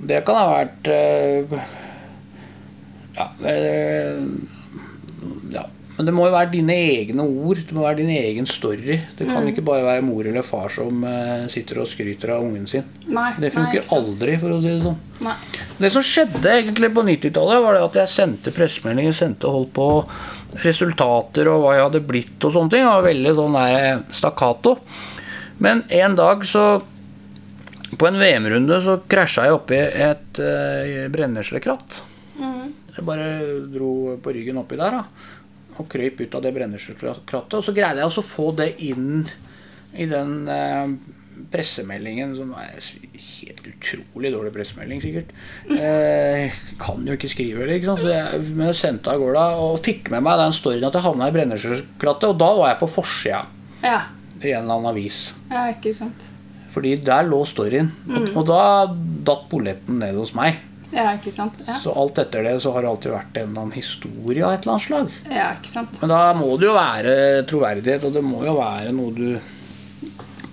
Det 0.05 0.23
kan 0.27 0.39
ha 0.39 0.47
vært 0.51 0.89
eh, 0.91 1.59
ja, 3.15 3.29
eh, 3.47 4.21
ja. 5.53 5.65
Men 5.95 6.09
det 6.09 6.11
må 6.11 6.25
jo 6.27 6.33
være 6.33 6.51
dine 6.51 6.75
egne 6.75 7.23
ord. 7.23 7.61
Det 7.63 7.75
må 7.75 7.85
være 7.85 8.01
din 8.01 8.11
egen 8.11 8.47
story. 8.49 8.97
Det 9.15 9.27
kan 9.29 9.45
ikke 9.47 9.63
bare 9.63 9.85
være 9.85 10.03
mor 10.03 10.27
eller 10.27 10.43
far 10.43 10.67
som 10.73 11.05
eh, 11.07 11.45
sitter 11.51 11.79
og 11.79 11.87
skryter 11.87 12.33
av 12.35 12.43
ungen 12.43 12.65
sin. 12.67 12.83
Nei, 13.07 13.29
Det 13.39 13.53
funker 13.55 13.79
nei, 13.79 13.91
aldri, 13.95 14.33
for 14.41 14.55
å 14.57 14.59
si 14.59 14.73
det 14.73 14.81
sånn. 14.83 14.97
Nei. 15.23 15.35
Det 15.79 15.91
som 15.95 16.03
skjedde 16.03 16.51
egentlig 16.51 16.89
på 16.97 17.05
90-tallet, 17.07 17.63
var 17.63 17.77
det 17.77 17.85
at 17.85 17.99
jeg 18.01 18.11
sendte 18.11 18.53
pressemeldinger, 18.55 19.15
sendte 19.15 19.51
holdt 19.51 19.71
på 19.77 19.87
resultater 20.65 21.47
og 21.51 21.63
hva 21.63 21.77
jeg 21.77 21.85
hadde 21.85 22.03
blitt 22.09 22.47
og 22.47 22.55
sånne 22.57 22.73
ting. 22.73 22.83
Det 22.83 22.91
var 22.91 23.07
veldig 23.07 23.33
sånn 23.39 23.55
der 23.61 24.03
stakkato. 24.19 24.75
Men 25.63 25.85
en 25.95 26.17
dag 26.19 26.43
så 26.45 26.65
På 27.95 28.09
en 28.09 28.17
VM-runde 28.19 28.81
så 28.83 28.97
krasja 29.07 29.45
jeg 29.45 29.55
oppi 29.55 29.77
et 29.79 30.39
uh, 30.41 31.05
brenneslkratt. 31.13 32.01
Jeg 32.95 33.05
bare 33.07 33.27
dro 33.73 33.89
på 34.23 34.33
ryggen 34.35 34.57
oppi 34.61 34.77
der 34.79 34.95
da, 34.99 35.03
og 35.75 35.89
krøyp 35.91 36.21
ut 36.23 36.35
av 36.37 36.45
det 36.45 36.53
brenneslekrattet. 36.55 37.57
Og 37.59 37.63
så 37.65 37.73
greide 37.75 37.99
jeg 37.99 38.07
også 38.07 38.23
å 38.23 38.29
få 38.29 38.49
det 38.55 38.69
inn 38.87 39.25
i 39.95 40.05
den 40.07 40.35
eh, 40.51 40.93
pressemeldingen, 41.51 42.31
som 42.37 42.53
er 42.55 42.77
helt 42.79 43.65
utrolig 43.69 44.31
dårlig 44.33 44.53
pressemelding, 44.55 45.01
sikkert. 45.03 45.33
Eh, 45.75 46.55
kan 46.81 47.03
jo 47.07 47.15
ikke 47.17 47.29
skrive 47.31 47.63
heller, 47.63 47.75
ikke 47.79 47.91
sant. 47.91 48.03
Så 48.05 48.13
jeg, 48.13 48.43
men 48.55 48.69
jeg 48.71 48.79
sendte 48.79 49.11
av 49.11 49.19
gårde 49.23 49.43
og 49.65 49.75
fikk 49.83 50.11
med 50.15 50.23
meg 50.25 50.39
den 50.41 50.55
storyen 50.55 50.87
at 50.87 50.95
jeg 50.95 51.05
havna 51.09 51.27
i 51.31 51.35
brenneslekrattet. 51.35 52.29
Og 52.31 52.39
da 52.39 52.51
var 52.61 52.71
jeg 52.73 52.79
på 52.83 52.91
forsida 52.95 53.43
Ja. 53.83 53.99
i 54.41 54.51
en 54.55 54.63
eller 54.63 54.77
annen 54.79 54.91
avis. 54.93 55.19
ja, 55.51 55.67
ikke 55.75 55.93
sant. 55.95 56.31
Fordi 56.75 56.95
der 57.07 57.23
lå 57.27 57.37
storyen. 57.47 57.91
Og, 58.11 58.31
og 58.35 58.47
da 58.49 58.61
datt 59.27 59.45
bolletten 59.51 59.99
ned 60.01 60.17
hos 60.19 60.33
meg. 60.35 60.57
Ja, 60.95 61.09
ikke 61.17 61.31
sant. 61.35 61.57
Ja, 61.67 61.75
Så 61.83 61.91
alt 61.99 62.17
etter 62.23 62.45
det 62.47 62.53
så 62.63 62.71
har 62.71 62.85
det 62.85 62.89
alltid 62.93 63.11
vært 63.11 63.37
en 63.41 63.49
eller 63.49 63.61
annen 63.65 63.75
historie 63.75 64.45
av 64.47 64.53
et 64.55 64.63
eller 64.63 64.77
annet 64.77 64.85
slag. 64.87 65.09
ja 65.29 65.49
ikke 65.57 65.71
sant. 65.73 65.97
Men 66.01 66.13
da 66.13 66.21
må 66.39 66.53
det 66.61 66.69
jo 66.69 66.75
være 66.77 67.15
troverdighet, 67.49 68.05
og 68.07 68.13
det 68.15 68.23
må 68.23 68.45
jo 68.47 68.53
være 68.59 68.93
noe 68.95 69.11
du 69.17 69.39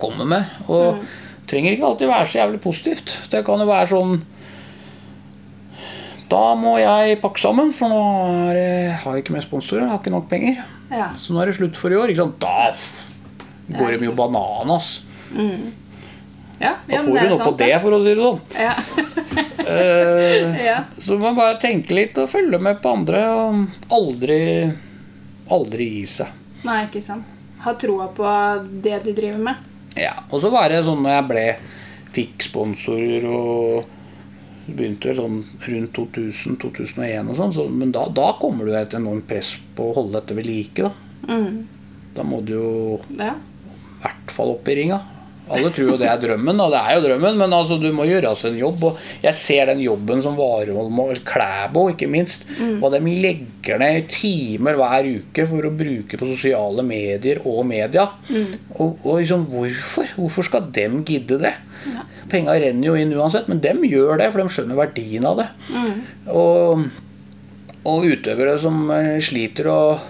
kommer 0.03 0.27
med. 0.27 0.45
Og 0.67 0.99
trenger 1.47 1.77
ikke 1.77 1.87
alltid 1.93 2.11
være 2.11 2.27
så 2.33 2.39
jævlig 2.41 2.61
positivt. 2.65 3.15
Det 3.31 3.45
kan 3.47 3.63
jo 3.63 3.69
være 3.71 3.91
sånn 3.93 4.21
Da 6.33 6.55
må 6.57 6.79
jeg 6.81 7.19
pakke 7.21 7.39
sammen, 7.43 7.73
for 7.77 7.93
nå 7.93 8.03
har 8.49 8.57
jeg 8.57 9.23
ikke 9.23 9.35
mer 9.37 9.45
sponsorer. 9.45 9.83
Jeg 9.85 9.91
har 9.93 9.99
ikke 10.01 10.15
nok 10.15 10.29
penger. 10.31 10.63
Ja. 10.91 11.11
Så 11.21 11.35
nå 11.35 11.43
er 11.43 11.51
det 11.51 11.59
slutt 11.59 11.77
for 11.77 11.93
i 11.93 11.99
år. 12.01 12.09
Ikke 12.09 12.23
sant? 12.25 12.39
Da 12.41 12.73
går 13.79 13.99
de 13.99 14.09
jo 14.09 14.15
bananas. 14.17 14.95
Ja, 16.63 16.73
Da 16.89 16.95
ja, 16.95 17.03
da 17.03 17.03
får 17.03 17.19
du 17.19 17.29
noe 17.35 17.45
på 17.51 17.53
det, 17.59 17.73
for 17.83 17.97
å 17.97 18.01
si 18.01 18.15
det 18.15 18.23
sånn. 18.23 18.41
Ja. 18.57 18.75
Eh, 19.69 20.65
ja. 20.67 20.79
Så 20.99 21.19
man 21.21 21.37
bare 21.39 21.59
tenke 21.63 21.95
litt 21.97 22.19
og 22.19 22.29
følge 22.33 22.59
med 22.63 22.81
på 22.83 22.93
andre, 22.97 23.23
og 23.31 23.93
aldri, 23.95 24.41
aldri 25.53 25.89
gi 25.99 26.05
seg. 26.19 26.33
Nei, 26.67 26.85
ikke 26.89 27.03
sant. 27.05 27.29
Ha 27.63 27.75
troa 27.79 28.09
på 28.15 28.27
det 28.83 29.01
du 29.05 29.13
driver 29.15 29.39
med. 29.51 29.69
Ja, 29.99 30.15
og 30.31 30.41
så 30.43 30.51
var 30.51 30.71
det 30.73 30.83
sånn 30.87 31.03
når 31.05 31.15
jeg 31.19 31.27
ble 31.29 31.45
fikk 32.13 32.47
sponsorer 32.49 33.27
og 33.29 33.85
begynte 34.67 35.13
sånn 35.17 35.41
rundt 35.67 35.97
2000-2001 35.99 37.31
og 37.33 37.39
sånn, 37.39 37.53
så, 37.55 37.67
men 37.69 37.91
da, 37.95 38.07
da 38.15 38.29
kommer 38.41 38.69
du 38.69 38.75
et 38.79 38.95
enormt 38.95 39.27
press 39.29 39.55
på 39.77 39.91
å 39.91 39.95
holde 39.99 40.21
dette 40.21 40.37
ved 40.39 40.47
like, 40.49 40.87
da. 40.87 40.93
Mm. 41.29 41.63
Da 42.17 42.25
må 42.27 42.41
du 42.47 42.53
jo 42.55 42.69
Ja. 43.19 43.35
i 43.35 44.03
hvert 44.05 44.33
fall 44.35 44.55
opp 44.55 44.69
i 44.71 44.77
ringa. 44.79 45.01
Alle 45.53 45.71
tror 45.75 45.91
jo 45.93 45.97
det 46.01 46.09
er 46.09 46.21
drømmen, 46.23 46.61
og 46.65 46.73
det 46.73 46.81
er 46.81 46.97
jo 46.97 47.03
drømmen, 47.07 47.39
men 47.43 47.53
altså, 47.57 47.77
du 47.83 47.89
må 47.95 48.07
gjøre 48.09 48.31
altså 48.33 48.49
en 48.51 48.59
jobb. 48.61 48.85
Og 48.89 48.99
jeg 49.25 49.35
ser 49.39 49.67
den 49.73 49.83
jobben 49.85 50.23
som 50.25 50.39
Warholm 50.39 51.01
og 51.05 51.13
Klæbo, 51.29 51.87
ikke 51.93 52.09
minst, 52.11 52.47
hva 52.81 52.91
de 52.95 53.01
legger 53.23 53.79
ned 53.83 54.09
timer 54.13 54.79
hver 54.81 55.09
uke 55.19 55.47
for 55.51 55.69
å 55.69 55.75
bruke 55.77 56.19
på 56.21 56.31
sosiale 56.33 56.83
medier 56.87 57.43
og 57.45 57.63
media. 57.69 58.09
Og, 58.79 58.97
og 59.05 59.21
liksom, 59.21 59.45
hvorfor? 59.53 60.09
Hvorfor 60.17 60.49
skal 60.49 60.71
dem 60.75 61.03
gidde 61.09 61.39
det? 61.43 61.55
Penga 62.33 62.55
renner 62.57 62.87
jo 62.89 62.95
inn 62.97 63.13
uansett, 63.19 63.49
men 63.51 63.61
dem 63.61 63.83
gjør 63.85 64.17
det, 64.23 64.31
for 64.33 64.41
de 64.41 64.53
skjønner 64.55 64.79
verdien 64.79 65.27
av 65.29 65.41
det. 65.43 65.49
Og, 66.33 66.85
og 67.85 68.07
utøvere 68.07 68.55
som 68.63 68.87
eh, 68.95 69.17
sliter 69.21 69.67
og 69.73 70.05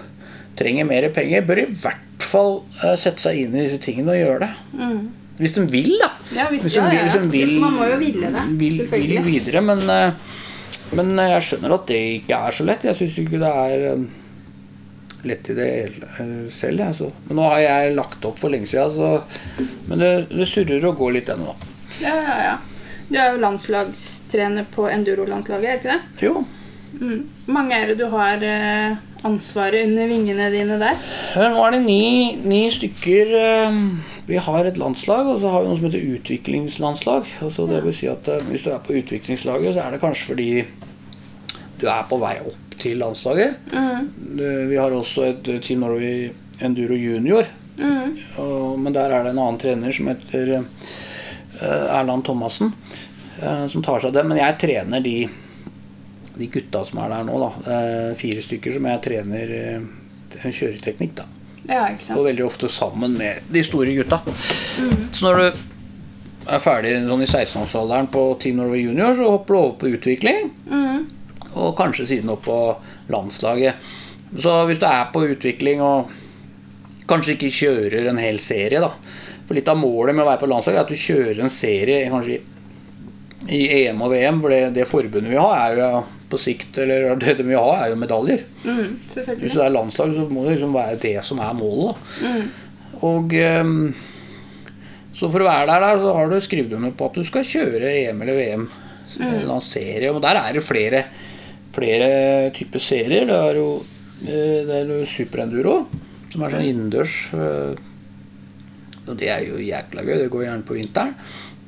trenger 0.59 0.85
mer 0.85 1.07
penger, 1.15 1.41
bør 1.49 1.63
i 1.63 1.67
hvert 1.73 2.21
fall 2.23 2.61
eh, 2.83 2.93
sette 3.01 3.25
seg 3.25 3.41
inn 3.43 3.57
i 3.57 3.65
disse 3.65 3.81
tingene 3.83 4.13
og 4.13 4.21
gjøre 4.21 4.39
det. 4.45 4.51
Hvis 5.39 5.55
de 5.55 5.63
vil, 5.69 5.93
da. 6.01 6.11
Ja, 6.35 6.47
hvis, 6.51 6.67
Hvis 6.67 6.75
ja, 6.77 6.85
de 6.85 6.93
vil, 6.93 6.99
ja, 6.99 7.05
hvis 7.07 7.21
de 7.21 7.29
vil, 7.33 7.53
Man 7.61 7.77
må 7.77 7.87
jo 7.89 7.99
ville 8.01 8.29
det, 8.33 8.43
vil, 8.59 8.81
vil 8.91 9.15
videre, 9.25 9.63
men, 9.65 9.81
eh, 9.89 10.33
men 10.93 11.15
jeg 11.17 11.45
skjønner 11.47 11.77
at 11.77 11.87
det 11.89 12.01
ikke 12.19 12.41
er 12.47 12.57
så 12.57 12.67
lett. 12.67 12.85
Jeg 12.85 12.99
syns 12.99 13.17
ikke 13.23 13.41
det 13.41 13.53
er 13.63 13.85
eh, 13.93 14.03
lett 15.29 15.49
i 15.49 15.55
det 15.57 15.69
eh, 15.89 16.35
selv. 16.53 16.83
Jeg, 16.85 16.97
så. 16.99 17.09
Men 17.29 17.39
nå 17.41 17.47
har 17.49 17.63
jeg 17.63 17.95
lagt 17.97 18.27
opp 18.29 18.37
for 18.41 18.53
lenge 18.53 18.69
siden, 18.69 18.93
så, 18.93 19.65
men 19.89 20.03
det, 20.03 20.11
det 20.33 20.49
surrer 20.51 20.85
og 20.91 21.01
går 21.01 21.17
litt 21.17 21.33
ennå. 21.33 21.55
Ja, 22.03 22.13
ja, 22.13 22.37
ja. 22.49 22.59
Du 23.09 23.17
er 23.19 23.33
jo 23.33 23.41
landslagstrener 23.43 24.69
på 24.73 24.87
enduro-landslaget, 24.89 25.65
er 25.69 25.81
ikke 25.81 25.95
det? 25.95 26.27
Jo. 26.29 26.43
Mm. 27.01 27.25
Mange 27.51 27.75
er 27.75 27.89
det 27.91 27.97
du 27.99 28.07
har 28.13 28.41
eh, 28.45 28.95
ansvaret 29.25 29.87
under 29.89 30.09
vingene 30.09 30.49
dine 30.53 30.77
der? 30.81 30.97
Eh, 31.35 31.49
Nå 31.51 31.61
er 31.65 31.75
det 31.75 31.81
ni, 31.85 32.03
ni 32.45 32.63
stykker 32.73 33.33
eh, 33.39 33.79
Vi 34.25 34.37
har 34.39 34.65
et 34.65 34.77
landslag, 34.79 35.27
og 35.27 35.41
så 35.41 35.51
har 35.51 35.63
vi 35.63 35.69
noe 35.69 35.79
som 35.79 35.89
heter 35.89 36.13
utviklingslandslag. 36.15 37.27
Altså 37.43 37.65
det 37.67 37.81
vil 37.83 37.95
si 37.95 38.07
at 38.07 38.27
eh, 38.31 38.45
Hvis 38.47 38.63
du 38.63 38.71
er 38.71 38.83
på 38.83 38.95
utviklingslaget, 38.95 39.75
så 39.75 39.83
er 39.83 39.91
det 39.91 40.03
kanskje 40.03 40.29
fordi 40.29 40.49
du 41.81 41.89
er 41.91 42.05
på 42.07 42.19
vei 42.21 42.37
opp 42.39 42.77
til 42.79 43.01
landslaget. 43.01 43.57
Mm. 43.73 44.07
Vi 44.71 44.79
har 44.79 44.95
også 44.95 45.27
et 45.27 45.51
eh, 45.51 45.59
Team 45.63 45.83
Norway 45.83 46.29
Enduro 46.63 46.95
Junior. 46.95 47.51
Mm. 47.79 48.15
Og, 48.39 48.79
men 48.79 48.95
der 48.95 49.11
er 49.11 49.25
det 49.25 49.33
en 49.33 49.43
annen 49.43 49.59
trener 49.59 49.91
som 49.91 50.07
heter 50.13 50.55
eh, 50.55 50.69
Erland 51.63 52.23
Thomassen, 52.23 52.71
som 53.43 53.83
tar 53.83 53.99
seg 53.99 54.11
av 54.11 54.15
det. 54.15 54.23
Men 54.29 54.39
jeg 54.39 54.59
trener 54.61 55.03
de, 55.03 55.17
de 56.37 56.47
gutta 56.53 56.83
som 56.87 57.01
er 57.03 57.11
der 57.11 57.27
nå, 57.27 57.37
da. 57.41 57.77
Fire 58.19 58.43
stykker 58.45 58.75
som 58.75 58.87
jeg 58.87 59.03
trener 59.03 59.53
kjøreteknikk, 60.43 61.15
da. 61.17 61.27
Ja, 61.69 61.85
Og 62.15 62.25
veldig 62.27 62.45
ofte 62.45 62.67
sammen 62.71 63.15
med 63.19 63.45
de 63.51 63.63
store 63.63 63.93
gutta. 63.95 64.19
Så 65.11 65.25
når 65.25 65.39
du 65.39 65.61
er 66.51 66.63
ferdig 66.63 66.95
sånn 67.07 67.23
i 67.23 67.29
16-årsalderen 67.29 68.09
på 68.11 68.23
Team 68.43 68.59
Norway 68.59 68.83
Junior, 68.83 69.15
så 69.15 69.29
hopper 69.31 69.55
du 69.55 69.59
over 69.59 69.77
på 69.79 69.91
utvikling. 69.95 70.49
Mm. 70.67 71.05
Og 71.53 71.75
kanskje 71.77 72.09
siden 72.09 72.33
opp 72.33 72.43
på 72.47 72.57
landslaget. 73.13 73.91
Så 74.33 74.57
hvis 74.67 74.81
du 74.81 74.87
er 74.89 75.11
på 75.13 75.23
utvikling 75.29 75.83
og 75.85 76.11
kanskje 77.07 77.37
ikke 77.37 77.53
kjører 77.53 78.09
en 78.09 78.19
hel 78.21 78.41
serie, 78.43 78.81
da. 78.83 78.91
For 79.43 79.55
litt 79.55 79.69
av 79.69 79.79
målet 79.79 80.15
med 80.15 80.25
å 80.25 80.31
være 80.31 80.41
på 80.41 80.49
landslaget 80.51 80.79
er 80.81 80.87
at 80.87 80.91
du 80.91 81.05
kjører 81.05 81.43
en 81.43 81.53
serie 81.53 82.09
kanskje 82.11 82.41
i 83.51 83.63
EM 83.83 84.03
og 84.03 84.13
VM. 84.13 84.43
For 84.43 84.55
det, 84.55 84.61
det 84.75 84.89
forbundet 84.89 85.31
vi 85.31 85.39
har, 85.39 85.55
er 85.59 85.79
jo 85.79 86.03
på 86.33 86.41
sikt 86.41 86.77
Eller 86.83 87.13
det 87.21 87.37
de 87.39 87.45
vil 87.47 87.59
ha, 87.61 87.75
er 87.85 87.93
jo 87.93 87.99
medaljer. 88.01 88.43
Mm. 88.65 88.97
Hvis 89.39 89.53
det 89.55 89.63
er 89.63 89.73
landslag, 89.77 90.13
så 90.17 90.25
må 90.29 90.43
det 90.47 90.57
liksom 90.57 90.73
være 90.75 90.99
det 91.05 91.15
som 91.29 91.39
er 91.45 91.53
målet. 91.57 92.01
Mm. 92.25 92.43
Og 93.03 93.33
ehm, 93.37 93.77
Så 95.13 95.29
for 95.29 95.43
å 95.43 95.47
være 95.47 95.67
der, 95.69 95.83
der 95.85 96.01
så 96.01 96.13
har 96.17 96.31
du 96.31 96.39
skrevet 96.41 96.73
under 96.73 96.93
på 96.97 97.05
at 97.11 97.17
du 97.19 97.23
skal 97.27 97.45
kjøre 97.45 97.91
EM 98.09 98.21
eller 98.25 98.39
VM. 98.39 98.63
En 99.19 99.35
eller 99.43 99.59
serie. 99.61 100.09
Og 100.09 100.21
der 100.23 100.39
er 100.39 100.55
det 100.57 100.63
flere, 100.65 101.03
flere 101.75 102.07
typer 102.57 102.81
serier. 102.81 103.27
Det 103.29 103.35
er 103.37 103.59
jo 103.59 103.67
eh, 104.25 104.61
det 104.65 104.79
er 104.79 104.89
jo 104.89 105.03
superenduro, 105.05 105.75
som 106.33 106.41
er 106.47 106.55
sånn 106.55 106.65
innendørs. 106.65 107.17
eh, 107.37 107.75
Og 109.03 109.17
det 109.19 109.29
er 109.29 109.45
jo 109.45 109.59
jækla 109.61 110.01
gøy. 110.07 110.15
Det 110.23 110.31
går 110.33 110.47
gjerne 110.47 110.65
på 110.65 110.79
vinteren. 110.79 111.13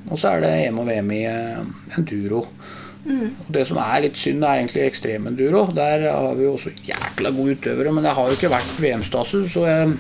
Og 0.10 0.18
så 0.22 0.32
er 0.36 0.42
det 0.46 0.52
EM 0.64 0.82
og 0.82 0.90
VM 0.90 1.14
i 1.14 1.22
eh, 1.30 1.62
enduro. 2.00 2.42
Og 3.06 3.50
Det 3.54 3.66
som 3.70 3.78
er 3.82 4.02
litt 4.08 4.18
synd, 4.18 4.44
er 4.44 4.60
egentlig 4.60 4.88
ekstremenduro. 4.88 5.68
Der 5.78 6.08
har 6.10 6.34
vi 6.38 6.48
jo 6.48 6.56
også 6.56 6.74
jækla 6.88 7.32
gode 7.36 7.58
utøvere, 7.60 7.94
men 7.94 8.06
det 8.06 8.14
har 8.18 8.30
jo 8.30 8.38
ikke 8.38 8.54
vært 8.54 8.78
VM-status, 8.82 9.52
så 9.54 9.66
jeg 9.70 9.92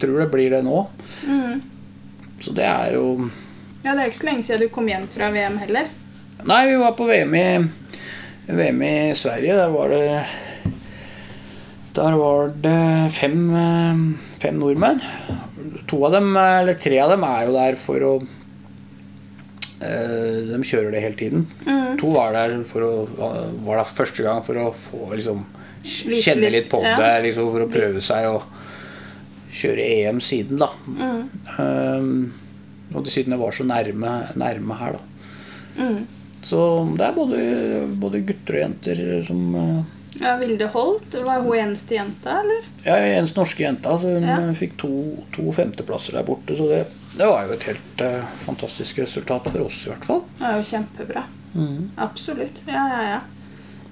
tror 0.00 0.22
det 0.22 0.30
blir 0.32 0.54
det 0.54 0.62
nå. 0.64 0.80
Mm. 1.28 1.60
Så 2.40 2.54
det 2.56 2.64
er 2.68 2.96
jo 2.96 3.30
Ja, 3.84 3.92
det 3.92 4.00
er 4.00 4.08
ikke 4.08 4.22
så 4.22 4.30
lenge 4.30 4.46
siden 4.46 4.64
du 4.64 4.72
kom 4.72 4.88
hjem 4.88 5.04
fra 5.12 5.28
VM 5.34 5.58
heller. 5.60 5.90
Nei, 6.44 6.62
vi 6.70 6.80
var 6.80 6.96
på 6.96 7.06
VM 7.08 7.34
i, 7.36 7.46
VM 8.48 8.82
i 8.84 8.94
Sverige. 9.16 9.58
Der 9.60 9.68
var 9.72 9.92
det 9.92 10.24
Der 11.94 12.16
var 12.18 12.48
det 12.64 13.12
fem, 13.14 14.16
fem 14.42 14.56
nordmenn. 14.58 15.04
To 15.86 16.00
av 16.08 16.16
dem, 16.16 16.32
eller 16.36 16.80
tre 16.80 16.98
av 16.98 17.12
dem, 17.12 17.22
er 17.28 17.44
jo 17.46 17.54
der 17.54 17.78
for 17.78 18.08
å 18.08 18.14
De 20.50 20.60
kjører 20.64 20.94
det 20.94 21.02
hele 21.04 21.18
tiden. 21.18 21.46
Mm. 21.66 21.98
To 22.00 22.12
var 22.14 22.32
der 22.36 22.56
for 22.68 22.86
å 22.86 22.92
Var 23.08 23.76
der 23.80 23.84
for 23.84 23.98
første 24.02 24.24
gang 24.26 24.42
for 24.46 24.60
å 24.60 24.70
få 24.86 25.10
liksom 25.14 25.44
Kjenne 25.84 26.48
litt, 26.48 26.70
på 26.72 26.78
ja. 26.80 26.94
det, 26.96 27.10
liksom 27.26 27.50
for 27.52 27.66
å 27.66 27.68
prøve 27.68 28.00
seg 28.00 28.24
å 28.30 28.38
kjøre 29.54 29.84
EM 29.84 30.20
siden, 30.24 30.62
da. 30.62 30.70
Mm. 30.88 31.26
Um, 31.58 32.32
og 32.94 33.10
siden 33.12 33.34
det 33.34 33.40
var 33.42 33.52
så 33.52 33.66
nærme, 33.68 34.14
nærme 34.40 34.78
her, 34.80 34.96
da. 34.96 35.02
Mm. 35.84 36.00
Så 36.44 36.60
det 36.96 37.04
er 37.06 37.14
både, 37.16 37.42
både 38.00 38.22
gutter 38.28 38.58
og 38.58 38.62
jenter 38.64 39.04
som 39.28 39.44
uh, 39.56 39.78
Ja, 40.20 40.34
Vilde 40.40 40.68
Holt, 40.72 41.14
var 41.24 41.44
hun 41.44 41.56
eneste 41.58 41.96
jenta, 41.98 42.38
eller? 42.42 42.66
Ja, 42.84 42.98
eneste 43.18 43.40
norske 43.40 43.64
jenta. 43.64 43.96
Så 44.00 44.16
hun 44.16 44.28
Ja. 44.28 44.38
fikk 44.56 44.76
to, 44.80 44.90
to 45.34 45.52
femteplasser 45.52 46.16
der 46.16 46.26
borte. 46.28 46.56
Så 46.56 46.68
det, 46.70 46.84
det 47.16 47.26
var 47.26 47.44
jo 47.46 47.52
et 47.54 47.62
helt 47.68 48.00
uh, 48.02 48.24
fantastisk 48.44 48.98
resultat 48.98 49.46
for 49.50 49.66
oss, 49.66 49.84
i 49.86 49.90
hvert 49.92 50.04
fall. 50.04 50.22
Det 50.38 50.44
var 50.48 50.56
jo 50.58 50.68
kjempebra. 50.72 51.22
Absolutt. 52.02 52.64
Ja, 52.66 52.82
ja, 52.90 53.02
ja. 53.12 53.20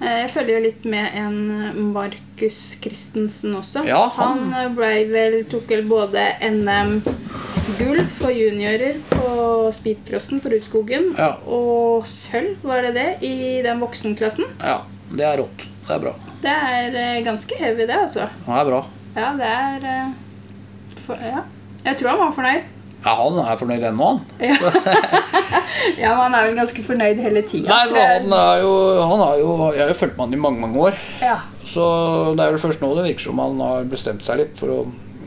Eh, 0.02 0.16
Jeg 0.24 0.30
følger 0.34 0.56
jo 0.58 0.62
litt 0.64 0.84
med 0.90 1.14
en 1.14 1.36
eh, 1.68 1.76
Markus 1.78 2.76
Christensen 2.82 3.54
også. 3.54 3.84
Ja, 3.86 4.00
han- 4.16 4.48
han 4.52 4.74
ble 4.74 5.04
vel, 5.12 5.36
tok 5.46 5.68
vel 5.70 5.84
både 5.86 6.24
NM-gull 6.42 8.02
for 8.18 8.30
juniorer 8.34 8.98
på 9.12 9.70
speedcrossen 9.76 10.40
på 10.42 10.50
Rudskogen 10.50 11.12
Ja. 11.18 11.36
og 11.46 12.02
sølv, 12.10 12.56
var 12.66 12.82
det 12.82 12.94
det, 12.94 13.06
i 13.22 13.62
den 13.62 13.78
voksenklassen. 13.80 14.44
Ja, 14.58 14.80
det 15.14 15.24
er 15.24 15.38
rått. 15.44 15.66
Det 15.86 15.94
er 15.94 16.02
bra. 16.02 16.14
Det 16.42 16.50
er 16.50 17.22
ganske 17.24 17.54
heavy, 17.58 17.86
det, 17.86 17.94
altså. 17.94 18.26
Det 18.46 18.58
er 18.58 18.64
bra. 18.72 18.82
Ja, 19.14 19.32
det 19.38 19.46
er 19.46 20.12
for, 21.06 21.14
Ja. 21.22 21.44
Jeg 21.84 21.98
tror 21.98 22.08
han 22.10 22.18
var 22.18 22.32
fornøyd. 22.32 22.62
Ja, 23.02 23.14
han 23.18 23.38
er 23.42 23.56
fornøyd 23.58 23.82
ennå, 23.88 24.12
han. 24.12 24.20
Ja, 25.98 26.12
men 26.14 26.20
han 26.28 26.34
er 26.36 26.44
vel 26.46 26.58
ganske 26.60 26.82
fornøyd 26.84 27.18
hele 27.24 27.42
tida. 27.48 27.74
Han 27.74 28.32
er 28.36 28.60
jo, 28.62 28.72
han 29.02 29.22
er 29.24 29.40
jo 29.40 29.48
Jeg 29.74 29.80
har 29.82 29.90
jo 29.90 29.96
fulgt 29.98 30.16
med 30.18 30.26
han 30.28 30.36
i 30.36 30.40
mange, 30.44 30.60
mange 30.62 30.78
år. 30.90 30.98
Ja. 31.22 31.38
Så 31.66 31.82
det 32.36 32.44
er 32.44 32.54
vel 32.54 32.62
først 32.62 32.82
nå 32.84 32.92
det 32.98 33.06
virker 33.08 33.24
som 33.30 33.40
han 33.42 33.58
har 33.62 33.88
bestemt 33.90 34.22
seg 34.24 34.38
litt 34.42 34.54
for 34.60 34.70
å 34.74 34.78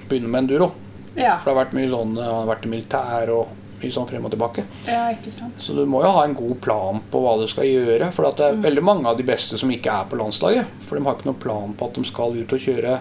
begynne 0.07 0.29
med 0.31 0.45
enduro. 0.45 0.69
Ja. 1.17 1.37
For 1.41 1.49
det 1.49 1.53
har 1.55 1.59
vært 1.63 1.75
mye 1.77 1.89
sånn 1.91 2.15
Han 2.19 2.33
har 2.41 2.49
vært 2.53 2.65
i 2.67 2.71
militær 2.71 3.31
og 3.35 3.81
mye 3.81 3.91
sånn 3.95 4.07
frem 4.09 4.25
og 4.27 4.31
tilbake. 4.33 4.63
ja, 4.87 5.01
ikke 5.15 5.31
sant. 5.35 5.57
Så 5.61 5.75
du 5.75 5.83
må 5.89 5.99
jo 6.05 6.11
ha 6.15 6.23
en 6.27 6.35
god 6.37 6.55
plan 6.63 7.01
på 7.11 7.19
hva 7.23 7.35
du 7.41 7.45
skal 7.51 7.67
gjøre. 7.67 8.07
For 8.15 8.27
det 8.29 8.45
er 8.47 8.61
veldig 8.63 8.83
mange 8.85 9.09
av 9.11 9.19
de 9.19 9.25
beste 9.27 9.59
som 9.59 9.71
ikke 9.73 9.91
er 9.91 10.07
på 10.11 10.19
landslaget. 10.21 10.71
For 10.87 10.95
de 10.99 11.03
har 11.07 11.17
ikke 11.19 11.27
noen 11.31 11.41
plan 11.43 11.75
på 11.75 11.89
at 11.89 11.99
de 11.99 12.05
skal 12.07 12.37
ut 12.39 12.55
og 12.55 12.63
kjøre. 12.69 12.95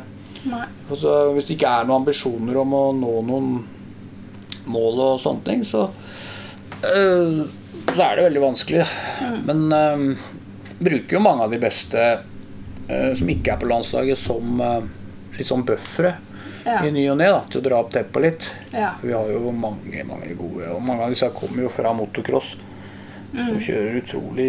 Nei. 0.50 0.64
Altså, 0.90 1.14
hvis 1.36 1.46
det 1.48 1.56
ikke 1.58 1.70
er 1.78 1.86
noen 1.88 2.02
ambisjoner 2.02 2.58
om 2.64 2.74
å 2.76 2.82
nå 2.98 3.14
noen 3.30 3.52
mål 4.70 5.00
og 5.04 5.22
sånne 5.22 5.44
ting, 5.46 5.64
så, 5.66 5.88
øh, 6.90 7.40
så 7.90 7.98
er 8.06 8.16
det 8.16 8.28
veldig 8.28 8.44
vanskelig. 8.44 8.84
Men 9.46 9.64
øh, 9.72 10.04
bruker 10.80 11.18
jo 11.18 11.24
mange 11.24 11.46
av 11.46 11.54
de 11.54 11.62
beste 11.62 12.04
øh, 12.90 13.10
som 13.16 13.32
ikke 13.34 13.54
er 13.54 13.60
på 13.62 13.70
landslaget, 13.70 14.20
som 14.20 14.62
litt 15.38 15.50
sånn 15.50 15.66
buffere. 15.66 16.16
Ja. 16.64 16.78
i 16.80 16.88
ny 16.88 17.02
og 17.12 17.18
ne 17.20 17.26
til 17.52 17.60
å 17.60 17.64
dra 17.66 17.78
opp 17.82 17.90
teppet 17.92 18.22
litt. 18.24 18.44
Ja. 18.72 18.94
Vi 19.02 19.10
har 19.12 19.28
jo 19.28 19.50
mange 19.52 20.00
mange 20.08 20.30
gode, 20.32 20.70
og 20.72 20.78
mange 20.80 21.04
av 21.04 21.12
disse 21.12 21.28
kommer 21.36 21.66
jo 21.66 21.68
fra 21.68 21.92
motocross. 21.92 22.54
Mm. 23.34 23.42
Som 23.50 23.58
kjører 23.66 23.98
utrolig 24.00 24.48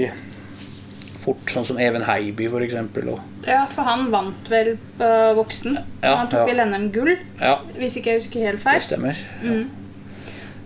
fort, 1.25 1.49
sånn 1.49 1.65
som 1.67 1.79
Even 1.81 2.05
Heiby 2.05 2.47
for 2.51 2.65
eksempel. 2.65 3.09
Og, 3.15 3.21
ja, 3.47 3.63
for 3.71 3.87
han 3.87 4.09
vant 4.13 4.51
vel 4.51 4.75
på 4.99 5.09
voksen. 5.39 5.79
Ja, 6.03 6.15
han 6.21 6.29
tok 6.31 6.49
vel 6.49 6.61
NM-gull, 6.67 7.15
ja, 7.41 7.57
hvis 7.79 7.97
ikke 7.99 8.13
jeg 8.13 8.23
husker 8.23 8.47
helt 8.51 8.63
feil. 8.63 8.79
det 8.79 8.87
stemmer. 8.89 9.25
Mm. 9.41 9.65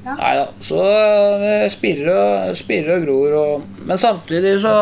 Ja. 0.09 0.15
Nei 0.17 0.31
da, 0.39 0.45
så 0.65 0.79
det 1.43 1.55
spirrer 1.73 2.09
og, 2.13 2.57
spirrer 2.57 2.95
og 2.97 3.05
gror. 3.05 3.35
Og, 3.39 3.83
men 3.85 4.01
samtidig 4.01 4.57
så 4.63 4.75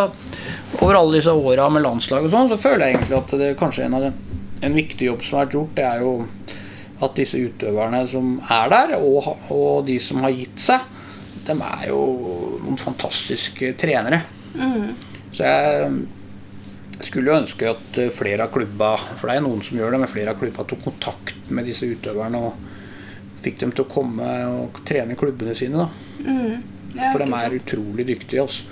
Over 0.83 0.97
alle 0.99 1.17
disse 1.17 1.31
åra 1.31 1.69
med 1.71 1.85
landslag 1.85 2.25
og 2.27 2.31
sånn, 2.31 2.49
så 2.51 2.57
føler 2.59 2.85
jeg 2.85 2.97
egentlig 2.97 3.15
at 3.17 3.31
det 3.39 3.47
kanskje 3.57 3.85
en 3.85 3.95
av 3.97 4.03
de, 4.03 4.09
en 4.67 4.75
viktig 4.75 5.07
jobb 5.07 5.23
som 5.23 5.37
har 5.37 5.45
vært 5.45 5.55
gjort, 5.55 5.71
det 5.77 5.85
er 5.87 6.01
jo 6.03 6.11
at 7.07 7.15
disse 7.17 7.39
utøverne 7.39 8.01
som 8.11 8.33
er 8.43 8.73
der, 8.73 8.93
og, 8.99 9.29
og 9.53 9.87
de 9.87 9.95
som 10.03 10.19
har 10.25 10.35
gitt 10.35 10.59
seg, 10.61 10.83
de 11.47 11.55
er 11.55 11.87
jo 11.87 12.01
noen 12.65 12.79
fantastiske 12.81 13.71
trenere. 13.79 14.21
Mm. 14.59 14.91
Så 15.31 15.47
jeg 15.47 17.07
skulle 17.07 17.31
jo 17.31 17.39
ønske 17.39 17.69
at 17.71 17.99
eh, 18.01 18.13
flere 18.13 18.47
av 18.47 18.53
klubba, 18.53 18.95
for 19.15 19.29
det 19.29 19.37
er 19.37 19.45
noen 19.45 19.63
som 19.65 19.77
gjør 19.79 19.95
det, 19.95 20.01
men 20.03 20.11
flere 20.11 20.33
av 20.33 20.41
klubba 20.41 20.65
tok 20.67 20.83
kontakt 20.83 21.51
med 21.53 21.69
disse 21.69 21.87
utøverne 21.87 22.41
og 22.49 22.65
fikk 23.47 23.61
dem 23.63 23.73
til 23.73 23.85
å 23.85 23.91
komme 23.91 24.31
og 24.51 24.81
trene 24.87 25.17
klubbene 25.19 25.55
sine. 25.57 25.87
da. 25.87 25.89
Mm. 26.27 26.75
Ja, 26.97 27.11
For 27.11 27.23
de 27.23 27.27
er 27.37 27.57
utrolig 27.57 28.07
dyktige. 28.07 28.43
Altså. 28.43 28.63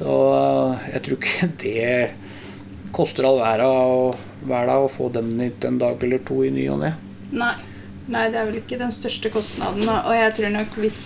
Så 0.00 0.16
eh, 0.34 0.90
jeg 0.94 1.04
tror 1.06 1.18
ikke 1.18 1.50
det 1.64 2.92
koster 2.94 3.28
all 3.28 3.40
verden 3.40 3.66
å 3.66 4.14
og 4.80 4.90
få 4.90 5.10
dem 5.14 5.30
hit 5.38 5.64
en 5.68 5.78
dag 5.78 6.00
eller 6.02 6.22
to 6.26 6.40
i 6.46 6.52
ny 6.54 6.68
og 6.72 6.80
ne. 6.84 6.94
Nei. 7.30 7.56
Nei, 8.10 8.24
det 8.32 8.40
er 8.40 8.48
vel 8.48 8.58
ikke 8.58 8.78
den 8.80 8.90
største 8.90 9.30
kostnaden. 9.30 9.86
Og 9.86 10.08
og 10.10 10.16
jeg 10.16 10.32
tror 10.34 10.54
nok 10.56 10.78
hvis 10.82 11.02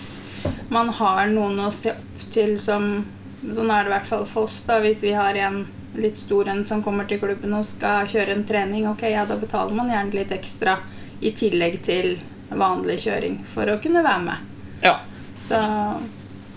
man 0.73 0.89
har 0.89 1.27
noen 1.29 1.59
å 1.67 1.71
se 1.73 1.93
opp 1.93 2.31
til 2.33 2.57
som 2.61 3.05
Sånn 3.45 3.69
er 3.69 3.83
det 3.85 3.91
i 3.91 3.93
hvert 3.93 4.07
fall 4.09 4.23
for 4.25 4.47
oss, 4.47 4.55
da. 4.65 4.79
Hvis 4.81 5.03
vi 5.05 5.11
har 5.13 5.37
en 5.37 5.59
litt 6.01 6.17
stor 6.17 6.47
en 6.49 6.63
som 6.65 6.79
kommer 6.81 7.05
til 7.05 7.19
klubben 7.21 7.53
og 7.53 7.67
skal 7.67 8.07
kjøre 8.09 8.33
en 8.33 8.45
trening, 8.47 8.87
ok, 8.89 9.03
ja, 9.11 9.21
da 9.29 9.37
betaler 9.37 9.75
man 9.77 9.91
gjerne 9.91 10.17
litt 10.17 10.31
ekstra 10.33 10.79
i 11.21 11.29
tillegg 11.37 11.77
til 11.85 12.15
vanlig 12.49 12.99
kjøring 13.05 13.39
for 13.49 13.69
å 13.71 13.79
kunne 13.81 14.03
være 14.05 14.25
med. 14.27 14.53
Ja. 14.83 14.99
Så 15.41 15.61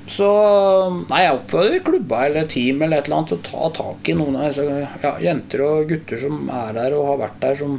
Så 0.08 0.26
nei, 1.10 1.20
jeg 1.26 1.36
oppfordrer 1.36 1.82
klubba 1.84 2.22
eller 2.24 2.46
team 2.48 2.80
eller 2.82 3.02
et 3.02 3.08
eller 3.10 3.18
annet 3.18 3.28
til 3.28 3.38
å 3.38 3.44
ta 3.44 3.68
tak 3.82 4.08
i 4.08 4.14
noen 4.16 4.38
av 4.40 4.46
disse 4.48 4.64
ja, 5.02 5.10
jenter 5.20 5.60
og 5.66 5.90
gutter 5.90 6.16
som 6.22 6.48
er 6.48 6.72
der 6.78 6.96
og 6.96 7.10
har 7.10 7.18
vært 7.26 7.40
der, 7.42 7.58
som 7.60 7.74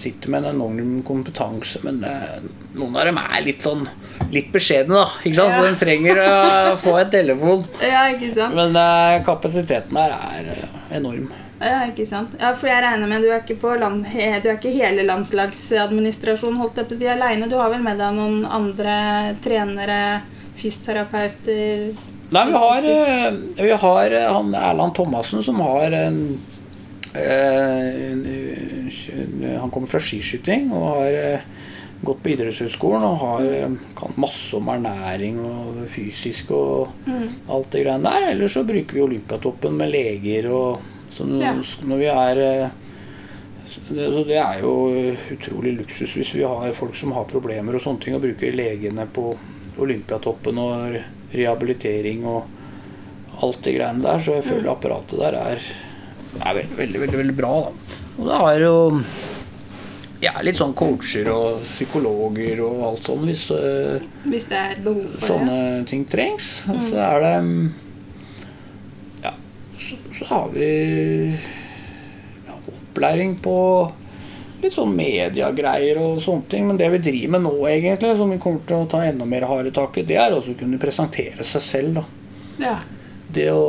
sitter 0.00 0.32
med 0.32 0.44
en 0.44 0.54
enorm 0.54 0.92
kompetanse. 1.04 1.80
Men 1.84 2.02
eh, 2.04 2.42
noen 2.76 2.96
av 2.96 3.08
dem 3.08 3.20
er 3.20 3.40
litt 3.44 3.64
sånn 3.64 3.86
litt 4.32 4.50
beskjedne, 4.52 5.00
da. 5.00 5.06
Ikke 5.24 5.36
sant? 5.40 5.54
Ja. 5.54 5.60
Så 5.60 5.66
de 5.66 5.80
trenger 5.80 6.20
å 6.24 6.76
få 6.80 6.96
en 7.00 7.10
telefon. 7.12 7.64
Ja, 7.92 8.04
ikke 8.12 8.32
sant? 8.36 8.56
Men 8.56 8.76
eh, 8.76 9.20
kapasiteten 9.26 9.96
der 9.96 10.16
er 10.16 10.52
eh, 10.58 10.76
enorm. 11.00 11.30
Ja, 11.60 11.82
ikke 11.90 12.06
sant? 12.08 12.32
Ja, 12.40 12.54
for 12.56 12.70
jeg 12.70 12.80
regner 12.82 13.06
med 13.10 13.20
du 13.22 13.28
er 13.28 13.42
ikke 13.42 13.58
på 13.60 13.74
land, 13.76 14.06
du 14.08 14.48
er 14.48 14.54
ikke 14.56 14.72
hele 14.72 15.04
landslagsadministrasjonen 15.04 16.56
holdt 16.56 16.80
jeg 16.80 16.88
på 16.88 16.96
å 16.96 17.00
si 17.02 17.08
alene. 17.12 17.48
Du 17.50 17.58
har 17.60 17.68
vel 17.72 17.82
med 17.84 18.00
deg 18.00 18.14
noen 18.16 18.46
andre 18.48 18.94
trenere, 19.44 19.98
fysioterapeuter 20.60 21.90
Nei, 22.30 22.44
vi 22.46 22.52
har, 22.62 22.84
eh, 22.86 23.38
vi 23.58 23.70
har 23.82 24.12
eh, 24.14 24.32
han 24.32 24.54
Erland 24.54 24.94
Thomassen 24.94 25.42
som 25.42 25.58
har 25.64 25.90
en, 25.98 26.18
eh, 27.14 28.12
en, 28.12 28.26
Han 29.60 29.70
kommer 29.70 29.90
fra 29.90 29.98
skiskyting 30.00 30.70
og 30.72 30.84
har 30.94 31.42
gått 32.04 32.22
på 32.22 32.30
idrettshøyskolen 32.32 33.02
og 33.04 33.16
har, 33.24 33.48
kan 33.98 34.14
masse 34.16 34.54
om 34.56 34.70
ernæring 34.72 35.40
og 35.44 35.82
fysisk 35.90 36.52
og 36.56 36.88
Mm. 37.06 37.26
alt 37.48 37.70
det 37.72 37.82
greiene 37.84 38.04
der. 38.08 38.30
Ellers 38.30 38.54
så 38.54 38.64
bruker 38.64 38.94
vi 38.94 39.02
Olympiatoppen 39.02 39.76
med 39.76 39.90
leger 39.90 40.48
og 40.52 40.80
så 41.10 41.26
når, 41.26 41.96
vi 41.98 42.08
er 42.10 42.40
eh, 42.44 42.76
det, 43.88 44.06
så 44.14 44.24
det 44.26 44.38
er 44.38 44.60
jo 44.62 44.72
utrolig 45.34 45.74
luksus 45.78 46.14
hvis 46.16 46.34
vi 46.38 46.46
har 46.46 46.72
folk 46.76 46.96
som 46.98 47.14
har 47.16 47.28
problemer 47.30 47.76
og 47.76 47.84
sånne 47.84 48.02
ting, 48.02 48.16
og 48.16 48.24
bruker 48.24 48.54
legene 48.56 49.06
på 49.10 49.32
Olympiatoppen 49.80 50.58
og 50.60 50.98
rehabilitering 51.30 52.24
og 52.28 53.40
alt 53.40 53.62
det 53.64 53.76
greiene 53.78 54.04
der. 54.04 54.22
Så 54.22 54.38
jeg 54.38 54.48
føler 54.48 54.72
apparatet 54.72 55.20
der 55.20 55.38
er, 55.38 55.66
er 56.40 56.56
veldig, 56.60 56.78
veldig, 56.78 57.02
veldig, 57.04 57.20
veldig 57.24 57.36
bra. 57.38 57.52
Da. 57.66 57.98
Og 58.20 58.26
det 58.26 58.40
er 58.40 58.64
jo 58.66 58.74
ja, 60.20 60.34
litt 60.44 60.58
sånn 60.58 60.74
coacher 60.76 61.30
og 61.32 61.62
psykologer 61.70 62.60
og 62.66 62.82
alt 62.90 63.06
sånn 63.08 63.22
hvis 63.24 63.46
eh, 63.56 64.02
Hvis 64.26 64.50
det 64.50 64.58
er 64.58 64.82
behov 64.84 65.06
for 65.14 65.22
det. 65.22 65.28
sånne 65.30 65.60
ting 65.88 66.04
trengs. 66.10 66.50
Så 66.66 66.98
er 67.00 67.24
det 67.24 67.36
mm, 67.46 67.62
så, 70.20 70.28
har 70.28 70.48
vi 70.52 71.36
opplæring 72.68 73.38
på 73.40 73.56
litt 74.60 74.74
sånn 74.76 74.92
mediegreier 74.92 75.98
og 76.02 76.20
sånne 76.20 76.48
ting. 76.52 76.66
Men 76.68 76.80
det 76.80 76.90
vi 76.92 77.02
driver 77.06 77.34
med 77.36 77.46
nå, 77.46 77.54
egentlig, 77.70 78.12
som 78.18 78.32
vi 78.32 78.40
kommer 78.42 78.66
til 78.68 78.82
å 78.82 78.88
ta 78.90 79.02
enda 79.06 79.28
mer 79.28 79.48
harde 79.48 79.72
tak 79.74 79.96
i, 79.96 80.04
det 80.06 80.18
er 80.20 80.36
også 80.36 80.52
å 80.54 80.60
kunne 80.60 80.80
presentere 80.82 81.46
seg 81.46 81.64
selv. 81.64 82.00
da. 82.00 82.04
Ja. 82.60 82.76
Det 83.32 83.48
å 83.54 83.64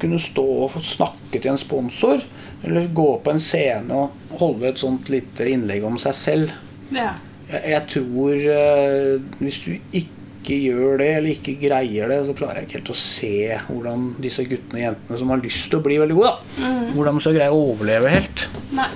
kunne 0.00 0.20
stå 0.20 0.44
og 0.64 0.72
få 0.74 0.82
snakke 0.84 1.38
til 1.38 1.52
en 1.52 1.60
sponsor, 1.60 2.24
eller 2.64 2.88
gå 2.96 3.10
på 3.20 3.34
en 3.34 3.42
scene 3.42 4.00
og 4.00 4.34
holde 4.40 4.70
et 4.70 4.80
sånt 4.80 5.12
lite 5.12 5.46
innlegg 5.52 5.84
om 5.84 6.00
seg 6.00 6.20
selv. 6.24 6.58
ja. 6.94 7.14
Jeg, 7.44 7.60
jeg 7.74 7.84
tror 7.92 8.44
eh, 8.54 9.24
hvis 9.36 9.58
du 9.60 9.74
ikke 9.76 10.23
gjør 10.52 10.98
det, 11.00 11.06
eller 11.16 11.30
ikke 11.32 11.54
greier 11.62 12.08
det, 12.08 12.18
så 12.26 12.34
klarer 12.36 12.60
jeg 12.60 12.66
ikke 12.68 12.78
helt 12.78 12.90
å 12.92 12.96
se 13.00 13.30
hvordan 13.68 14.04
disse 14.20 14.44
guttene 14.44 14.80
og 14.80 14.84
jentene 14.84 15.18
som 15.18 15.28
har 15.32 15.40
lyst 15.40 15.70
til 15.70 15.78
å 15.78 15.82
bli 15.82 15.96
veldig 16.02 16.14
gode, 16.18 16.32
da, 16.60 16.70
hvordan 16.94 17.14
de 17.14 17.20
skal 17.24 17.34
greie 17.38 17.50
å 17.54 17.62
overleve 17.72 18.08
helt. 18.12 18.48
Nei. 18.76 18.88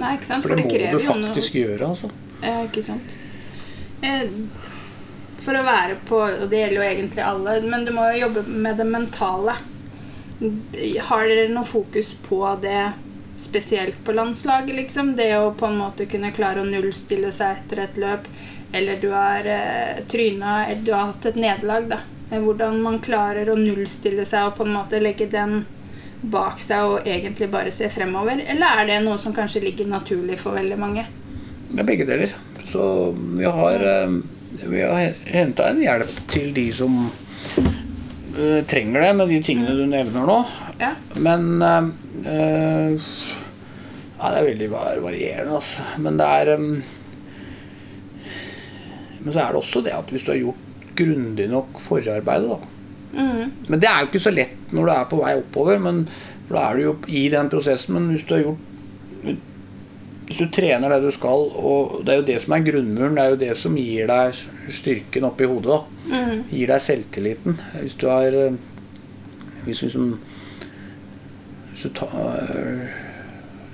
Nei, 0.00 0.14
ikke 0.16 0.24
sant? 0.24 0.42
For 0.42 0.56
det 0.56 0.64
må 0.64 0.70
du 0.72 0.98
faktisk 1.04 1.52
noe- 1.52 1.64
gjøre, 1.66 1.88
altså. 1.92 2.10
Ja, 2.42 2.62
ikke 2.64 2.82
sant. 2.82 3.02
Eh, 4.02 4.22
For 5.42 5.54
å 5.58 5.62
være 5.66 5.96
på 6.06 6.16
Og 6.22 6.48
det 6.50 6.58
gjelder 6.60 6.76
jo 6.76 6.82
egentlig 6.86 7.22
alle, 7.26 7.60
men 7.66 7.84
du 7.84 7.90
må 7.92 8.04
jo 8.12 8.28
jobbe 8.28 8.44
med 8.46 8.76
det 8.78 8.86
mentale. 8.86 9.56
Har 11.08 11.26
dere 11.28 11.48
noe 11.50 11.64
fokus 11.66 12.12
på 12.28 12.38
det 12.62 12.92
spesielt 13.42 13.98
på 14.04 14.14
landslaget, 14.14 14.74
liksom? 14.76 15.14
Det 15.16 15.30
å 15.38 15.52
på 15.58 15.66
en 15.66 15.78
måte 15.78 16.06
kunne 16.10 16.30
klare 16.34 16.62
å 16.62 16.66
nullstille 16.68 17.32
seg 17.34 17.56
etter 17.58 17.82
et 17.84 17.96
løp, 17.98 18.26
eller 18.72 18.96
du 18.96 19.10
har 19.12 19.46
eh, 19.46 20.02
tryna, 20.08 20.66
eller 20.66 20.82
du 20.82 20.92
har 20.92 21.12
hatt 21.12 21.26
et 21.26 21.38
nederlag, 21.40 21.88
da. 21.90 22.02
Hvordan 22.32 22.78
man 22.80 22.98
klarer 23.04 23.50
å 23.52 23.58
nullstille 23.60 24.24
seg 24.24 24.48
og 24.48 24.54
på 24.56 24.64
en 24.64 24.76
måte 24.78 25.00
legge 25.02 25.26
den 25.28 25.66
bak 26.22 26.60
seg 26.62 26.86
og 26.88 27.08
egentlig 27.08 27.50
bare 27.52 27.72
se 27.74 27.90
fremover? 27.92 28.40
Eller 28.48 28.80
er 28.80 28.88
det 28.88 29.02
noe 29.04 29.18
som 29.20 29.34
kanskje 29.36 29.60
ligger 29.66 29.90
naturlig 29.90 30.38
for 30.40 30.56
veldig 30.56 30.78
mange? 30.80 31.04
Det 31.68 31.82
er 31.82 31.88
begge 31.88 32.06
deler. 32.08 32.32
Så 32.68 32.86
vi 33.16 33.44
har, 33.44 33.84
eh, 33.84 34.16
vi 34.64 34.80
har 34.80 35.12
henta 35.34 35.68
en 35.68 35.82
hjelp 35.82 36.16
til 36.32 36.54
de 36.56 36.66
som 36.72 36.96
eh, 37.58 38.64
trenger 38.64 39.04
det, 39.04 39.12
med 39.20 39.28
de 39.28 39.42
tingene 39.44 39.76
du 39.76 39.84
nevner 39.90 40.28
nå. 40.28 40.40
Ja. 40.80 40.94
Men 41.20 41.62
eh, 41.62 41.92
eh, 42.32 42.98
Ja, 44.22 44.30
det 44.30 44.38
er 44.38 44.46
veldig 44.46 44.68
varierende, 45.02 45.56
altså. 45.58 45.82
Men 45.98 46.16
det 46.20 46.26
er 46.30 46.50
Men 49.22 49.32
så 49.32 49.42
er 49.42 49.52
det 49.52 49.62
også 49.62 49.82
det 49.86 49.94
at 49.96 50.12
hvis 50.12 50.26
du 50.26 50.32
har 50.32 50.40
gjort 50.40 50.68
grundig 50.98 51.48
nok 51.50 51.80
forarbeid, 51.80 52.48
da. 52.50 52.58
Mm. 53.12 53.52
Men 53.68 53.80
det 53.80 53.88
er 53.88 54.00
jo 54.00 54.08
ikke 54.08 54.24
så 54.24 54.32
lett 54.32 54.72
når 54.72 54.88
du 54.88 54.92
er 54.94 55.08
på 55.10 55.20
vei 55.20 55.32
oppover, 55.36 55.80
men, 55.84 56.04
for 56.46 56.56
da 56.56 56.66
er 56.68 56.78
du 56.78 56.84
jo 56.86 56.94
i 57.12 57.26
den 57.32 57.50
prosessen. 57.52 57.96
Men 57.96 58.12
hvis 58.14 58.26
du 58.28 58.36
har 58.36 58.44
gjort 58.46 58.68
Hvis 60.22 60.38
du 60.38 60.52
trener 60.54 60.88
det 60.88 61.02
du 61.02 61.10
skal, 61.12 61.42
og 61.60 62.06
det 62.06 62.12
er 62.12 62.20
jo 62.20 62.26
det 62.30 62.36
som 62.40 62.54
er 62.54 62.62
grunnmuren, 62.64 63.16
det 63.18 63.22
er 63.22 63.32
jo 63.34 63.40
det 63.40 63.56
som 63.58 63.74
gir 63.76 64.06
deg 64.08 64.38
styrken 64.72 65.26
oppi 65.28 65.48
hodet, 65.50 65.74
da. 65.74 66.04
Mm. 66.08 66.44
Gir 66.48 66.70
deg 66.70 66.84
selvtilliten. 66.86 67.58
Hvis 67.74 67.96
du 68.00 68.06
har 68.08 68.36
eh, 68.38 68.60
Hvis 69.66 69.82
du 69.82 69.86
liksom 69.86 70.06
Hvis 71.72 71.82
du 71.82 71.90
tar 71.98 72.14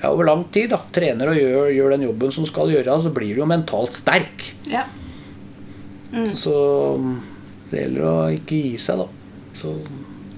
ja, 0.00 0.10
over 0.10 0.24
lang 0.24 0.44
tid 0.54 0.70
da, 0.72 0.80
trener 0.94 1.30
og 1.30 1.38
gjør, 1.38 1.70
gjør 1.74 1.94
den 1.94 2.06
jobben 2.08 2.34
som 2.34 2.46
skal 2.48 2.72
gjøres, 2.72 3.04
så 3.04 3.12
blir 3.14 3.34
du 3.34 3.42
jo 3.42 3.48
mentalt 3.50 3.94
sterk. 3.98 4.44
Ja. 4.70 4.84
Mm. 6.12 6.26
Så, 6.26 6.36
så 6.36 6.56
det 7.70 7.84
gjelder 7.84 8.08
å 8.08 8.16
ikke 8.32 8.58
gi 8.58 8.74
seg, 8.80 9.02
da. 9.02 9.08
Så 9.58 9.74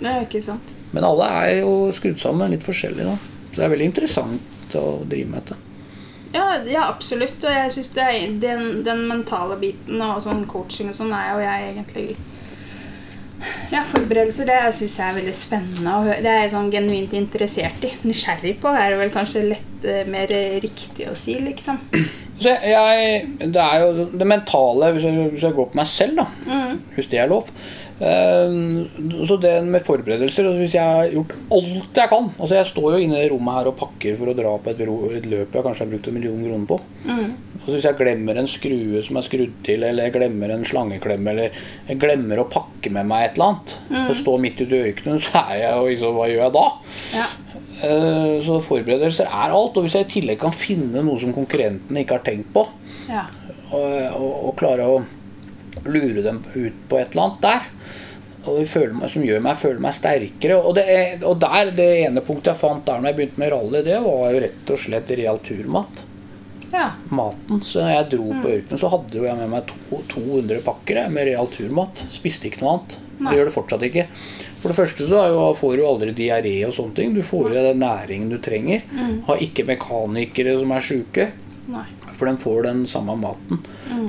Det 0.00 0.08
er 0.08 0.24
ikke 0.24 0.42
sant. 0.42 0.76
Men 0.90 1.06
alle 1.06 1.26
er 1.40 1.50
jo 1.60 1.74
skrudd 1.94 2.18
sammen 2.18 2.50
litt 2.50 2.66
forskjellig. 2.66 3.06
da. 3.06 3.16
Så 3.50 3.60
det 3.60 3.66
er 3.66 3.74
veldig 3.74 3.90
interessant 3.92 4.78
å 4.78 4.86
drive 5.06 5.30
med 5.30 5.42
dette. 5.42 5.58
Ja, 6.32 6.46
ja 6.66 6.86
absolutt. 6.88 7.38
Og 7.44 7.54
jeg 7.54 7.72
syns 7.74 7.92
den, 7.94 8.82
den 8.86 9.06
mentale 9.10 9.58
biten 9.60 10.02
og 10.02 10.22
sånn 10.24 10.44
coaching 10.50 10.90
og 10.90 10.98
sånn 10.98 11.14
er 11.14 11.32
jo 11.32 11.40
jeg 11.44 11.70
egentlig 11.72 12.08
Ja, 13.72 13.80
forberedelser 13.88 14.50
det 14.50 14.60
syns 14.76 14.98
jeg 14.98 15.06
er 15.06 15.18
veldig 15.20 15.36
spennende. 15.36 16.18
Det 16.20 16.30
er 16.30 16.44
jeg 16.44 16.54
sånn 16.54 16.72
genuint 16.72 17.14
interessert 17.16 17.86
i. 17.86 17.94
Nysgjerrig 18.04 18.58
på 18.62 18.72
er 18.74 18.92
det 18.92 19.00
vel 19.00 19.14
kanskje 19.14 19.46
lett 19.54 19.69
eh, 19.85 20.03
mer 20.11 20.33
riktig 20.62 21.09
å 21.11 21.14
si, 21.18 21.37
liksom. 21.43 21.81
Så 22.41 22.55
jeg, 22.64 23.22
det 23.53 23.61
er 23.61 23.83
jo 23.85 24.07
det 24.16 24.26
mentale, 24.28 24.95
hvis 24.95 25.05
jeg, 25.05 25.28
hvis 25.35 25.45
jeg 25.45 25.57
går 25.57 25.70
på 25.72 25.81
meg 25.81 25.89
selv, 25.93 26.22
da, 26.22 26.61
hvis 26.97 27.11
det 27.12 27.20
er 27.20 27.28
lov. 27.28 27.51
Eh, 28.01 28.55
så 29.28 29.37
det 29.37 29.51
med 29.68 29.85
forberedelser 29.85 30.47
altså 30.49 30.62
Hvis 30.62 30.72
jeg 30.72 30.81
har 30.89 31.11
gjort 31.12 31.35
alt 31.53 31.99
jeg 32.01 32.09
kan 32.09 32.31
Altså 32.41 32.55
Jeg 32.57 32.68
står 32.70 32.95
jo 32.95 33.01
inne 33.05 33.18
i 33.18 33.26
det 33.26 33.28
rommet 33.28 33.59
her 33.59 33.68
og 33.68 33.76
pakker 33.76 34.16
for 34.16 34.31
å 34.33 34.37
dra 34.39 34.55
på 34.57 34.72
et, 34.72 34.81
et 35.18 35.26
løp 35.28 35.59
jeg 35.59 35.66
kanskje 35.66 35.85
har 35.85 35.91
brukt 35.91 36.09
en 36.09 36.16
million 36.16 36.39
kroner 36.41 36.64
på. 36.70 36.78
Altså 37.61 37.74
Hvis 37.74 37.89
jeg 37.91 37.99
glemmer 37.99 38.41
en 38.41 38.49
skrue 38.49 39.03
som 39.05 39.20
er 39.20 39.26
skrudd 39.26 39.53
til, 39.68 39.85
eller 39.85 40.09
jeg 40.09 40.14
glemmer 40.16 40.55
en 40.55 40.64
slangeklemme, 40.64 41.35
eller 41.35 41.61
jeg 41.91 42.01
glemmer 42.01 42.41
å 42.41 42.49
pakke 42.49 42.95
med 42.97 43.11
meg 43.11 43.26
et 43.26 43.37
eller 43.37 43.51
annet, 43.51 43.76
og 44.07 44.16
står 44.16 44.41
midt 44.47 44.64
ute 44.64 44.78
i 44.78 44.89
ørkenen, 44.95 45.20
så 45.20 45.45
er 45.45 45.61
jeg 45.66 45.76
jo 45.76 45.93
liksom 45.93 46.16
Hva 46.16 46.31
gjør 46.33 46.45
jeg 46.47 46.57
da? 46.57 46.66
Ja. 47.18 47.28
Eh, 47.83 48.41
Så 48.45 48.59
forberedelser 48.64 49.28
er 49.31 49.55
alt. 49.57 49.76
Og 49.76 49.87
hvis 49.87 49.97
jeg 49.99 50.07
i 50.09 50.12
tillegg 50.18 50.41
kan 50.43 50.53
finne 50.57 51.03
noe 51.07 51.20
som 51.22 51.33
konkurrentene 51.37 52.03
ikke 52.05 52.18
har 52.18 52.26
tenkt 52.26 52.53
på, 52.55 52.66
ja. 53.09 53.26
og, 53.70 53.89
og, 54.20 54.31
og 54.51 54.55
klare 54.61 54.87
å 54.89 55.01
lure 55.87 56.22
dem 56.26 56.43
ut 56.55 56.81
på 56.91 56.99
et 57.01 57.14
eller 57.14 57.26
annet 57.28 57.43
der, 57.47 57.68
og 58.51 58.62
føler 58.68 59.09
som 59.12 59.24
gjør 59.24 59.43
meg 59.45 59.59
føle 59.61 59.83
meg 59.85 59.93
sterkere. 59.97 60.57
Og, 60.61 60.74
det, 60.78 60.85
og 61.28 61.37
der, 61.43 61.72
det 61.76 61.89
ene 62.07 62.22
punktet 62.24 62.55
jeg 62.55 62.61
fant 62.62 62.87
der 62.89 63.01
når 63.01 63.12
jeg 63.12 63.18
begynte 63.18 63.43
med 63.43 63.53
rally, 63.53 63.83
det 63.87 63.99
var 64.05 64.33
jo 64.33 64.41
rett 64.47 64.72
og 64.74 64.81
slett 64.81 65.12
real 65.20 65.41
turmat. 65.45 66.05
ja. 66.72 66.87
Maten. 67.11 67.61
Så 67.66 67.83
når 67.83 67.93
jeg 67.97 68.09
dro 68.16 68.31
på 68.41 68.53
ørkenen, 68.55 68.81
så 68.81 68.91
hadde 68.93 69.18
jo 69.20 69.26
jeg 69.28 69.37
med 69.41 69.53
meg 69.53 69.68
to, 69.68 70.01
200 70.14 70.62
pakker 70.66 71.03
med 71.12 71.28
real 71.28 71.49
turmat. 71.53 72.05
Spiste 72.12 72.49
ikke 72.49 72.62
noe 72.64 72.76
annet. 72.78 72.97
Nei. 73.20 73.28
Det 73.33 73.39
gjør 73.41 73.51
det 73.51 73.55
fortsatt 73.59 73.87
ikke. 73.91 74.07
For 74.61 74.68
det 74.68 74.76
første 74.76 75.06
så 75.08 75.22
jo, 75.32 75.44
får 75.56 75.78
du 75.78 75.86
aldri 75.88 76.14
diaré 76.16 76.56
og 76.68 76.74
sånne 76.76 76.96
ting. 76.96 77.14
Du 77.16 77.22
får 77.24 77.50
i 77.50 77.54
deg 77.56 77.68
den 77.70 77.80
næringen 77.80 78.32
du 78.32 78.36
trenger. 78.44 78.84
Har 79.28 79.44
ikke 79.44 79.64
mekanikere 79.68 80.58
som 80.61 80.74
er 80.76 80.84
sjuke. 80.84 81.30
For 82.18 82.28
den 82.28 82.36
får 82.40 82.62
den 82.66 82.82
samme 82.90 83.14
maten. 83.16 83.62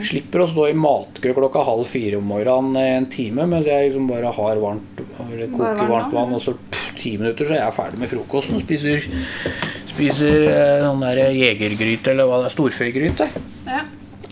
Slipper 0.03 0.43
å 0.43 0.49
stå 0.49 0.67
i 0.71 0.75
matkø 0.75 1.31
klokka 1.37 1.63
halv 1.63 1.87
fire 1.87 2.19
om 2.19 2.27
morgenen 2.27 2.79
en 2.81 3.07
time 3.11 3.45
mens 3.47 3.69
jeg 3.69 3.87
liksom 3.87 4.09
bare 4.09 4.33
har 4.35 4.59
varmt 4.59 4.99
eller 5.21 5.47
koker 5.53 5.85
varmt 5.85 5.93
varmt 5.93 6.15
vann, 6.17 6.33
og 6.35 6.43
så 6.43 6.55
pff, 6.57 6.89
ti 6.99 7.13
minutter 7.21 7.47
så 7.47 7.55
er 7.55 7.61
jeg 7.61 7.77
ferdig 7.77 8.01
med 8.01 8.11
frokosten 8.11 8.57
og 8.57 8.65
spiser, 8.65 9.05
spiser 9.93 10.47
eh, 10.49 10.83
sånn 10.83 11.05
der 11.05 11.21
jegergryte 11.37 12.11
eller 12.11 12.27
hva 12.27 12.41
det 12.41 12.49
er, 12.49 12.55
storfegryte. 12.57 13.29
Ja. 13.69 13.85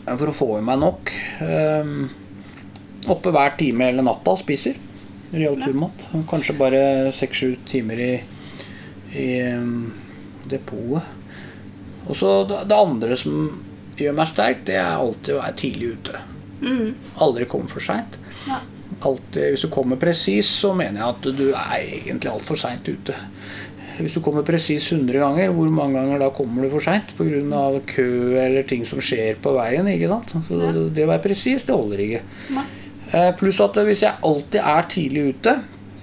For 0.10 0.32
å 0.32 0.36
få 0.36 0.50
i 0.58 0.66
meg 0.66 0.82
nok. 0.82 1.14
Um, 1.40 1.96
oppe 3.14 3.32
hver 3.32 3.56
time 3.60 3.88
hele 3.88 4.04
natta 4.04 4.36
spiser 4.42 4.76
real 5.32 5.58
turmat. 5.60 6.08
Kanskje 6.30 6.58
bare 6.58 6.82
seks-sju 7.16 7.54
timer 7.70 8.02
i, 8.02 8.12
i 9.14 9.30
um, 9.54 9.92
depotet. 10.50 11.16
Og 12.10 12.18
så 12.18 12.32
det, 12.50 12.64
det 12.70 12.78
andre 12.78 13.18
som 13.20 13.50
gjør 14.00 14.16
meg 14.18 14.32
sterk, 14.32 14.66
det 14.68 14.80
er 14.80 14.98
alltid 14.98 15.36
å 15.36 15.42
være 15.44 15.58
tidlig 15.60 15.94
ute. 15.98 16.22
Mm. 16.64 16.94
Aldri 17.24 17.48
komme 17.50 17.70
for 17.72 17.84
seint. 17.84 18.18
Hvis 19.00 19.64
du 19.64 19.70
kommer 19.72 20.00
presis, 20.02 20.50
så 20.62 20.74
mener 20.76 21.00
jeg 21.00 21.14
at 21.14 21.28
du 21.38 21.46
er 21.52 21.76
egentlig 21.84 22.32
altfor 22.32 22.60
seint 22.60 22.88
ute. 22.90 23.16
Hvis 24.00 24.16
du 24.16 24.22
kommer 24.24 24.46
presis 24.48 24.86
100 24.94 25.20
ganger, 25.20 25.52
hvor 25.52 25.70
mange 25.76 26.00
ganger 26.00 26.22
da 26.24 26.30
kommer 26.32 26.64
du 26.64 26.72
for 26.72 26.84
seint 26.84 27.12
pga. 27.18 27.64
kø 27.86 28.10
eller 28.40 28.64
ting 28.64 28.86
som 28.88 29.02
skjer 29.04 29.40
på 29.44 29.54
veien? 29.58 29.88
ikke 29.92 30.08
sant? 30.08 30.36
Så. 30.48 30.60
Det 30.96 31.04
å 31.04 31.12
være 31.12 31.26
presis, 31.28 31.68
det 31.68 31.76
holder 31.76 32.06
ikke. 32.06 32.22
Nei. 32.56 32.68
Eh, 33.10 33.32
Pluss 33.40 33.60
at 33.64 33.78
hvis 33.88 34.04
jeg 34.06 34.22
alltid 34.26 34.60
er 34.62 34.86
tidlig 34.92 35.24
ute 35.34 35.56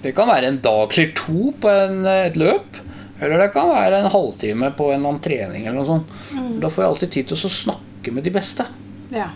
Det 0.03 0.11
kan 0.17 0.27
være 0.27 0.51
en 0.51 0.59
dag 0.63 0.91
eller 0.91 1.13
to 1.15 1.53
på 1.63 1.71
en, 1.71 2.01
et 2.11 2.37
løp. 2.39 2.81
Eller 3.23 3.41
det 3.41 3.53
kan 3.55 3.71
være 3.71 4.03
en 4.03 4.11
halvtime 4.13 4.71
på 4.77 4.91
en 4.91 4.99
eller 4.99 5.09
annen 5.15 5.25
trening. 5.25 5.67
eller 5.67 5.81
noe 5.81 5.89
sånt. 5.89 6.61
Da 6.61 6.71
får 6.71 6.83
jeg 6.83 6.91
alltid 6.93 7.13
tid 7.15 7.31
til 7.31 7.49
å 7.49 7.53
snakke 7.57 8.13
med 8.15 8.27
de 8.27 8.33
beste. 8.35 8.67
Ja. 9.15 9.31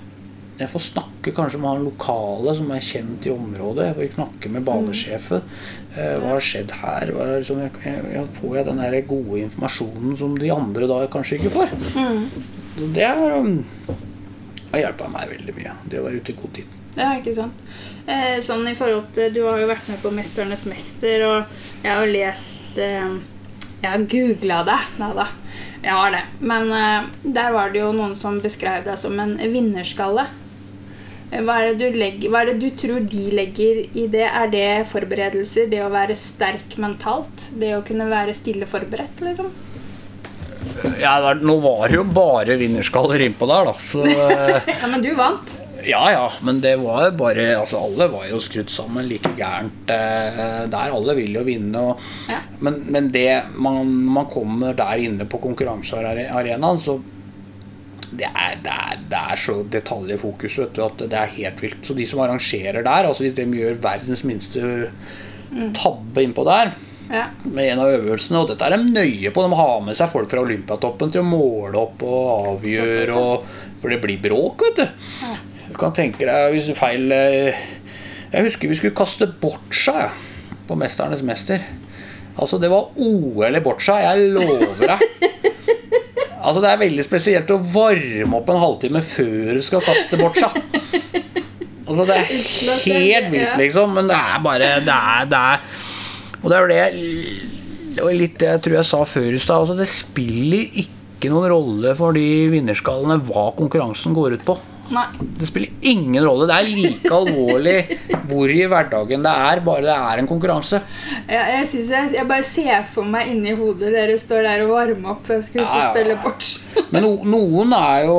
Jeg 0.61 0.69
får 0.69 0.83
snakke 0.91 1.33
kanskje 1.33 1.59
med 1.63 1.71
han 1.71 1.87
lokale 1.89 2.53
som 2.59 2.69
er 2.75 2.85
kjent 2.85 3.25
i 3.25 3.33
området. 3.33 3.87
Jeg 3.87 3.97
får 3.97 4.11
snakke 4.19 4.51
med 4.53 4.67
banesjefen. 4.67 5.47
Mm. 5.95 5.95
hva 6.21 6.35
har 6.35 6.45
skjedd 6.45 6.75
her? 6.83 7.15
Hva 7.17 7.25
er 7.25 7.41
liksom, 7.41 7.63
jeg, 7.65 8.03
jeg, 8.13 8.27
får 8.37 8.59
jeg 8.59 8.69
den 8.69 8.83
gode 9.09 9.41
informasjonen 9.47 10.19
som 10.21 10.37
de 10.39 10.53
andre 10.55 10.91
da 10.91 11.01
kanskje 11.11 11.41
ikke 11.41 11.55
får. 11.57 11.73
Mm. 11.97 12.93
Det 12.95 13.09
um, 13.09 13.57
har 14.75 14.85
hjulpet 14.85 15.17
meg 15.17 15.33
veldig 15.33 15.57
mye. 15.57 15.75
Det 15.89 16.03
å 16.03 16.05
være 16.07 16.21
ute 16.21 16.35
i 16.35 16.39
god 16.43 16.55
tid. 16.61 16.77
Ja, 16.99 17.13
ikke 17.19 17.35
sant. 17.37 17.55
Eh, 18.11 18.41
sånn 18.43 18.67
i 18.67 18.75
forhold 18.75 19.13
til 19.15 19.31
Du 19.35 19.45
har 19.47 19.61
jo 19.61 19.69
vært 19.71 19.87
med 19.89 20.01
på 20.03 20.11
'Mesternes 20.11 20.65
mester', 20.67 21.23
og 21.29 21.85
jeg 21.85 21.93
har 21.93 22.07
jo 22.07 22.13
lest 22.13 22.79
eh, 22.79 23.13
Jeg 23.83 23.91
har 23.91 24.09
googla 24.11 24.65
det. 24.67 24.81
Nei 24.99 25.13
da. 25.15 25.27
Jeg 25.83 25.93
har 25.97 26.11
det. 26.11 26.25
Men 26.41 26.73
eh, 26.73 27.07
der 27.23 27.53
var 27.53 27.71
det 27.71 27.81
jo 27.81 27.93
noen 27.93 28.17
som 28.17 28.41
beskrev 28.41 28.85
deg 28.85 28.99
som 28.99 29.19
en 29.21 29.37
vinnerskalle. 29.39 30.27
Eh, 31.31 31.41
Hva 31.47 31.61
er, 31.61 31.75
det 31.75 31.93
du 31.93 31.99
legger, 31.99 32.29
hva 32.29 32.43
er 32.43 32.53
det 32.53 32.59
du 32.61 32.71
tror 32.77 33.01
de 33.09 33.31
legger 33.31 33.85
i 33.95 34.07
det? 34.11 34.27
Er 34.27 34.51
det 34.53 34.69
forberedelser? 34.91 35.71
Det 35.71 35.81
å 35.85 35.91
være 35.93 36.17
sterk 36.19 36.77
mentalt? 36.83 37.49
Det 37.55 37.77
å 37.77 37.85
kunne 37.87 38.11
være 38.11 38.35
stille 38.35 38.67
forberedt, 38.67 39.23
liksom? 39.25 39.51
Ja, 41.01 41.15
nå 41.35 41.57
var 41.61 41.89
det 41.89 41.97
jo 41.97 42.05
bare 42.05 42.57
vinnerskaller 42.61 43.23
innpå 43.25 43.47
der, 43.49 43.71
da. 43.71 43.75
Så 43.81 44.05
Ja, 44.83 44.87
men 44.91 45.03
du 45.03 45.15
vant. 45.17 45.57
Ja 45.87 46.03
ja, 46.13 46.25
men 46.47 46.61
det 46.61 46.75
var 46.81 47.11
bare 47.19 47.45
Altså, 47.61 47.79
alle 47.85 48.07
var 48.13 48.27
jo 48.31 48.41
skrudd 48.43 48.71
sammen 48.73 49.07
like 49.09 49.31
gærent 49.39 49.91
eh, 49.95 50.67
der. 50.73 50.93
Alle 50.97 51.15
vil 51.19 51.35
jo 51.39 51.45
vinne. 51.47 51.79
Og, 51.93 52.05
Ja. 52.31 52.41
men, 52.61 52.83
men 52.93 53.09
det 53.15 53.43
man, 53.57 53.87
man 53.87 54.27
kommer 54.33 54.75
der 54.77 55.01
inne 55.07 55.25
på 55.31 55.41
konkurransearenaen, 55.43 56.79
så 56.83 56.99
det 58.11 58.27
er, 58.27 58.57
det, 58.65 58.73
er, 58.75 58.97
det 59.09 59.19
er 59.33 59.39
så 59.39 59.55
detaljfokus 59.71 60.57
vet 60.59 60.73
du, 60.75 60.81
at 60.83 60.99
det 61.07 61.15
er 61.15 61.35
helt 61.37 61.61
vilt. 61.63 61.85
Så 61.87 61.95
de 61.95 62.07
som 62.11 62.19
arrangerer 62.25 62.83
der, 62.83 63.07
altså 63.07 63.23
hvis 63.23 63.37
de 63.37 63.45
gjør 63.47 63.79
verdens 63.85 64.25
minste 64.27 64.89
tabbe 65.79 66.23
innpå 66.25 66.45
der 66.47 66.73
Ja. 67.11 67.25
med 67.43 67.73
en 67.73 67.81
av 67.83 67.89
øvelsene, 67.91 68.39
og 68.39 68.49
dette 68.53 68.63
er 68.67 68.77
de 68.77 68.85
nøye 68.95 69.31
på. 69.35 69.43
De 69.43 69.57
har 69.59 69.81
med 69.83 69.97
seg 69.99 70.11
folk 70.13 70.31
fra 70.31 70.43
Olympiatoppen 70.45 71.11
til 71.11 71.25
å 71.25 71.27
måle 71.27 71.75
opp 71.81 72.03
og 72.07 72.53
avgjøre, 72.55 73.09
ja. 73.11 73.17
og, 73.19 73.47
for 73.83 73.91
det 73.91 73.99
blir 74.05 74.21
bråk, 74.23 74.63
vet 74.69 74.77
du. 74.79 75.33
Du 75.71 75.79
kan 75.79 75.95
tenke 75.95 76.27
deg 76.27 76.55
hvis 76.55 76.71
feil 76.79 77.13
eh, 77.15 77.61
Jeg 78.33 78.47
husker 78.49 78.71
vi 78.71 78.79
skulle 78.79 78.97
kaste 78.97 79.29
boccia 79.41 79.95
ja, 80.07 80.11
på 80.67 80.77
'Mesternes 80.79 81.23
mester'. 81.27 81.63
Altså, 82.41 82.59
det 82.63 82.71
var 82.71 82.93
OL 82.97 83.57
i 83.59 83.63
boccia, 83.63 83.99
jeg 84.07 84.31
lover 84.37 84.95
deg. 84.95 85.07
Altså, 86.41 86.63
det 86.65 86.71
er 86.71 86.79
veldig 86.81 87.05
spesielt 87.05 87.51
å 87.53 87.59
varme 87.61 88.39
opp 88.39 88.49
en 88.49 88.63
halvtime 88.63 89.03
før 89.05 89.59
du 89.59 89.61
skal 89.61 89.83
kaste 89.85 90.17
boccia. 90.17 90.49
Altså, 91.85 92.07
det 92.09 92.17
er 92.17 92.31
helt 92.87 93.29
vilt, 93.35 93.59
liksom, 93.61 93.93
men 93.99 94.09
det 94.09 94.17
er 94.17 94.39
bare 94.41 94.71
Det 94.87 94.95
er, 94.95 95.29
det 95.29 95.41
er 95.41 95.61
Og 96.41 96.47
det 96.49 96.57
er 96.57 96.63
jo 96.63 96.71
det 96.71 97.97
Det 97.97 98.07
var 98.07 98.17
litt 98.17 98.39
det 98.41 98.49
jeg 98.49 98.63
tror 98.65 98.77
jeg 98.79 98.89
sa 98.89 99.03
før 99.05 99.29
i 99.35 99.43
stad. 99.43 99.67
Altså, 99.67 99.77
det 99.77 99.89
spiller 99.91 100.81
ikke 100.87 101.33
noen 101.35 101.51
rolle 101.53 101.93
for 101.99 102.17
de 102.17 102.27
vinnerskallene 102.55 103.21
hva 103.29 103.51
konkurransen 103.59 104.17
går 104.17 104.39
ut 104.39 104.47
på. 104.49 104.57
Nei. 104.91 105.05
Det 105.39 105.47
spiller 105.47 105.71
ingen 105.87 106.25
rolle. 106.27 106.47
Det 106.51 106.57
er 106.57 106.71
like 106.71 107.13
alvorlig 107.15 107.77
hvor 108.31 108.51
i 108.51 108.61
hverdagen 108.71 109.23
det 109.27 109.33
er, 109.49 109.61
bare 109.67 109.85
det 109.87 109.95
er 109.97 110.23
en 110.23 110.29
konkurranse. 110.31 110.81
Ja, 111.31 111.45
jeg, 111.57 111.69
jeg, 111.91 112.13
jeg 112.17 112.27
bare 112.31 112.47
ser 112.47 112.83
for 112.91 113.07
meg 113.07 113.31
inni 113.33 113.55
hodet 113.59 113.93
dere 113.95 114.17
står 114.19 114.43
der 114.49 114.65
og 114.67 114.73
varmer 114.75 115.13
opp 115.15 115.31
Jeg 115.31 115.45
skal 115.47 115.63
ut 115.63 115.77
og 115.77 115.85
spille 115.93 116.17
bort. 116.25 116.49
Men 116.95 117.07
no, 117.07 117.13
noen 117.37 117.77
er 117.79 118.09
jo 118.09 118.19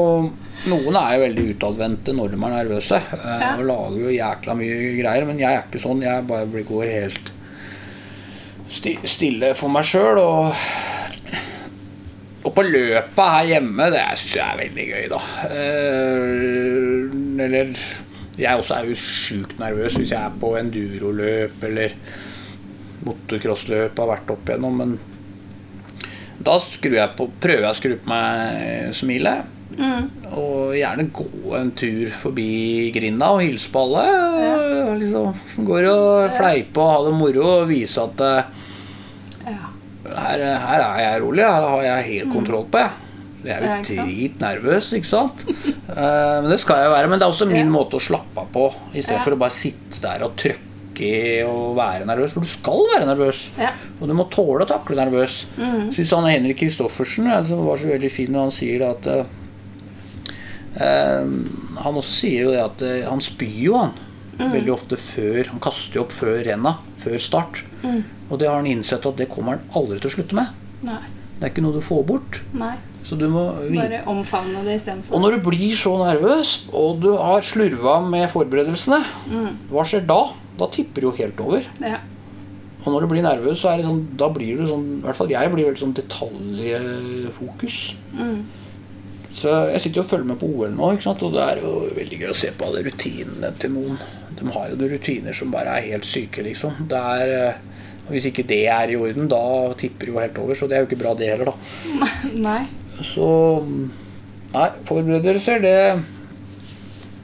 noen 0.61 0.93
er 0.99 1.15
jo 1.17 1.21
veldig 1.25 1.43
utadvendte 1.55 2.13
når 2.13 2.35
de 2.35 2.39
er 2.39 2.51
nervøse. 2.55 2.97
eh, 3.01 3.29
Ja. 3.41 3.51
Og 3.57 3.63
lager 3.65 3.99
jo 4.05 4.11
jækla 4.13 4.55
mye 4.59 4.79
greier. 5.01 5.25
Men 5.27 5.39
jeg 5.41 5.57
er 5.57 5.63
ikke 5.67 5.81
sånn. 5.81 6.03
Jeg 6.05 6.27
bare 6.29 6.63
går 6.71 6.91
helt 6.93 7.31
sti, 8.71 8.93
stille 9.09 9.53
for 9.57 9.73
meg 9.73 9.87
sjøl. 9.89 10.19
Og, 10.21 10.53
og 12.41 12.53
på 12.57 12.63
løpet 12.65 13.21
her 13.35 13.49
hjemme, 13.51 13.89
det 13.93 14.01
syns 14.17 14.35
jeg 14.37 14.45
er 14.47 14.61
veldig 14.63 14.87
gøy, 14.89 15.05
da. 15.11 15.21
Eh, 15.51 17.45
eller 17.45 17.75
Jeg 18.39 18.57
også 18.57 18.77
er 18.77 18.87
jo 18.87 18.95
sjukt 18.97 19.57
nervøs 19.59 19.97
hvis 19.99 20.13
jeg 20.13 20.23
er 20.23 20.37
på 20.41 20.53
enduroløp 20.57 21.63
eller 21.67 21.93
motocrossløp 23.05 23.97
har 23.99 24.09
vært 24.13 24.31
opp 24.33 24.49
igjennom, 24.49 24.77
men 24.79 24.93
da 26.41 26.55
jeg 26.57 27.09
på, 27.17 27.27
prøver 27.43 27.67
jeg 27.67 27.69
å 27.69 27.77
skru 27.77 27.95
på 28.01 28.09
meg 28.09 28.95
smilet. 28.97 29.49
Og 30.31 30.73
gjerne 30.75 31.09
gå 31.13 31.53
en 31.57 31.71
tur 31.75 32.09
forbi 32.21 32.89
grinda 32.95 33.33
og 33.35 33.43
hilse 33.43 33.69
på 33.71 33.83
alle. 33.85 34.05
Og 34.81 34.91
liksom, 35.03 35.37
går 35.67 35.87
og 35.91 36.35
fleipe 36.39 36.81
og 36.81 36.91
ha 36.91 36.99
det 37.05 37.15
moro 37.19 37.47
og 37.61 37.71
vise 37.71 38.03
at 38.03 38.25
eh, 38.25 38.37
Ja. 38.41 38.70
Her, 40.05 40.41
her 40.65 40.83
er 40.87 40.99
jeg 41.05 41.21
rolig, 41.23 41.43
her 41.45 41.67
har 41.69 41.83
jeg 41.85 42.07
helt 42.09 42.33
kontroll 42.33 42.65
på. 42.71 42.81
Jeg. 42.81 42.91
Jeg 43.41 43.57
er 43.57 43.63
jo 43.65 43.85
sant? 43.89 44.01
dritnervøs, 44.05 44.91
ikke 44.99 45.09
sant? 45.09 45.45
Eh, 45.91 46.37
men 46.39 46.47
det 46.47 46.55
skal 46.61 46.77
jeg 46.79 46.85
jo 46.87 46.91
være. 46.93 47.07
Men 47.11 47.19
det 47.19 47.25
er 47.25 47.31
også 47.33 47.45
min 47.49 47.65
Ja. 47.65 47.71
måte 47.73 47.97
å 47.97 47.99
slappe 47.99 48.39
av 48.39 48.45
på, 48.53 48.69
i 48.95 49.01
stedet 49.01 49.17
Ja. 49.17 49.23
for 49.25 49.35
å 49.35 49.39
bare 49.41 49.51
sitte 49.51 49.99
der 49.99 50.23
og 50.23 50.37
trøkke 50.39 51.09
og 51.49 51.75
være 51.75 52.05
nervøs, 52.07 52.31
for 52.31 52.45
du 52.45 52.47
skal 52.47 52.85
være 52.93 53.09
nervøs. 53.09 53.41
Ja. 53.59 53.73
Og 53.99 54.07
du 54.07 54.13
må 54.15 54.23
tåle 54.31 54.63
å 54.63 54.69
takle 54.69 54.95
nervøs. 54.95 55.41
Mm. 55.57 55.91
Syns 55.91 56.13
han 56.15 56.29
Henrik 56.31 56.61
Kristoffersen 56.61 57.27
ja, 57.27 57.41
som 57.43 57.65
var 57.67 57.75
så 57.75 57.91
veldig 57.91 58.11
fin 58.13 58.31
når 58.31 58.47
han 58.47 58.55
sier 58.55 58.85
at 58.87 59.07
eh, 59.11 59.25
Han 61.83 61.99
også 61.99 62.13
sier 62.21 62.45
jo 62.45 62.51
det 62.55 62.63
at 62.63 62.81
uh, 62.87 63.09
han 63.09 63.19
spyr 63.19 63.59
jo, 63.65 63.75
han. 63.75 63.91
Mm. 64.39 64.51
Veldig 64.53 64.71
ofte 64.73 64.95
før 64.97 65.49
Han 65.51 65.59
kaster 65.59 65.99
jo 65.99 66.05
opp 66.05 66.13
før 66.15 66.39
renna. 66.47 66.77
Før 67.01 67.17
start. 67.19 67.63
Mm. 67.83 68.03
Og 68.31 68.39
det 68.39 68.47
har 68.47 68.55
han 68.61 68.69
innsett 68.69 69.05
at 69.05 69.17
det 69.19 69.27
kommer 69.29 69.57
han 69.59 69.75
aldri 69.75 69.99
til 69.99 70.09
å 70.09 70.15
slutte 70.15 70.37
med. 70.37 70.47
Nei. 70.87 71.01
Det 71.37 71.47
er 71.47 71.51
ikke 71.53 71.63
noe 71.65 71.75
du 71.75 71.83
får 71.83 72.05
bort. 72.07 72.41
Nei. 72.55 72.75
Så 73.03 73.17
du 73.17 73.25
må 73.33 73.47
Bare 73.57 74.03
omfavne 74.07 74.61
det 74.63 74.75
Og 75.09 75.19
når 75.23 75.35
du 75.35 75.49
blir 75.49 75.73
så 75.75 75.95
nervøs, 75.99 76.67
og 76.71 76.99
du 77.01 77.09
har 77.17 77.41
slurva 77.41 77.99
med 78.07 78.29
forberedelsene, 78.29 79.01
Mm. 79.27 79.57
hva 79.71 79.83
skjer 79.83 80.05
da? 80.05 80.21
Da 80.57 80.67
tipper 80.67 81.01
det 81.01 81.07
jo 81.09 81.11
helt 81.17 81.39
over. 81.41 81.65
Ja. 81.81 81.97
Og 82.85 82.93
når 82.93 83.01
du 83.01 83.07
blir 83.07 83.21
nervøs, 83.25 83.59
så 83.61 83.71
er 83.73 83.77
det 83.77 83.85
sånn, 83.85 84.05
da 84.17 84.29
blir 84.29 84.57
du 84.57 84.65
sånn 84.67 84.99
I 84.99 85.05
hvert 85.05 85.15
fall 85.17 85.29
jeg 85.29 85.51
blir 85.53 85.65
veldig 85.69 85.81
sånn 85.81 85.93
detaljfokus. 85.97 87.77
Mm. 88.13 88.43
Så 89.41 89.53
jeg 89.71 89.81
sitter 89.81 90.01
jo 90.01 90.03
og 90.05 90.09
følger 90.11 90.27
med 90.29 90.39
på 90.41 90.49
OL 90.53 90.73
nå, 90.75 90.89
ikke 90.93 91.07
sant? 91.07 91.23
og 91.23 91.33
det 91.33 91.41
er 91.45 91.61
jo 91.63 91.71
veldig 91.95 92.17
gøy 92.21 92.29
å 92.29 92.37
se 92.37 92.51
på 92.53 92.67
alle 92.67 92.83
rutinene 92.85 93.51
til 93.61 93.73
noen. 93.73 93.97
De 94.37 94.47
har 94.53 94.69
jo 94.69 94.77
noen 94.77 94.91
rutiner 94.91 95.33
som 95.37 95.53
bare 95.53 95.77
er 95.77 95.87
helt 95.89 96.05
syke, 96.05 96.43
liksom. 96.45 96.83
Det 96.91 96.99
er, 96.99 97.33
eh, 97.47 97.53
hvis 98.09 98.27
ikke 98.31 98.45
det 98.47 98.63
er 98.71 98.91
i 98.91 98.97
orden, 98.99 99.27
da 99.31 99.41
tipper 99.79 100.07
det 100.07 100.13
jo 100.13 100.21
helt 100.21 100.39
over. 100.41 100.57
Så 100.57 100.67
det 100.67 100.77
er 100.77 100.83
jo 100.83 100.89
ikke 100.89 101.01
bra, 101.03 101.13
det 101.17 101.29
heller, 101.31 101.51
da. 101.51 101.55
Nei. 102.47 102.61
Så 103.01 103.27
Nei, 104.51 104.67
forberedelser, 104.83 105.61
det 105.63 105.75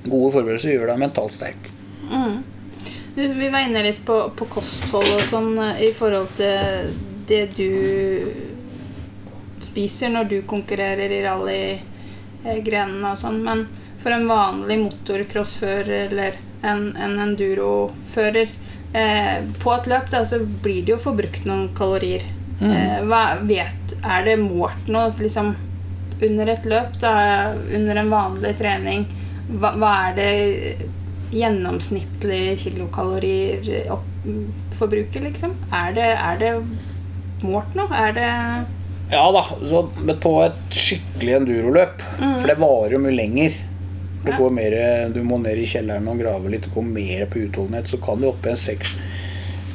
Gode 0.07 0.29
forberedelser 0.31 0.71
gjør 0.71 0.93
deg 0.93 1.01
mentalt 1.01 1.33
sterk. 1.35 1.65
Mm. 2.07 2.37
Vi 3.17 3.49
var 3.51 3.65
inne 3.65 3.81
litt 3.83 3.99
på, 4.07 4.15
på 4.37 4.45
kosthold 4.53 5.09
og 5.17 5.23
sånn 5.27 5.57
eh, 5.59 5.81
i 5.87 5.91
forhold 5.97 6.29
til 6.37 6.93
det 7.27 7.41
du 7.57 7.71
spiser 9.65 10.13
når 10.13 10.29
du 10.31 10.37
konkurrerer 10.47 11.11
i 11.11 11.23
rallygrenene 11.25 13.11
og 13.11 13.19
sånn. 13.19 13.41
Men 13.43 13.65
for 14.03 14.15
en 14.15 14.29
vanlig 14.29 14.77
motorcrossfører 14.85 16.07
eller 16.07 16.37
en, 16.61 16.93
en 16.95 17.17
endurofører 17.25 18.53
eh, 18.93 19.37
På 19.61 19.73
et 19.75 19.87
løp 19.89 20.11
da, 20.13 20.23
så 20.25 20.39
blir 20.43 20.83
det 20.85 20.95
jo 20.95 20.99
forbrukt 21.01 21.47
noen 21.49 21.69
kalorier. 21.77 22.25
Mm. 22.59 22.71
Eh, 22.71 22.99
hva 23.09 23.23
vet, 23.45 23.95
er 24.01 24.25
det 24.25 24.37
målt 24.41 24.89
noe 24.91 25.09
liksom, 25.19 25.53
under 26.23 26.53
et 26.53 26.65
løp, 26.65 26.97
da, 27.01 27.15
under 27.75 28.01
en 28.01 28.13
vanlig 28.13 28.55
trening? 28.59 29.07
Hva, 29.47 29.73
hva 29.79 29.93
er 30.09 30.17
det 30.17 30.31
gjennomsnittlig 31.35 32.57
kilokalorier 32.63 33.91
opp, 33.93 34.07
forbruket, 34.79 35.21
liksom? 35.25 35.53
Er 35.75 35.93
det, 35.95 36.09
er 36.15 36.41
det 36.41 36.51
målt 37.43 37.77
noe? 37.77 37.87
Er 37.95 38.15
det 38.15 38.31
Ja 39.11 39.23
da, 39.31 39.43
så, 39.63 39.85
men 40.01 40.19
på 40.23 40.33
et 40.43 40.75
skikkelig 40.75 41.37
enduroløp, 41.41 42.03
for 42.19 42.49
det 42.49 42.57
varer 42.59 42.97
jo 42.97 43.03
mye 43.03 43.15
lenger 43.15 43.55
Ja. 44.25 44.37
går 44.37 44.49
mer, 44.51 45.09
Du 45.13 45.21
må 45.23 45.37
ned 45.39 45.57
i 45.57 45.65
kjelleren 45.65 46.07
og 46.07 46.19
grave 46.19 46.49
litt, 46.49 46.65
og 46.67 46.73
komme 46.73 46.93
mer 46.93 47.25
på 47.25 47.39
utholdenhet. 47.45 47.87
Så 47.87 47.97
kan 48.01 48.19
du 48.21 48.27
opp 48.27 48.45
i 48.45 48.49
en 48.49 48.57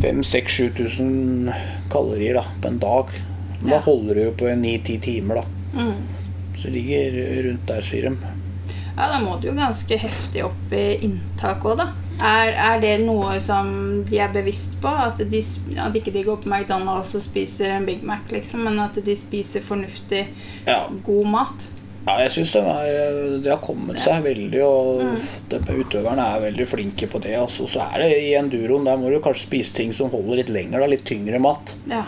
5000-7000 0.02 1.52
kalorier 1.90 2.34
da, 2.34 2.44
på 2.62 2.68
en 2.68 2.78
dag. 2.78 3.06
Da 3.62 3.70
Ja. 3.76 3.80
holder 3.80 4.14
du 4.14 4.30
på 4.32 4.44
9-10 4.44 5.00
timer, 5.00 5.34
da. 5.34 5.44
mm. 5.74 5.92
Så 6.56 6.62
det 6.68 6.72
ligger 6.74 7.42
rundt 7.48 7.66
der, 7.66 7.80
sier 7.80 8.02
de. 8.10 8.16
Ja, 8.96 9.06
da 9.08 9.18
må 9.24 9.40
du 9.40 9.46
jo 9.48 9.54
ganske 9.56 9.96
heftig 9.98 10.42
opp 10.44 10.72
i 10.72 10.98
inntak 11.06 11.62
òg, 11.64 11.76
da. 11.78 11.86
Er, 12.20 12.52
er 12.52 12.80
det 12.80 13.00
noe 13.06 13.38
som 13.40 14.04
de 14.04 14.18
er 14.20 14.28
bevisst 14.34 14.74
på? 14.82 14.88
At, 14.88 15.18
de, 15.30 15.40
at 15.80 15.94
ikke 15.96 16.12
de 16.12 16.22
går 16.26 16.36
på 16.42 16.48
McDonald's 16.50 17.14
og 17.16 17.22
spiser 17.24 17.70
en 17.78 17.86
Big 17.86 18.02
Mac, 18.04 18.28
liksom, 18.30 18.60
men 18.64 18.78
at 18.84 18.94
de 19.04 19.16
spiser 19.16 19.60
fornuftig, 19.64 20.26
Ja, 20.66 20.84
god 21.02 21.26
mat? 21.26 21.68
Ja 22.06 22.14
jeg 22.24 22.32
syns 22.34 22.52
de, 22.56 22.60
er- 22.66 23.50
har 23.50 23.60
kommet 23.62 23.98
seg 24.02 24.22
veldig, 24.24 24.62
og 24.66 25.02
de 25.52 25.76
utøverne 25.82 26.24
er 26.34 26.40
veldig 26.48 26.66
flinke 26.66 27.06
på 27.12 27.20
det. 27.22 27.36
Altså. 27.38 27.68
Så 27.70 27.82
er 27.84 28.02
det 28.02 28.10
i 28.24 28.32
enduroen, 28.38 28.84
der 28.88 28.96
må 28.98 29.10
du 29.12 29.20
kanskje 29.22 29.46
spise 29.46 29.74
ting 29.76 29.92
som 29.94 30.10
holder 30.10 30.40
litt 30.42 30.50
lenger, 30.50 30.80
da, 30.82 30.86
litt 30.90 31.04
tyngre 31.08 31.38
mat. 31.42 31.74
Ja. 31.90 32.02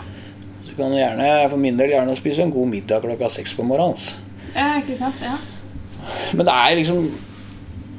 Så 0.65 0.73
du 0.73 0.75
kan 0.81 0.91
gjerne, 0.97 1.29
for 1.49 1.61
min 1.61 1.77
del 1.79 1.93
gjerne 1.95 2.15
spise 2.19 2.43
en 2.43 2.51
god 2.51 2.67
middag 2.73 3.01
klokka 3.05 3.29
seks 3.37 3.53
på 3.55 3.63
morgenen. 3.63 3.95
altså. 3.95 4.17
ja, 4.55 4.67
ikke 4.81 4.95
sant? 4.99 5.21
Ja. 5.23 5.37
Men 6.35 6.45
det 6.45 6.53
er 6.53 6.75
liksom 6.81 7.05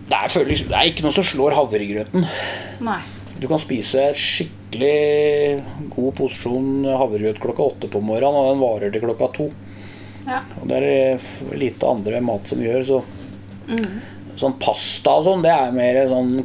det 0.07 0.15
er, 0.15 0.45
liksom, 0.47 0.69
det 0.71 0.77
er 0.79 0.87
ikke 0.87 1.03
noe 1.03 1.15
som 1.17 1.25
slår 1.27 1.57
havregrøten. 1.57 2.23
Nei. 2.87 3.01
Du 3.41 3.49
kan 3.51 3.59
spise 3.59 4.05
skikkelig 4.15 5.63
god 5.93 6.13
posisjon 6.21 6.85
havregrøt 6.87 7.41
klokka 7.43 7.65
åtte 7.73 7.89
på 7.91 8.01
morgenen, 8.05 8.37
og 8.39 8.53
den 8.53 8.63
varer 8.63 8.93
til 8.95 9.03
klokka 9.03 9.29
to. 9.35 9.49
Ja. 10.27 10.41
Og 10.61 10.69
det 10.69 10.77
er 10.77 10.87
det 10.87 11.59
lite 11.61 11.89
andre 11.89 12.21
mat 12.21 12.47
som 12.53 12.59
gjør, 12.65 12.85
så 12.87 13.05
Mm. 13.67 14.01
Sånn 14.39 14.53
pasta 14.61 15.11
og 15.17 15.25
sånn, 15.25 15.41
det 15.43 15.51
er 15.51 15.73
mer 15.73 15.97
sånn 16.07 16.45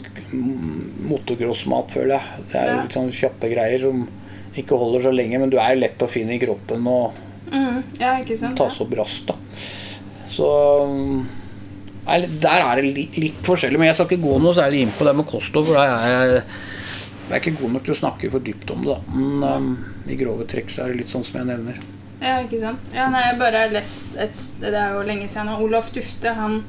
motocross-mat, 1.09 1.91
føler 1.93 2.15
jeg. 2.15 2.45
Det 2.51 2.55
er 2.61 2.67
Ja. 2.67 2.81
litt 2.81 2.95
sånn 2.95 3.11
kjappe 3.11 3.51
greier 3.51 3.79
som 3.79 4.07
ikke 4.55 4.77
holder 4.79 4.99
så 5.01 5.13
lenge, 5.13 5.39
men 5.39 5.49
du 5.49 5.57
er 5.59 5.75
lett 5.75 5.99
å 5.99 6.09
finne 6.09 6.33
i 6.33 6.39
kroppen 6.39 6.87
og 6.87 7.11
Mm. 7.51 7.83
Ja, 7.99 8.21
sant? 8.35 8.55
tas 8.57 8.79
opp 8.79 8.91
raskt, 8.91 9.25
da. 9.27 9.35
Så 10.29 10.87
mm, 10.87 11.25
er 12.07 12.21
Der 12.39 12.61
er 12.61 12.81
det 12.81 12.95
litt, 12.95 13.17
litt 13.17 13.43
forskjellig, 13.43 13.77
men 13.77 13.87
jeg 13.87 13.95
skal 13.95 14.07
ikke 14.07 14.23
gå 14.23 14.41
noe 14.41 14.53
særlig 14.53 14.81
inn 14.81 14.91
på 14.91 15.05
det 15.05 15.15
med 15.15 15.27
kosthold, 15.27 15.65
for 15.65 15.73
der 15.73 15.89
er 15.89 16.07
jeg 16.37 16.43
jeg 17.29 17.39
er 17.45 17.51
ikke 17.51 17.61
god 17.61 17.71
nok 17.71 17.83
til 17.85 17.93
å 17.93 17.97
snakke 17.97 18.31
for 18.31 18.39
dypt 18.39 18.71
om 18.71 18.81
det, 18.81 18.95
da. 18.95 18.99
Men 19.13 19.43
um, 19.43 19.85
i 20.09 20.15
grove 20.15 20.45
trekk 20.47 20.69
så 20.69 20.83
er 20.83 20.87
det 20.89 20.97
litt 20.97 21.07
sånn 21.07 21.23
som 21.23 21.39
jeg 21.39 21.47
nevner. 21.47 21.77
Ja, 22.21 22.37
ikke 22.43 22.59
sant? 22.61 22.79
Ja, 22.93 23.07
nei, 23.09 23.23
jeg 23.25 23.39
bare 23.41 23.63
har 23.63 23.73
lest 23.73 24.13
et, 24.21 24.37
Det 24.61 24.75
er 24.77 24.93
jo 24.93 25.01
lenge 25.07 25.25
siden 25.31 25.49
Og 25.55 25.63
Olaf 25.65 25.89
Tufte, 25.93 26.35
han, 26.37 26.59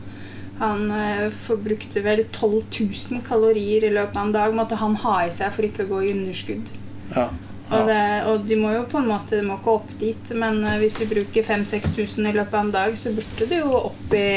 han 0.63 0.87
eh, 0.97 1.27
forbrukte 1.45 2.01
vel 2.05 2.25
12 2.25 2.63
000 2.73 3.25
kalorier 3.27 3.85
i 3.85 3.93
løpet 3.93 4.17
av 4.17 4.27
en 4.27 4.37
dag. 4.37 4.55
Måtte 4.57 4.81
han 4.81 4.97
ha 5.05 5.17
i 5.27 5.33
seg 5.35 5.53
for 5.53 5.69
ikke 5.69 5.85
å 5.85 5.91
gå 5.93 6.03
i 6.07 6.13
underskudd. 6.17 6.67
Ja. 7.13 7.29
Og, 7.73 7.87
det, 7.89 8.03
og 8.29 8.45
de 8.49 8.57
må 8.61 8.73
jo 8.75 8.83
på 8.91 8.99
en 9.01 9.09
måte 9.09 9.39
De 9.39 9.45
må 9.47 9.55
ikke 9.57 9.77
opp 9.79 9.93
dit, 10.01 10.33
men 10.37 10.65
eh, 10.65 10.79
hvis 10.81 10.97
du 10.97 11.05
bruker 11.11 11.43
5000-6000 11.47 12.31
i 12.31 12.37
løpet 12.37 12.55
av 12.57 12.63
en 12.67 12.77
dag, 12.79 12.91
så 12.99 13.13
burde 13.17 13.49
du 13.49 13.57
jo 13.59 13.71
opp 13.85 14.17
i 14.17 14.29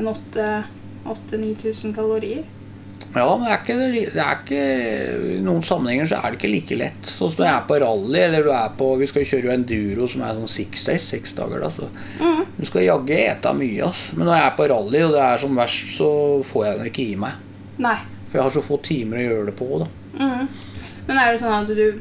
en 0.00 0.08
8000-9000 0.12 1.96
kalorier. 1.96 2.44
Ja, 3.14 3.26
men 3.36 3.44
det 3.44 3.52
er, 3.52 3.58
ikke, 3.60 3.74
det 4.14 4.22
er 4.24 4.38
ikke 4.40 4.60
I 5.36 5.40
noen 5.44 5.62
sammenhenger 5.66 6.06
så 6.08 6.16
er 6.22 6.30
det 6.32 6.38
ikke 6.40 6.50
like 6.52 6.76
lett. 6.80 7.10
Sånn 7.12 7.28
som 7.32 7.42
når 7.42 7.48
jeg 7.48 7.56
er 7.58 7.66
på 7.68 7.76
rally, 7.82 8.20
eller 8.24 8.46
du 8.46 8.50
er 8.56 8.70
på 8.78 8.86
Vi 9.02 9.08
skal 9.10 9.26
kjøre 9.28 9.48
jo 9.50 9.52
enduro 9.52 10.06
som 10.08 10.22
er 10.24 10.38
sånn 10.38 10.48
six 10.54 10.86
days, 10.88 11.08
seks 11.12 11.34
dager, 11.36 11.60
da. 11.60 11.68
Så 11.74 11.88
Mm. 12.22 12.46
du 12.58 12.64
skal 12.66 12.82
jaggu 12.86 13.12
ete 13.18 13.52
mye, 13.58 13.82
ass. 13.84 14.12
Men 14.16 14.26
når 14.30 14.36
jeg 14.38 14.46
er 14.46 14.56
på 14.56 14.68
rally, 14.72 15.02
og 15.04 15.12
det 15.12 15.20
er 15.26 15.36
som 15.44 15.56
verst, 15.56 15.92
så 15.98 16.08
får 16.44 16.64
jeg 16.66 16.78
det 16.78 16.86
ikke 16.92 17.06
i 17.12 17.16
meg. 17.16 17.32
Nei. 17.78 17.96
For 18.30 18.38
jeg 18.38 18.42
har 18.42 18.50
så 18.56 18.62
få 18.64 18.80
timer 18.82 19.18
å 19.20 19.26
gjøre 19.28 19.46
det 19.50 19.56
på, 19.60 19.68
da. 19.82 19.86
Mm. 20.18 20.48
Men 21.06 21.18
er 21.18 21.32
det 21.32 21.40
sånn 21.42 21.58
at 21.62 21.68
du 21.76 22.00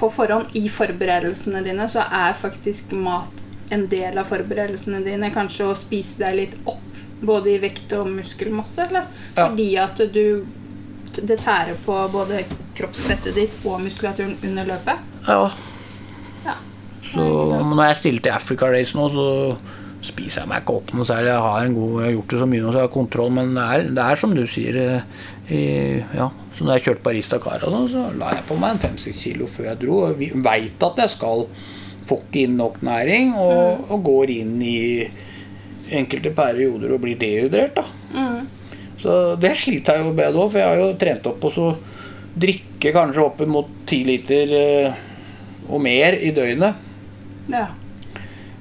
på 0.00 0.10
forhånd 0.12 0.54
i 0.56 0.68
forberedelsene 0.68 1.62
dine, 1.64 1.88
så 1.88 2.04
er 2.04 2.36
faktisk 2.36 2.92
mat 2.92 3.44
en 3.70 3.86
del 3.86 4.18
av 4.18 4.26
forberedelsene 4.28 5.02
dine? 5.04 5.30
Kanskje 5.32 5.68
å 5.70 5.76
spise 5.76 6.18
deg 6.18 6.36
litt 6.36 6.54
opp, 6.66 6.80
både 7.22 7.54
i 7.54 7.58
vekt 7.62 7.92
og 7.98 8.08
muskelmasse? 8.14 8.86
Eller? 8.88 9.10
Ja. 9.36 9.44
Fordi 9.46 9.68
at 9.82 10.02
du 10.14 10.24
det 11.10 11.40
tærer 11.42 11.74
på 11.84 11.96
både 12.12 12.44
kroppsfettet 12.78 13.34
ditt 13.34 13.64
og 13.66 13.80
muskulaturen 13.82 14.36
under 14.46 14.68
løpet? 14.68 15.00
Ja. 15.26 15.50
Ja. 16.46 16.54
Så 17.04 17.24
når 17.66 17.82
jeg 17.88 17.96
stiller 17.98 18.24
til 18.24 18.36
Africa 18.36 18.70
Race 18.70 18.96
nå, 18.96 19.08
så 19.10 19.26
spiser 20.06 20.42
jeg 20.42 20.48
meg 20.48 20.62
ikke 20.62 20.76
opp 20.78 20.92
noe 20.96 21.04
særlig. 21.04 21.32
Jeg 21.32 21.44
har, 21.44 21.64
en 21.66 21.74
god, 21.76 21.96
jeg 21.98 22.06
har 22.06 22.14
gjort 22.14 22.32
det 22.32 22.38
så 22.40 22.46
mye 22.48 22.62
nå, 22.62 22.70
så 22.70 22.80
jeg 22.80 22.86
har 22.86 22.94
kontroll, 22.94 23.34
men 23.36 23.50
det 23.56 23.64
er, 23.66 23.84
det 23.98 24.06
er 24.06 24.20
som 24.22 24.36
du 24.36 24.44
sier. 24.48 24.78
eh, 24.80 25.26
I, 25.50 25.60
ja. 26.16 26.30
Så 26.56 26.64
når 26.64 26.78
jeg 26.78 26.86
kjørte 26.86 27.04
Paris-Dakar, 27.08 27.66
sånn, 27.66 27.90
så 27.90 28.06
la 28.20 28.32
jeg 28.36 28.46
på 28.48 28.56
meg 28.60 28.76
en 28.76 28.82
fem-seks 28.86 29.26
kilo 29.26 29.48
før 29.50 29.72
jeg 29.72 29.80
dro. 29.82 30.00
Veit 30.46 30.86
at 30.88 31.02
jeg 31.04 31.14
skal 31.16 31.44
få 32.08 32.20
ikke 32.22 32.46
inn 32.46 32.56
nok 32.60 32.80
næring, 32.86 33.34
og, 33.38 33.90
og 33.90 34.06
går 34.06 34.32
inn 34.38 34.56
i 34.64 34.78
enkelte 35.90 36.32
perioder 36.36 36.94
og 36.94 37.02
blir 37.04 37.18
dehydrert. 37.20 37.80
Mm. 38.14 38.48
Så 39.00 39.16
det 39.40 39.54
sliter 39.56 39.96
jeg 39.96 40.06
jo 40.06 40.12
med 40.12 40.36
nå, 40.36 40.46
for 40.48 40.60
jeg 40.60 40.68
har 40.68 40.80
jo 40.80 40.90
trent 41.00 41.28
opp 41.30 41.40
på 41.42 41.52
å 41.56 41.70
drikke 42.40 42.92
kanskje 42.94 43.24
opp 43.24 43.40
mot 43.48 43.70
ti 43.88 44.02
liter 44.06 44.52
eh, 44.56 45.00
og 45.70 45.80
mer 45.82 46.16
i 46.20 46.32
døgnet. 46.36 46.88
Ja. 47.50 47.66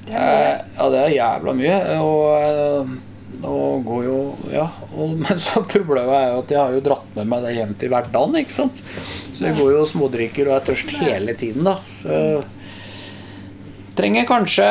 Det 0.07 0.15
er 0.15 0.39
Eh, 0.39 0.57
ja, 0.77 0.89
det 0.89 1.03
er 1.03 1.13
jævla 1.13 1.53
mye. 1.57 1.77
Og 2.01 2.23
eh, 2.39 2.97
går 3.85 4.03
jo 4.07 4.19
Ja. 4.53 4.67
Og, 4.95 5.15
men 5.23 5.39
så 5.39 5.63
problemet 5.63 6.15
er 6.15 6.31
jo 6.33 6.41
at 6.43 6.53
jeg 6.55 6.61
har 6.61 6.75
jo 6.75 6.85
dratt 6.87 7.15
med 7.17 7.29
meg 7.29 7.45
det 7.45 7.55
hjem 7.57 7.75
til 7.79 7.93
hverdagen, 7.93 8.39
ikke 8.41 8.57
sant. 8.57 8.83
Så 9.33 9.49
jeg 9.49 9.57
går 9.59 9.73
jo 9.75 9.83
og 9.83 9.91
smådrikker 9.91 10.49
og 10.49 10.57
er 10.57 10.67
tørst 10.71 10.95
hele 10.99 11.35
tiden, 11.39 11.67
da. 11.67 11.77
Så 11.99 12.43
trenger 13.99 14.27
kanskje 14.29 14.65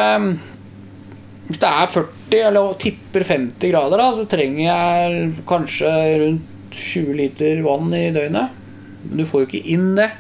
Hvis 1.49 1.61
det 1.61 1.69
er 1.69 1.91
40, 1.93 2.18
eller 2.37 2.75
tipper 2.83 3.25
50 3.25 3.71
grader, 3.73 4.01
da, 4.01 4.11
så 4.17 4.27
trenger 4.29 4.65
jeg 4.67 5.31
kanskje 5.49 5.93
rundt 6.25 6.55
20 6.77 7.15
liter 7.17 7.63
vann 7.65 7.95
i 7.97 8.11
døgnet. 8.13 8.55
Men 9.09 9.23
du 9.23 9.25
får 9.29 9.45
jo 9.45 9.49
ikke 9.49 9.73
inn 9.73 9.95
det. 9.97 10.11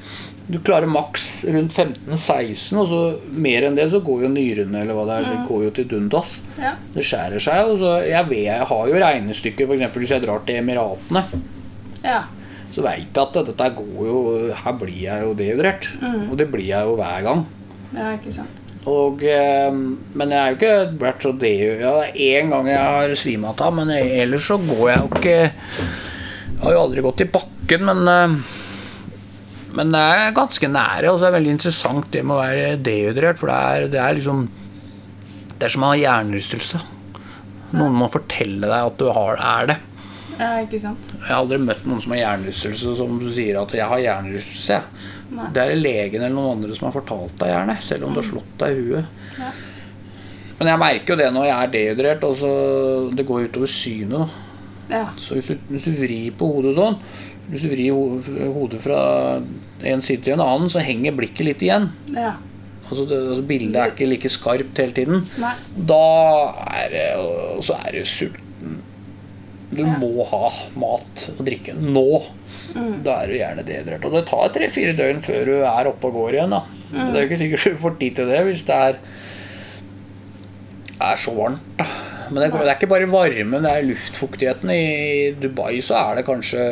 Du 0.49 0.57
klarer 0.65 0.89
maks 0.89 1.43
rundt 1.45 1.75
15-16, 1.77 2.79
og 2.81 2.87
så 2.89 3.01
mer 3.37 3.67
enn 3.69 3.77
det 3.77 3.91
så 3.93 4.01
går 4.01 4.23
jo 4.25 4.31
nyrene 4.33 4.81
eller 4.81 4.97
hva 4.97 5.05
det 5.05 5.19
er, 5.19 5.27
det 5.29 5.43
går 5.51 5.67
jo 5.67 5.73
til 5.77 5.89
dundas. 5.91 6.39
Ja. 6.57 6.73
Det 6.95 7.05
skjærer 7.05 7.43
seg. 7.45 7.69
Og 7.69 7.83
så 7.83 7.99
jeg, 8.09 8.25
vet, 8.31 8.47
jeg 8.47 8.69
har 8.71 8.89
jo 8.89 9.03
regnestykker, 9.05 9.69
f.eks. 9.69 9.99
hvis 10.01 10.15
jeg 10.17 10.25
drar 10.25 10.43
til 10.49 10.63
Emiratene. 10.63 11.25
ja. 12.07 12.25
Så 12.69 12.83
veit 12.85 13.17
jeg 13.17 13.25
at 13.25 13.47
dette 13.49 13.67
går 13.75 14.01
jo 14.07 14.19
Her 14.55 14.75
blir 14.79 14.99
jeg 15.01 15.23
jo 15.25 15.31
dehydrert. 15.35 15.87
Og 16.29 16.35
det 16.39 16.47
blir 16.53 16.67
jeg 16.69 16.85
jo 16.87 16.99
hver 16.99 17.23
gang. 17.25 17.41
Ja, 17.97 18.11
ikke 18.13 18.31
sant. 18.37 18.58
Og, 18.89 19.25
eh, 19.27 19.73
men 19.73 20.33
jeg 20.33 20.39
er 20.39 20.53
jo 20.53 20.59
ikke 20.59 21.01
vært 21.01 21.25
så 21.25 21.33
dehydrert 21.37 21.83
ja, 21.85 21.95
Det 21.99 22.29
er 22.29 22.39
én 22.39 22.53
gang 22.55 22.71
jeg 22.71 22.95
har 22.95 23.19
svimet 23.19 23.65
av, 23.65 23.75
men 23.77 23.93
ellers 23.97 24.49
så 24.49 24.57
går 24.63 24.85
jeg 24.89 25.03
jo 25.03 25.11
ikke 25.19 25.37
Jeg 25.39 26.63
har 26.63 26.75
jo 26.75 26.85
aldri 26.87 27.05
gått 27.05 27.25
i 27.27 27.31
bakken, 27.35 27.85
men 27.91 28.15
eh, 28.15 28.39
men 29.79 29.93
det 29.93 30.01
er 30.01 30.37
ganske 30.37 30.69
nære, 30.73 31.11
og 31.11 31.19
så 31.19 31.27
er 31.27 31.33
det 31.33 31.39
veldig 31.39 31.51
interessant 31.55 32.07
det 32.15 32.23
med 32.25 32.35
å 32.35 32.41
være 32.41 32.79
dehydrert. 32.83 33.39
For 33.41 33.51
det 33.51 33.59
er, 33.59 33.91
det 33.93 34.01
er 34.03 34.17
liksom 34.17 34.47
Det 35.59 35.67
er 35.67 35.75
som 35.75 35.85
å 35.85 35.91
ha 35.93 35.99
hjernerystelse. 35.99 36.81
Noen 37.77 37.97
må 38.01 38.09
fortelle 38.11 38.65
deg 38.65 38.73
at 38.79 38.97
du 39.01 39.09
har, 39.13 39.37
er 39.37 39.71
det. 39.73 39.77
Ja, 40.39 40.51
ikke 40.63 40.81
sant. 40.83 41.09
Jeg 41.15 41.27
har 41.27 41.41
aldri 41.41 41.59
møtt 41.63 41.87
noen 41.89 42.03
som 42.05 42.13
har 42.15 42.21
hjernerystelse 42.21 42.97
som 42.99 43.17
sier 43.35 43.61
at 43.61 43.73
'jeg 43.75 43.89
har 43.89 44.05
hjernerystelse'. 44.05 44.83
Nei. 45.31 45.49
Det 45.53 45.63
er 45.63 45.75
legen 45.75 46.23
eller 46.23 46.35
noen 46.35 46.59
andre 46.59 46.75
som 46.77 46.87
har 46.89 47.01
fortalt 47.01 47.37
deg 47.39 47.49
gjerne, 47.49 47.81
selv 47.83 48.05
om 48.05 48.15
du 48.15 48.21
har 48.21 48.29
slått 48.31 48.59
deg 48.59 48.71
i 48.77 48.81
huet. 48.81 49.07
Ja. 49.39 49.51
Men 50.59 50.69
jeg 50.73 50.79
merker 50.79 51.15
jo 51.15 51.17
det 51.17 51.33
når 51.35 51.45
jeg 51.45 51.57
er 51.59 51.73
dehydrert, 51.75 52.25
og 52.25 52.37
så 52.37 52.53
det 53.15 53.27
går 53.27 53.49
utover 53.49 53.71
synet. 53.71 54.31
Ja. 54.91 55.07
Så 55.17 55.35
hvis 55.35 55.47
du, 55.47 55.59
hvis 55.69 55.85
du 55.85 55.93
vrir 55.93 56.33
på 56.39 56.49
hodet 56.55 56.75
sånn, 56.79 56.97
hvis 57.49 57.65
du 57.65 57.69
vrir 57.69 58.53
hodet 58.53 58.81
fra 58.81 59.01
en 59.89 60.03
side 60.05 60.23
til 60.23 60.35
en 60.35 60.45
annen, 60.45 60.69
så 60.73 60.83
henger 60.85 61.17
blikket 61.17 61.47
litt 61.47 61.63
igjen. 61.65 61.91
Ja. 62.15 62.35
Altså, 62.89 63.05
det, 63.05 63.21
altså 63.21 63.45
Bildet 63.49 63.77
er 63.77 63.93
ikke 63.93 64.09
like 64.09 64.33
skarpt 64.33 64.81
hele 64.81 64.97
tiden. 64.97 65.25
Nei. 65.41 65.55
Da 65.89 66.05
er 66.73 66.93
det 66.93 67.09
Og 67.21 67.65
så 67.65 67.77
er 67.85 67.99
du 67.99 68.05
sulten. 68.09 68.48
Du 69.71 69.83
må 69.85 70.25
ha 70.31 70.49
mat 70.81 71.25
og 71.35 71.45
drikke 71.45 71.75
nå. 71.77 72.07
Mm. 72.75 73.03
Da 73.05 73.19
er 73.23 73.29
du 73.29 73.35
gjerne 73.37 73.65
dehydrert. 73.69 74.05
Og 74.09 74.15
det 74.17 74.27
tar 74.31 74.49
tre-fire 74.55 74.95
døgn 74.97 75.21
før 75.25 75.45
du 75.51 75.57
er 75.61 75.91
oppe 75.91 76.09
og 76.09 76.21
går 76.23 76.39
igjen. 76.39 76.51
da 76.57 76.65
Mm. 76.89 77.11
Det 77.13 77.19
er 77.19 77.21
jo 77.21 77.29
ikke 77.29 77.37
sikkert 77.43 77.65
du 77.69 77.81
får 77.83 77.97
tid 78.01 78.15
til 78.17 78.29
det 78.33 78.39
hvis 78.47 78.63
det 78.65 78.77
er 78.81 78.95
er 81.05 81.19
så 81.21 81.35
varmt. 81.37 81.83
Men 82.31 82.41
det, 82.43 82.47
det 82.53 82.63
er 82.65 82.75
ikke 82.79 82.89
bare 82.89 83.09
varmen, 83.13 83.63
det 83.65 83.71
er 83.75 83.85
luftfuktigheten. 83.87 84.71
I 84.73 85.35
Dubai 85.41 85.83
så 85.85 85.99
er 86.01 86.17
det 86.17 86.25
kanskje 86.25 86.65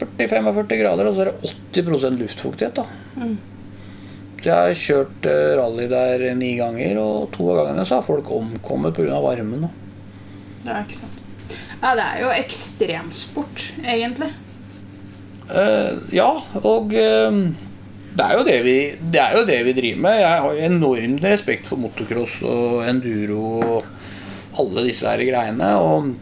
40-45 0.00 0.80
grader, 0.80 1.08
og 1.10 1.14
så 1.16 1.26
er 1.26 1.30
det 1.30 1.52
80 1.76 2.18
luftfuktighet. 2.22 2.74
da 2.80 2.86
Mm. 3.16 3.36
så 4.42 4.44
jeg 4.44 4.54
har 4.54 4.74
kjørt 4.76 5.26
eh, 5.26 5.54
rally 5.56 5.86
der 5.88 6.34
ni 6.36 6.50
ganger, 6.56 6.98
og 7.00 7.30
to 7.32 7.46
av 7.50 7.62
gangene 7.66 7.86
så 7.88 7.94
har 7.96 8.02
folk 8.02 8.28
omkommet 8.30 8.94
pga. 8.94 9.20
varmen. 9.24 9.60
da. 9.62 9.68
Det 10.64 10.72
er 10.72 10.82
ikke 10.84 10.98
sant. 11.00 11.15
Ja, 11.82 11.92
det 11.96 12.04
er 12.04 12.20
jo 12.24 12.32
ekstremsport, 12.34 13.70
egentlig. 13.84 14.32
Uh, 15.46 16.02
ja, 16.10 16.30
og 16.64 16.90
uh, 16.90 17.40
det 18.16 18.24
er, 18.24 18.32
jo 18.34 18.44
det, 18.48 18.56
vi, 18.64 18.76
det 19.12 19.20
er 19.22 19.36
jo 19.36 19.44
det 19.46 19.58
vi 19.68 19.74
driver 19.76 20.04
med. 20.06 20.20
Jeg 20.22 20.44
har 20.46 20.62
enorm 20.70 21.18
respekt 21.22 21.68
for 21.70 21.80
motocross 21.80 22.38
og 22.48 22.86
enduro 22.88 23.42
og 23.60 23.90
alle 24.56 24.86
disse 24.88 25.06
her 25.10 25.22
greiene. 25.28 25.72
Og 25.78 26.14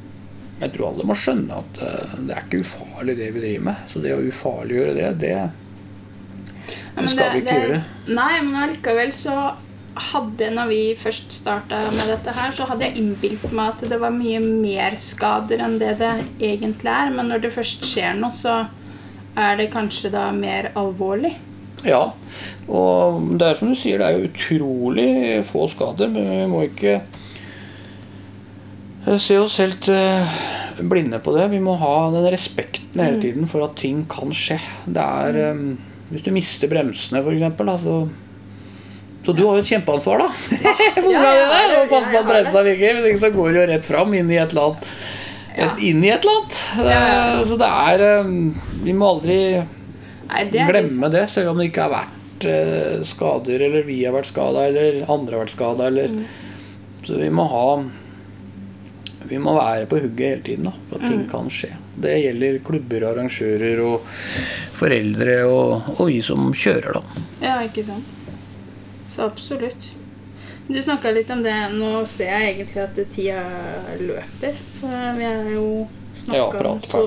jeg 0.60 0.74
tror 0.74 0.90
alle 0.90 1.06
må 1.08 1.16
skjønne 1.18 1.60
at 1.62 1.82
uh, 1.84 2.16
det 2.18 2.34
er 2.34 2.48
ikke 2.48 2.64
ufarlig 2.66 3.18
det 3.20 3.30
vi 3.36 3.44
driver 3.46 3.68
med. 3.70 3.84
Så 3.92 4.02
det 4.04 4.16
å 4.16 4.24
ufarliggjøre 4.24 4.96
det, 4.98 5.12
det, 5.22 5.36
det 6.98 7.12
skal 7.14 7.36
vi 7.36 7.44
ikke 7.44 7.60
gjøre. 7.62 7.84
Nei, 8.10 8.32
men 8.42 8.58
allikevel 8.66 9.14
så 9.14 9.38
hadde, 9.94 10.50
når 10.54 10.70
vi 10.70 10.80
først 10.98 11.32
starta 11.32 11.84
med 11.94 12.08
dette 12.10 12.34
her, 12.34 12.54
så 12.54 12.66
hadde 12.68 12.88
jeg 12.88 12.98
innbilt 12.98 13.46
meg 13.54 13.74
at 13.74 13.84
det 13.90 13.98
var 14.02 14.14
mye 14.14 14.40
mer 14.42 14.96
skader 15.02 15.62
enn 15.62 15.78
det 15.78 15.96
det 16.00 16.12
egentlig 16.42 16.90
er. 16.90 17.12
Men 17.14 17.30
når 17.30 17.44
det 17.44 17.54
først 17.54 17.86
skjer 17.86 18.16
noe, 18.18 18.34
så 18.34 18.64
er 19.38 19.58
det 19.58 19.72
kanskje 19.74 20.10
da 20.14 20.28
mer 20.34 20.72
alvorlig. 20.78 21.34
Ja, 21.84 22.14
og 22.72 23.24
det 23.38 23.46
er 23.46 23.58
som 23.58 23.70
du 23.70 23.76
sier, 23.76 24.00
det 24.00 24.08
er 24.08 24.16
jo 24.16 24.30
utrolig 24.30 25.08
få 25.50 25.66
skader, 25.68 26.08
men 26.12 26.30
vi 26.30 26.46
må 26.48 26.62
ikke 26.68 26.94
eh, 29.04 29.18
se 29.20 29.36
oss 29.36 29.58
helt 29.60 29.90
eh, 29.92 30.36
blinde 30.80 31.20
på 31.20 31.34
det. 31.36 31.50
Vi 31.52 31.60
må 31.62 31.76
ha 31.82 31.96
den 32.14 32.30
respekten 32.32 33.02
hele 33.04 33.20
tiden 33.20 33.50
for 33.50 33.66
at 33.66 33.76
ting 33.78 34.06
kan 34.10 34.32
skje. 34.34 34.58
Det 34.86 35.08
er 35.26 35.42
eh, 35.50 35.66
Hvis 36.08 36.24
du 36.24 36.32
mister 36.36 36.70
bremsene, 36.70 37.20
f.eks., 37.20 37.84
så 37.84 37.98
så 39.24 39.32
du 39.32 39.42
har 39.46 39.56
jo 39.56 39.62
et 39.64 39.70
kjempeansvar, 39.72 40.20
da. 40.20 40.56
ja, 40.64 41.20
Ja, 41.24 41.28
ja, 41.40 41.82
og 41.82 41.92
passe 41.92 42.10
på 42.12 42.20
at 42.20 42.28
bremsa 42.28 42.64
virker. 42.66 42.98
Hvis 42.98 43.14
ikke 43.14 43.22
så 43.22 43.30
går 43.32 43.52
du 43.52 43.60
jo 43.62 43.68
rett 43.70 43.86
fram 43.86 44.12
inn 44.18 44.32
i 44.32 44.36
et 44.40 44.52
eller 44.52 44.70
annet. 44.70 44.90
Et, 45.54 45.80
inn 45.86 46.02
i 46.04 46.10
et 46.12 46.24
eller 46.24 46.40
annet. 46.40 46.60
Ja. 46.90 47.00
Så 47.46 47.56
det 47.60 47.70
er 47.70 48.04
eh, 48.08 48.30
Vi 48.84 48.94
må 48.96 49.12
aldri 49.14 49.38
Nei, 49.62 50.44
det 50.50 50.64
glemme 50.66 51.10
det, 51.12 51.28
selv 51.30 51.52
om 51.52 51.60
det 51.60 51.68
ikke 51.70 51.84
har 51.86 51.92
vært 51.94 52.46
eh, 52.50 53.04
skader, 53.06 53.62
eller 53.68 53.84
vi 53.86 54.00
har 54.02 54.16
vært 54.16 54.32
skada, 54.32 54.64
eller 54.66 55.04
andre 55.04 55.36
har 55.36 55.44
vært 55.44 55.54
skada, 55.54 55.86
eller 55.92 56.16
Så 57.06 57.20
vi 57.20 57.28
må 57.30 57.44
ha 57.52 57.68
Vi 59.30 59.38
må 59.40 59.54
være 59.56 59.86
på 59.88 60.00
hugget 60.02 60.26
hele 60.26 60.44
tiden, 60.48 60.68
da, 60.68 60.74
for 60.90 60.98
at 61.00 61.12
ting 61.12 61.22
kan 61.30 61.48
skje. 61.52 61.70
Det 62.02 62.16
gjelder 62.18 62.58
klubber, 62.66 63.06
arrangører 63.12 63.80
og 63.84 64.10
foreldre 64.74 65.38
og, 65.46 65.94
og 65.94 66.10
vi 66.10 66.18
som 66.24 66.50
kjører, 66.50 66.98
da. 66.98 67.24
Ja, 67.44 67.56
ikke 67.68 67.86
sant. 67.86 68.23
Så 69.14 69.22
absolutt. 69.28 69.90
Du 70.66 70.78
snakka 70.82 71.10
litt 71.14 71.30
om 71.30 71.42
det. 71.44 71.54
Nå 71.76 72.06
ser 72.10 72.30
jeg 72.32 72.54
egentlig 72.54 72.82
at 72.82 73.00
tida 73.12 73.42
løper. 74.00 74.56
For 74.80 75.12
Vi 75.18 75.24
har 75.28 75.50
jo 75.52 75.66
Ja, 75.84 76.20
snakka 76.24 76.58
prat 76.58 76.88
så. 76.90 77.02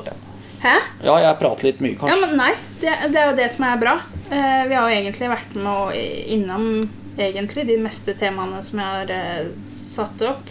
Hæ? 0.61 0.75
Ja, 1.05 1.15
jeg 1.21 1.37
prater 1.39 1.67
litt 1.69 1.81
mye, 1.83 1.93
Ja, 1.93 1.99
kanskje. 2.01 2.27
men 2.27 2.37
nei. 2.37 2.53
Det, 2.81 2.93
det 3.13 3.19
er 3.21 3.27
jo 3.31 3.35
det 3.37 3.49
som 3.53 3.65
er 3.67 3.77
bra. 3.81 3.95
Eh, 4.31 4.63
vi 4.67 4.73
har 4.75 4.87
jo 4.89 4.95
egentlig 4.95 5.29
vært 5.29 5.55
med 5.55 5.67
og 5.71 5.93
innom 6.33 6.89
egentlig 7.17 7.65
de 7.69 7.77
meste 7.81 8.13
temaene 8.17 8.61
som 8.65 8.79
jeg 8.81 8.87
har 8.95 9.11
eh, 9.13 9.51
satt 9.69 10.21
opp. 10.27 10.49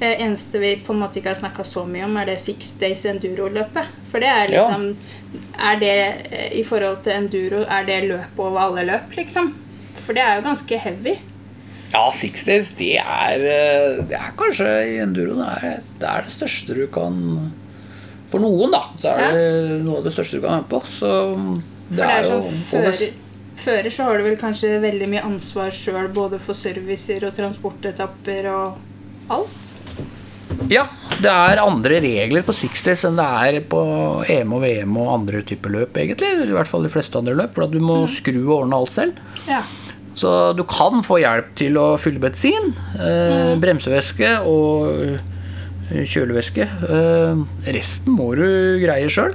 Eh, 0.00 0.16
eneste 0.24 0.58
vi 0.58 0.74
på 0.82 0.92
en 0.94 1.02
måte 1.04 1.20
ikke 1.20 1.32
har 1.34 1.40
snakka 1.42 1.64
så 1.68 1.84
mye 1.88 2.04
om, 2.08 2.16
er 2.16 2.26
det 2.32 2.38
Six 2.40 2.72
Days 2.80 3.04
Enduro-løpet. 3.06 3.92
For 4.10 4.20
det 4.24 4.28
er 4.28 4.52
Ja. 4.52 4.68
liksom 4.68 4.96
Er 5.58 5.76
det 5.80 5.92
eh, 6.32 6.48
i 6.60 6.64
forhold 6.64 7.02
til 7.04 7.12
enduro, 7.12 7.62
er 7.64 7.84
det 7.88 8.02
løp 8.08 8.38
over 8.38 8.58
alle 8.60 8.82
løp, 8.84 9.14
liksom? 9.16 9.54
For 10.02 10.16
det 10.16 10.24
er 10.24 10.38
jo 10.38 10.46
ganske 10.46 10.78
heavy. 10.84 11.16
Ja, 11.92 12.06
Six 12.14 12.46
Days, 12.48 12.70
det 12.78 12.94
er, 13.02 13.42
eh, 13.44 13.98
det 14.08 14.16
er 14.16 14.30
kanskje 14.38 14.68
i 14.88 14.94
enduro 15.02 15.34
det 15.36 15.48
er, 15.58 15.82
det 16.00 16.08
er 16.08 16.24
det 16.24 16.32
største 16.32 16.76
du 16.78 16.86
kan 16.92 17.18
For 18.32 18.40
noen, 18.40 18.72
da, 18.72 18.80
så 18.96 19.12
er 19.12 19.34
det 19.36 19.82
noe 19.84 19.98
av 20.00 20.06
det 20.06 20.14
største 20.14 20.38
du 20.38 20.46
kan 20.46 20.62
være 20.62 20.70
på. 20.70 20.78
Så 20.88 21.10
det, 21.90 21.98
det 21.98 22.06
er 22.06 22.22
jo 22.24 22.38
sånn 22.38 22.62
fører, 22.70 23.18
fører 23.60 23.92
så 23.92 24.06
har 24.08 24.16
du 24.16 24.24
vel 24.24 24.38
kanskje 24.40 24.78
veldig 24.80 25.10
mye 25.12 25.26
ansvar 25.28 25.74
sjøl, 25.76 26.08
både 26.16 26.40
for 26.40 26.56
servicer 26.56 27.28
og 27.28 27.36
transportetapper 27.36 28.48
og 28.54 29.36
alt. 29.36 29.68
Ja, 30.72 30.86
det 31.20 31.28
er 31.28 31.60
andre 31.60 32.00
regler 32.00 32.44
på 32.46 32.54
Six 32.56 32.86
Days 32.86 33.04
enn 33.04 33.20
det 33.20 33.28
er 33.28 33.60
på 33.68 33.82
EM 34.32 34.56
og 34.56 34.64
VM 34.64 34.96
og 35.02 35.12
andre 35.18 35.44
typer 35.44 35.76
løp, 35.76 36.00
egentlig. 36.00 36.32
I 36.48 36.56
hvert 36.56 36.72
fall 36.72 36.88
de 36.88 36.92
fleste 36.92 37.20
andre 37.20 37.36
løp, 37.36 37.52
for 37.52 37.66
at 37.66 37.76
du 37.76 37.80
må 37.84 38.02
skru 38.08 38.38
og 38.46 38.62
ordne 38.62 38.80
alt 38.80 38.96
selv. 38.96 39.20
Ja. 39.44 39.60
Så 40.18 40.52
du 40.58 40.62
kan 40.68 41.00
få 41.06 41.20
hjelp 41.22 41.54
til 41.56 41.78
å 41.80 41.94
fylle 42.00 42.20
bensin, 42.20 42.74
eh, 43.00 43.54
bremsevæske 43.62 44.34
og 44.44 44.90
eh, 45.08 46.04
kjølevæske. 46.04 46.66
Eh, 46.88 47.42
resten 47.72 48.16
må 48.16 48.32
du 48.36 48.46
greie 48.82 49.08
sjøl. 49.12 49.32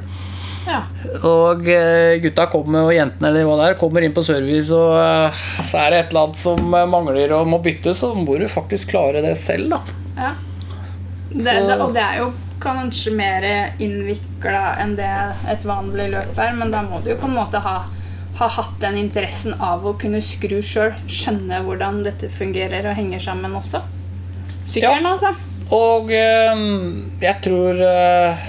ja. 0.67 0.83
Og 1.25 1.65
eh, 1.71 2.17
gutta 2.21 2.45
kommer, 2.51 2.85
og 2.89 2.93
jentene 2.93 3.29
eller 3.31 3.47
hva 3.47 3.57
det 3.61 3.69
er, 3.71 3.77
kommer 3.79 4.03
inn 4.05 4.13
på 4.13 4.23
service, 4.27 4.69
og 4.75 4.97
eh, 5.01 5.45
så 5.69 5.81
er 5.85 5.93
det 5.95 6.01
et 6.03 6.11
eller 6.11 6.27
annet 6.27 6.41
som 6.41 6.75
mangler 6.91 7.33
og 7.39 7.47
må 7.49 7.61
byttes, 7.63 8.03
så 8.03 8.13
må 8.17 8.37
du 8.37 8.45
faktisk 8.51 8.91
klare 8.93 9.23
det 9.25 9.37
selv, 9.41 9.71
da. 9.73 9.81
Ja. 10.17 10.33
Det, 11.31 11.43
det, 11.43 11.77
og 11.81 11.91
det 11.95 12.01
er 12.03 12.21
jo 12.21 12.29
kanskje 12.63 13.11
mer 13.13 13.43
innvikla 13.83 14.77
enn 14.81 14.95
det 14.97 15.09
et 15.51 15.65
vanlig 15.67 16.07
løp 16.13 16.39
er, 16.41 16.53
men 16.57 16.71
da 16.73 16.79
må 16.85 17.01
du 17.03 17.11
jo 17.11 17.17
på 17.21 17.27
en 17.29 17.35
måte 17.37 17.59
ha, 17.61 17.75
ha 18.37 18.47
hatt 18.53 18.75
den 18.81 18.97
interessen 19.01 19.55
av 19.63 19.85
å 19.87 19.95
kunne 19.99 20.21
skru 20.21 20.59
sjøl. 20.61 20.93
Skjønne 21.09 21.63
hvordan 21.65 22.03
dette 22.05 22.29
fungerer 22.29 22.85
og 22.91 22.97
henger 22.99 23.23
sammen 23.23 23.55
også. 23.57 23.81
Sykkelen, 24.67 25.03
Ja. 25.05 25.13
altså. 25.15 25.33
Og 25.73 26.11
eh, 26.15 26.61
jeg 27.19 27.41
tror 27.43 27.81
eh, 27.83 28.45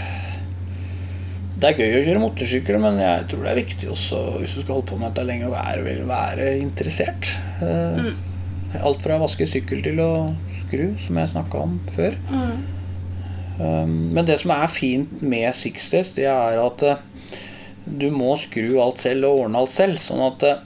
Det 1.59 1.67
er 1.73 1.81
gøy 1.81 1.97
å 1.99 2.03
kjøre 2.07 2.21
motorsykkel, 2.23 2.77
men 2.79 3.01
jeg 3.03 3.25
tror 3.33 3.43
det 3.43 3.51
er 3.51 3.59
viktig 3.59 3.89
også, 3.91 4.21
hvis 4.39 4.55
du 4.55 4.61
skal 4.63 4.77
holde 4.77 4.87
på 4.93 4.99
med 5.01 5.09
dette 5.11 5.25
lenge, 5.27 5.49
å 5.49 5.55
være, 5.57 5.83
Vil 5.89 6.05
være 6.07 6.53
interessert. 6.63 7.33
Mm. 7.59 8.13
Alt 8.79 9.03
fra 9.03 9.17
å 9.19 9.25
vaske 9.25 9.49
sykkel 9.51 9.83
til 9.83 9.99
å 10.05 10.11
skru, 10.61 10.93
som 11.07 11.19
jeg 11.19 11.33
snakka 11.33 11.63
om 11.65 11.79
før. 11.95 12.15
Mm. 12.31 12.59
men 14.15 14.27
det 14.29 14.37
som 14.39 14.53
er 14.55 14.69
fint 14.71 15.23
med 15.23 15.51
Six 15.59 15.89
Days, 15.91 16.13
det 16.15 16.29
er 16.31 16.61
at 16.63 16.83
eh, 16.87 17.01
du 17.89 18.09
må 18.15 18.35
skru 18.41 18.79
alt 18.83 19.03
selv 19.05 19.29
og 19.29 19.45
ordne 19.45 19.63
alt 19.63 19.75
selv. 19.75 20.01
Sånn 20.05 20.25
at 20.27 20.45
eh, 20.49 20.65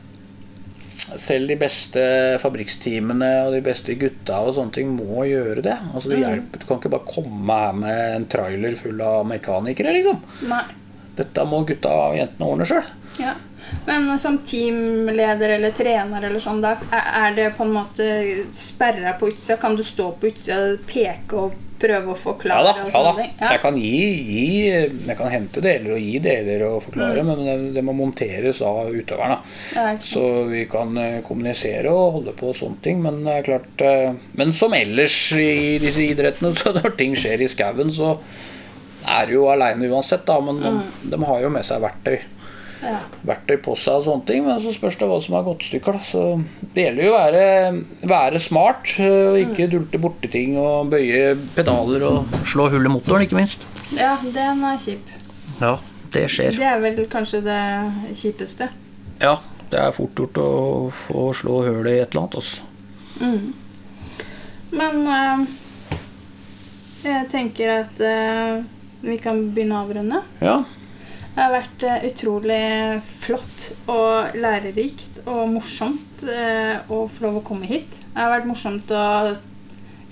selv 1.19 1.51
de 1.51 1.57
beste 1.61 2.03
fabrikksteamene 2.43 3.31
og 3.47 3.57
de 3.57 3.63
beste 3.65 3.97
gutta 4.01 4.41
og 4.45 4.55
sånne 4.57 4.77
ting 4.77 4.93
må 4.97 5.27
gjøre 5.29 5.65
det. 5.65 5.79
Altså 5.93 6.13
det 6.13 6.23
hjelper, 6.23 6.63
Du 6.63 6.69
kan 6.69 6.81
ikke 6.81 6.95
bare 6.95 7.09
komme 7.09 7.59
her 7.65 7.79
med 7.79 8.03
en 8.17 8.29
trailer 8.31 8.77
full 8.79 9.01
av 9.05 9.27
mekanikere, 9.29 9.95
liksom. 9.99 10.21
Nei. 10.51 10.65
Dette 11.17 11.45
må 11.45 11.65
gutta 11.69 11.93
og 12.09 12.17
jentene 12.17 12.49
ordne 12.49 12.69
sjøl. 12.69 12.87
Ja. 13.21 13.35
Men 13.87 14.19
som 14.19 14.39
teamleder 14.47 15.57
eller 15.57 15.75
trener 15.77 16.25
eller 16.25 16.43
sånn, 16.43 16.63
da 16.65 16.77
er 16.91 17.11
er 17.23 17.37
det 17.37 17.51
på 17.57 17.67
en 17.67 17.75
måte 17.77 18.07
sperra 18.57 19.15
på 19.19 19.33
utsida? 19.33 19.59
Kan 19.61 19.77
du 19.77 19.85
stå 19.87 20.11
på 20.19 20.31
utsida, 20.33 20.59
og 20.73 20.87
peke 20.89 21.45
og 21.45 21.59
prøve 21.83 22.13
å 22.13 22.15
Ja 22.15 22.21
forklare 22.23 22.71
da. 22.71 22.85
og 22.87 22.95
ja 22.95 23.03
da. 23.09 23.27
Ja. 23.43 23.51
Jeg 23.57 23.63
kan 23.65 23.77
gi, 23.83 24.03
gi 24.31 24.45
Jeg 24.71 25.17
kan 25.19 25.33
hente 25.33 25.63
deler 25.65 25.97
og 25.97 26.01
gi 26.07 26.15
deler 26.25 26.65
og 26.69 26.79
forklare, 26.87 27.25
men 27.27 27.43
det, 27.47 27.57
det 27.77 27.85
må 27.85 27.95
monteres 27.99 28.63
av 28.65 28.89
utøveren. 28.95 29.37
da. 29.37 29.59
Ja. 29.77 29.87
Så 30.07 30.23
vi 30.51 30.65
kan 30.71 30.97
eh, 31.03 31.19
kommunisere 31.27 31.91
og 31.93 32.19
holde 32.21 32.37
på 32.39 32.53
og 32.53 32.59
sånne 32.59 32.81
ting. 32.85 33.03
Men 33.05 33.23
det 33.27 33.37
er 33.41 33.49
klart 33.51 33.85
eh, 33.87 34.15
Men 34.39 34.55
som 34.57 34.75
ellers 34.79 35.17
i 35.37 35.79
disse 35.83 36.07
idrettene, 36.13 36.55
så 36.63 36.75
når 36.79 36.95
ting 37.01 37.17
skjer 37.19 37.43
i 37.45 37.51
skauen, 37.53 37.91
så 37.95 38.15
er 39.03 39.27
du 39.27 39.35
jo 39.41 39.49
aleine 39.51 39.89
uansett, 39.91 40.23
da. 40.29 40.39
Men 40.45 40.63
man, 40.63 40.83
de 41.03 41.19
har 41.27 41.43
jo 41.43 41.51
med 41.51 41.67
seg 41.67 41.83
verktøy. 41.83 42.21
Ja. 42.83 42.99
Verktøy 43.29 43.61
på 43.63 43.77
seg 43.79 44.01
og 44.01 44.07
sånne 44.09 44.27
ting, 44.27 44.43
men 44.47 44.59
så 44.63 44.73
spørs 44.75 44.97
det 44.99 45.07
hva 45.07 45.21
som 45.23 45.37
er 45.39 45.47
i 45.63 45.81
da. 45.85 45.93
Så 46.07 46.23
det 46.75 46.87
gjelder 46.89 47.07
jo 47.07 47.13
å 47.13 47.21
være, 47.21 47.45
være 48.11 48.43
smart 48.43 48.95
eh, 48.99 49.15
og 49.31 49.39
ikke 49.45 49.69
dulte 49.71 50.01
borti 50.03 50.31
ting 50.33 50.57
og 50.59 50.91
bøye 50.91 51.37
pedaler 51.55 52.07
og 52.09 52.37
slå 52.49 52.67
hull 52.73 52.91
i 52.91 52.93
motoren, 52.93 53.27
ikke 53.27 53.39
minst. 53.39 53.67
ja, 53.95 54.17
den 54.25 54.65
er 54.67 54.83
kjip. 54.83 55.15
Ja, 55.61 55.77
det 56.13 56.27
skjer. 56.35 56.59
Det 56.59 56.69
er 56.73 56.83
vel 56.83 57.01
kanskje 57.13 57.45
det 57.47 57.63
kjipeste. 58.19 58.69
Ja, 59.23 59.37
det 59.71 59.79
er 59.79 59.95
fort 59.95 60.19
gjort 60.19 60.43
å 60.43 60.51
få 61.07 61.31
slå 61.37 61.63
hull 61.69 61.87
i 61.87 62.01
et 62.01 62.11
eller 62.13 62.25
annet. 62.25 62.41
altså. 62.43 62.69
Men 64.73 65.03
øh, 65.07 65.47
jeg 67.05 67.27
tenker 67.31 67.75
at 67.85 68.01
øh, 68.03 68.63
vi 69.03 69.19
kan 69.23 69.45
begynne 69.55 69.79
å 69.79 69.85
avrunde. 69.87 70.23
Ja. 70.43 70.63
Det 71.33 71.41
har 71.41 71.55
vært 71.55 71.85
eh, 71.89 72.03
utrolig 72.11 72.65
flott 73.23 73.71
og 73.91 74.37
lærerikt 74.37 75.23
og 75.25 75.55
morsomt 75.55 76.25
eh, 76.29 76.83
å 76.93 77.07
få 77.09 77.25
lov 77.25 77.41
å 77.41 77.47
komme 77.47 77.69
hit. 77.71 77.89
Det 78.13 78.21
har 78.21 78.35
vært 78.35 78.51
morsomt 78.51 78.93
å 78.93 79.05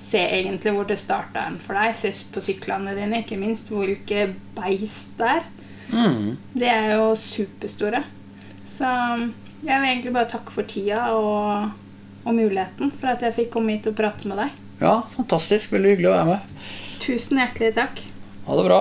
se 0.00 0.22
egentlig 0.22 0.72
hvor 0.72 0.88
det 0.88 0.96
starta 0.96 1.44
for 1.60 1.76
deg. 1.76 1.92
Se 1.98 2.12
på 2.32 2.40
syklene 2.40 2.96
dine, 2.96 3.20
ikke 3.20 3.36
minst. 3.40 3.68
Hvilke 3.68 4.30
beist 4.56 5.12
det 5.20 5.34
er. 5.36 5.44
Mm. 5.90 6.38
De 6.54 6.70
er 6.70 6.94
jo 6.94 7.10
superstore. 7.20 8.00
Så 8.64 8.88
jeg 9.60 9.76
vil 9.76 9.90
egentlig 9.90 10.14
bare 10.16 10.30
takke 10.30 10.54
for 10.54 10.64
tida 10.64 11.10
og, 11.18 11.74
og 12.24 12.32
muligheten 12.32 12.94
for 12.94 13.12
at 13.12 13.26
jeg 13.26 13.36
fikk 13.42 13.52
komme 13.58 13.76
hit 13.76 13.90
og 13.90 13.98
prate 13.98 14.30
med 14.30 14.40
deg. 14.40 14.56
ja, 14.80 14.96
fantastisk. 15.12 15.74
Veldig 15.76 15.96
hyggelig 15.96 16.12
å 16.14 16.16
være 16.16 16.30
med. 16.32 16.64
Tusen 17.04 17.42
hjertelig 17.42 17.74
takk. 17.76 18.02
Ha 18.48 18.56
det 18.56 18.66
bra. 18.70 18.80